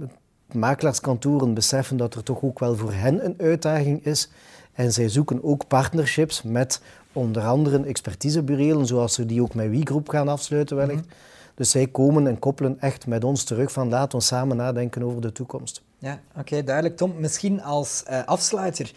makelaarskantoren 0.53 1.55
beseffen 1.55 1.96
dat 1.96 2.14
er 2.14 2.23
toch 2.23 2.42
ook 2.42 2.59
wel 2.59 2.77
voor 2.77 2.92
hen 2.92 3.25
een 3.25 3.35
uitdaging 3.38 4.04
is. 4.04 4.31
En 4.73 4.92
zij 4.92 5.08
zoeken 5.08 5.44
ook 5.44 5.67
partnerships 5.67 6.42
met 6.42 6.81
onder 7.13 7.42
andere 7.42 7.85
expertisebureaus, 7.85 8.88
zoals 8.88 9.17
we 9.17 9.27
die 9.27 9.42
ook 9.42 9.54
met 9.54 9.71
WeGroup 9.71 10.08
gaan 10.08 10.29
afsluiten 10.29 10.77
wellicht. 10.77 11.06
Mhm. 11.06 11.15
Dus 11.54 11.71
zij 11.71 11.87
komen 11.87 12.27
en 12.27 12.38
koppelen 12.38 12.77
echt 12.81 13.06
met 13.06 13.25
ons 13.25 13.44
terug 13.44 13.73
van 13.73 13.88
laten 13.88 14.19
we 14.19 14.25
samen 14.25 14.56
nadenken 14.56 15.02
over 15.02 15.21
de 15.21 15.33
toekomst. 15.33 15.83
Ja, 15.98 16.21
oké, 16.38 16.65
duidelijk. 16.65 16.96
Tom, 16.96 17.15
misschien 17.19 17.63
als 17.63 18.04
uh, 18.11 18.25
afsluiter. 18.25 18.92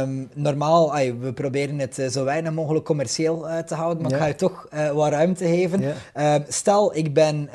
Um, 0.00 0.28
normaal, 0.34 0.92
ay, 0.92 1.18
we 1.18 1.32
proberen 1.32 1.78
het 1.78 1.98
uh, 1.98 2.08
zo 2.08 2.24
weinig 2.24 2.52
mogelijk 2.52 2.84
commercieel 2.84 3.48
uh, 3.48 3.58
te 3.58 3.74
houden, 3.74 4.02
maar 4.02 4.10
ja. 4.10 4.16
ik 4.16 4.22
ga 4.22 4.28
je 4.28 4.34
toch 4.34 4.68
wat 4.94 5.10
ruimte 5.10 5.44
geven. 5.44 5.80
Ja. 5.80 5.94
Ehm, 6.12 6.42
stel, 6.48 6.96
ik 6.96 7.14
ben 7.14 7.48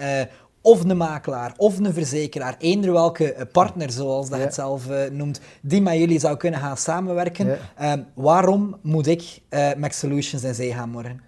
of 0.67 0.83
een 0.83 0.97
makelaar 0.97 1.53
of 1.57 1.77
een 1.77 1.93
verzekeraar, 1.93 2.55
eender 2.59 2.91
welke 2.91 3.33
eh, 3.33 3.45
partner, 3.51 3.91
zoals 3.91 4.29
dat 4.29 4.39
ja. 4.39 4.45
het 4.45 4.53
zelf 4.53 4.89
uh, 4.89 5.09
noemt, 5.09 5.39
die 5.61 5.81
met 5.81 5.97
jullie 5.97 6.19
zou 6.19 6.37
kunnen 6.37 6.59
gaan 6.59 6.77
samenwerken. 6.77 7.57
Ja. 7.77 7.93
Um, 7.93 8.05
waarom 8.13 8.77
moet 8.81 9.07
ik 9.07 9.39
uh, 9.49 9.73
Max 9.73 9.99
Solutions 9.99 10.43
in 10.43 10.55
zee 10.55 10.73
gaan 10.73 10.89
morgen? 10.89 11.21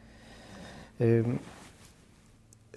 Um, 0.98 1.40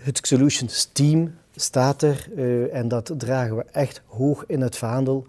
het 0.00 0.18
Solutions 0.22 0.90
team 0.92 1.34
staat 1.56 2.02
er, 2.02 2.28
uh, 2.36 2.74
en 2.74 2.88
dat 2.88 3.14
dragen 3.16 3.56
we 3.56 3.64
echt 3.72 4.02
hoog 4.06 4.44
in 4.46 4.60
het 4.60 4.76
vaandel, 4.76 5.24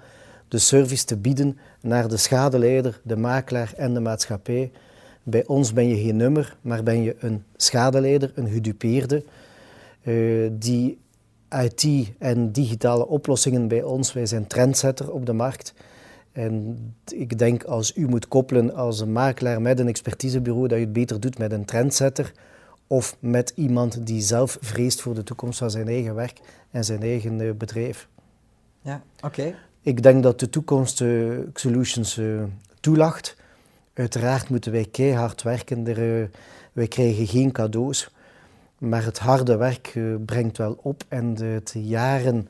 de 0.48 0.58
service 0.58 1.06
te 1.06 1.18
bieden 1.18 1.58
naar 1.82 2.08
de 2.08 2.18
schadeleider, 2.18 3.02
de 3.04 3.16
makelaar 3.16 3.74
en 3.78 3.94
de 3.94 4.00
maatschappij. 4.00 4.72
Bij 5.24 5.44
ons 5.46 5.74
ben 5.74 5.88
je 5.88 6.04
geen 6.04 6.18
nummer, 6.18 6.58
maar 6.62 6.84
ben 6.84 7.04
je 7.04 7.16
een 7.20 7.44
schadeleider, 7.56 8.32
een 8.36 8.50
gedupeerde, 8.50 9.24
uh, 10.04 10.50
die 10.52 11.02
IT 11.54 12.12
en 12.20 12.52
digitale 12.52 13.08
oplossingen 13.08 13.68
bij 13.68 13.84
ons, 13.84 14.14
wij 14.14 14.26
zijn 14.26 14.48
trendsetter 14.48 15.12
op 15.12 15.26
de 15.26 15.34
markt. 15.34 15.74
En 16.32 16.78
ik 17.06 17.38
denk 17.38 17.64
als 17.64 17.96
u 17.96 18.08
moet 18.08 18.28
koppelen 18.28 18.76
als 18.76 19.00
een 19.00 19.12
makelaar 19.12 19.62
met 19.62 19.80
een 19.80 19.88
expertisebureau, 19.88 20.68
dat 20.68 20.78
je 20.78 20.84
het 20.84 20.94
beter 20.94 21.20
doet 21.20 21.38
met 21.38 21.52
een 21.52 21.66
trendsetter 21.66 22.34
of 22.88 23.18
met 23.20 23.54
iemand 23.56 24.08
die 24.08 24.22
zelf 24.22 24.58
vreest 24.62 25.02
voor 25.02 25.14
de 25.14 25.24
toekomst 25.24 25.60
van 25.60 25.72
zijn 25.72 25.88
eigen 25.88 26.16
werk 26.16 26.40
en 26.72 26.84
zijn 26.84 27.02
eigen 27.02 27.40
uh, 27.40 27.52
bedrijf. 27.52 28.08
Ja, 28.82 29.04
oké. 29.22 29.56
Ik 29.82 30.04
denk 30.04 30.24
dat 30.24 30.40
de 30.40 30.50
toekomst 30.50 31.02
uh, 31.02 31.40
Solutions 31.54 32.18
uh, 32.18 32.44
toelacht. 32.80 33.36
Uiteraard 33.94 34.50
moeten 34.50 34.72
wij 34.72 34.86
keihard 34.92 35.42
werken. 35.42 35.88
Er, 35.88 36.30
wij 36.74 36.88
krijgen 36.88 37.28
geen 37.28 37.52
cadeaus. 37.52 38.13
Maar 38.84 39.06
het 39.06 39.20
harde 39.20 39.58
werk 39.58 40.00
brengt 40.26 40.58
wel 40.58 40.80
op 40.82 41.04
en 41.08 41.36
het 41.36 41.74
jaren 41.78 42.48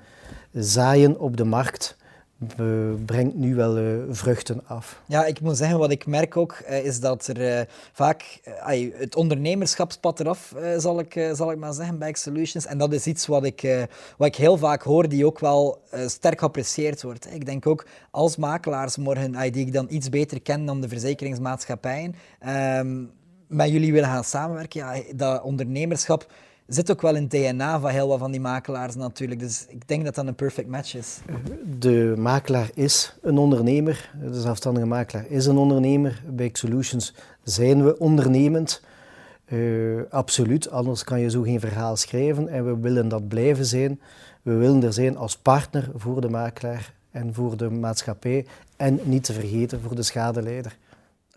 zaaien 0.51 1.19
op 1.19 1.37
de 1.37 1.43
markt 1.43 1.97
brengt 3.05 3.35
nu 3.35 3.55
wel 3.55 3.79
uh, 3.79 4.03
vruchten 4.09 4.67
af. 4.67 5.01
Ja, 5.07 5.25
ik 5.25 5.41
moet 5.41 5.57
zeggen, 5.57 5.77
wat 5.77 5.91
ik 5.91 6.05
merk 6.05 6.37
ook, 6.37 6.63
uh, 6.69 6.85
is 6.85 6.99
dat 6.99 7.27
er 7.27 7.67
vaak 7.93 8.39
het 8.93 9.15
ondernemerschapspad 9.15 10.19
eraf, 10.19 10.55
zal, 10.77 10.99
ik, 10.99 11.29
zal 11.33 11.51
ik 11.51 11.57
maar 11.57 11.73
zeggen, 11.73 11.97
bij 11.97 12.11
X-Solutions. 12.11 12.65
En 12.65 12.77
dat 12.77 12.93
is 12.93 13.07
iets 13.07 13.27
wat 13.27 13.43
ik, 13.43 13.87
wat 14.17 14.27
ik 14.27 14.35
heel 14.35 14.57
vaak 14.57 14.81
hoor, 14.81 15.09
die 15.09 15.25
ook 15.25 15.39
wel 15.39 15.81
sterk 16.05 16.39
geapprecieerd 16.39 17.01
wordt. 17.01 17.33
Ik 17.33 17.45
denk 17.45 17.67
ook, 17.67 17.85
als 18.11 18.37
makelaars 18.37 18.97
morgen, 18.97 19.51
die 19.51 19.65
ik 19.65 19.73
dan 19.73 19.85
iets 19.89 20.09
beter 20.09 20.41
ken 20.41 20.65
dan 20.65 20.81
de 20.81 20.87
verzekeringsmaatschappijen, 20.87 22.15
um, 22.79 23.11
met 23.53 23.69
jullie 23.69 23.93
willen 23.93 24.09
gaan 24.09 24.23
samenwerken, 24.23 24.79
ja, 24.79 25.01
dat 25.15 25.41
ondernemerschap 25.41 26.27
zit 26.67 26.91
ook 26.91 27.01
wel 27.01 27.15
in 27.15 27.21
het 27.21 27.31
DNA 27.31 27.79
van 27.79 27.89
heel 27.89 28.07
wat 28.07 28.19
van 28.19 28.31
die 28.31 28.41
makelaars 28.41 28.95
natuurlijk. 28.95 29.39
Dus 29.39 29.65
ik 29.69 29.87
denk 29.87 30.03
dat 30.03 30.15
dat 30.15 30.27
een 30.27 30.35
perfect 30.35 30.67
match 30.67 30.95
is. 30.95 31.19
De 31.79 32.13
makelaar 32.17 32.69
is 32.73 33.17
een 33.21 33.37
ondernemer. 33.37 34.11
De 34.21 34.41
zelfstandige 34.41 34.85
makelaar 34.85 35.25
is 35.27 35.45
een 35.45 35.57
ondernemer. 35.57 36.23
Bij 36.27 36.49
Solutions 36.53 37.13
zijn 37.43 37.83
we 37.83 37.99
ondernemend. 37.99 38.81
Uh, 39.45 40.01
absoluut, 40.09 40.69
anders 40.69 41.03
kan 41.03 41.19
je 41.19 41.29
zo 41.29 41.41
geen 41.41 41.59
verhaal 41.59 41.95
schrijven. 41.95 42.47
En 42.47 42.65
we 42.65 42.77
willen 42.77 43.07
dat 43.07 43.27
blijven 43.27 43.65
zijn. 43.65 43.99
We 44.41 44.53
willen 44.53 44.83
er 44.83 44.93
zijn 44.93 45.17
als 45.17 45.37
partner 45.37 45.89
voor 45.95 46.21
de 46.21 46.29
makelaar 46.29 46.93
en 47.11 47.33
voor 47.33 47.57
de 47.57 47.69
maatschappij. 47.69 48.45
En 48.77 48.99
niet 49.03 49.23
te 49.23 49.33
vergeten 49.33 49.81
voor 49.81 49.95
de 49.95 50.03
schadeleider. 50.03 50.77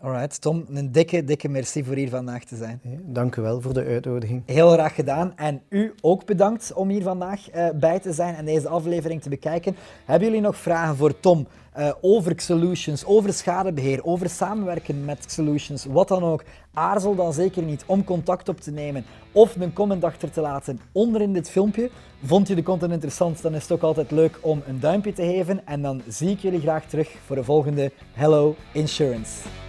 Alright, 0.01 0.41
Tom, 0.41 0.65
een 0.73 0.91
dikke, 0.91 1.23
dikke 1.23 1.49
merci 1.49 1.83
voor 1.83 1.95
hier 1.95 2.09
vandaag 2.09 2.43
te 2.43 2.55
zijn. 2.55 2.81
dank 3.05 3.35
u 3.35 3.41
wel 3.41 3.61
voor 3.61 3.73
de 3.73 3.83
uitnodiging. 3.83 4.43
Heel 4.45 4.71
graag 4.71 4.95
gedaan. 4.95 5.33
En 5.35 5.61
u 5.69 5.93
ook 6.01 6.25
bedankt 6.25 6.73
om 6.73 6.89
hier 6.89 7.01
vandaag 7.01 7.55
uh, 7.55 7.69
bij 7.75 7.99
te 7.99 8.13
zijn 8.13 8.35
en 8.35 8.45
deze 8.45 8.67
aflevering 8.67 9.21
te 9.21 9.29
bekijken. 9.29 9.75
Hebben 10.05 10.27
jullie 10.27 10.43
nog 10.43 10.57
vragen 10.57 10.95
voor 10.95 11.19
Tom 11.19 11.47
uh, 11.77 11.91
over 12.01 12.33
Solutions, 12.35 13.05
over 13.05 13.33
schadebeheer, 13.33 14.03
over 14.03 14.29
samenwerken 14.29 15.05
met 15.05 15.31
Solutions, 15.31 15.85
wat 15.85 16.07
dan 16.07 16.23
ook? 16.23 16.43
Aarzel 16.73 17.15
dan 17.15 17.33
zeker 17.33 17.63
niet 17.63 17.83
om 17.85 18.03
contact 18.03 18.49
op 18.49 18.59
te 18.59 18.71
nemen 18.71 19.05
of 19.31 19.55
een 19.55 19.73
comment 19.73 20.03
achter 20.03 20.31
te 20.31 20.41
laten 20.41 20.79
onder 20.91 21.21
in 21.21 21.33
dit 21.33 21.49
filmpje. 21.49 21.89
Vond 22.23 22.47
je 22.47 22.55
de 22.55 22.63
content 22.63 22.91
interessant, 22.91 23.41
dan 23.41 23.55
is 23.55 23.61
het 23.61 23.71
ook 23.71 23.81
altijd 23.81 24.11
leuk 24.11 24.39
om 24.41 24.61
een 24.67 24.79
duimpje 24.79 25.13
te 25.13 25.23
geven. 25.23 25.65
En 25.65 25.81
dan 25.81 26.01
zie 26.07 26.29
ik 26.29 26.39
jullie 26.39 26.61
graag 26.61 26.85
terug 26.85 27.15
voor 27.25 27.35
de 27.35 27.43
volgende 27.43 27.91
Hello 28.13 28.55
Insurance. 28.73 29.66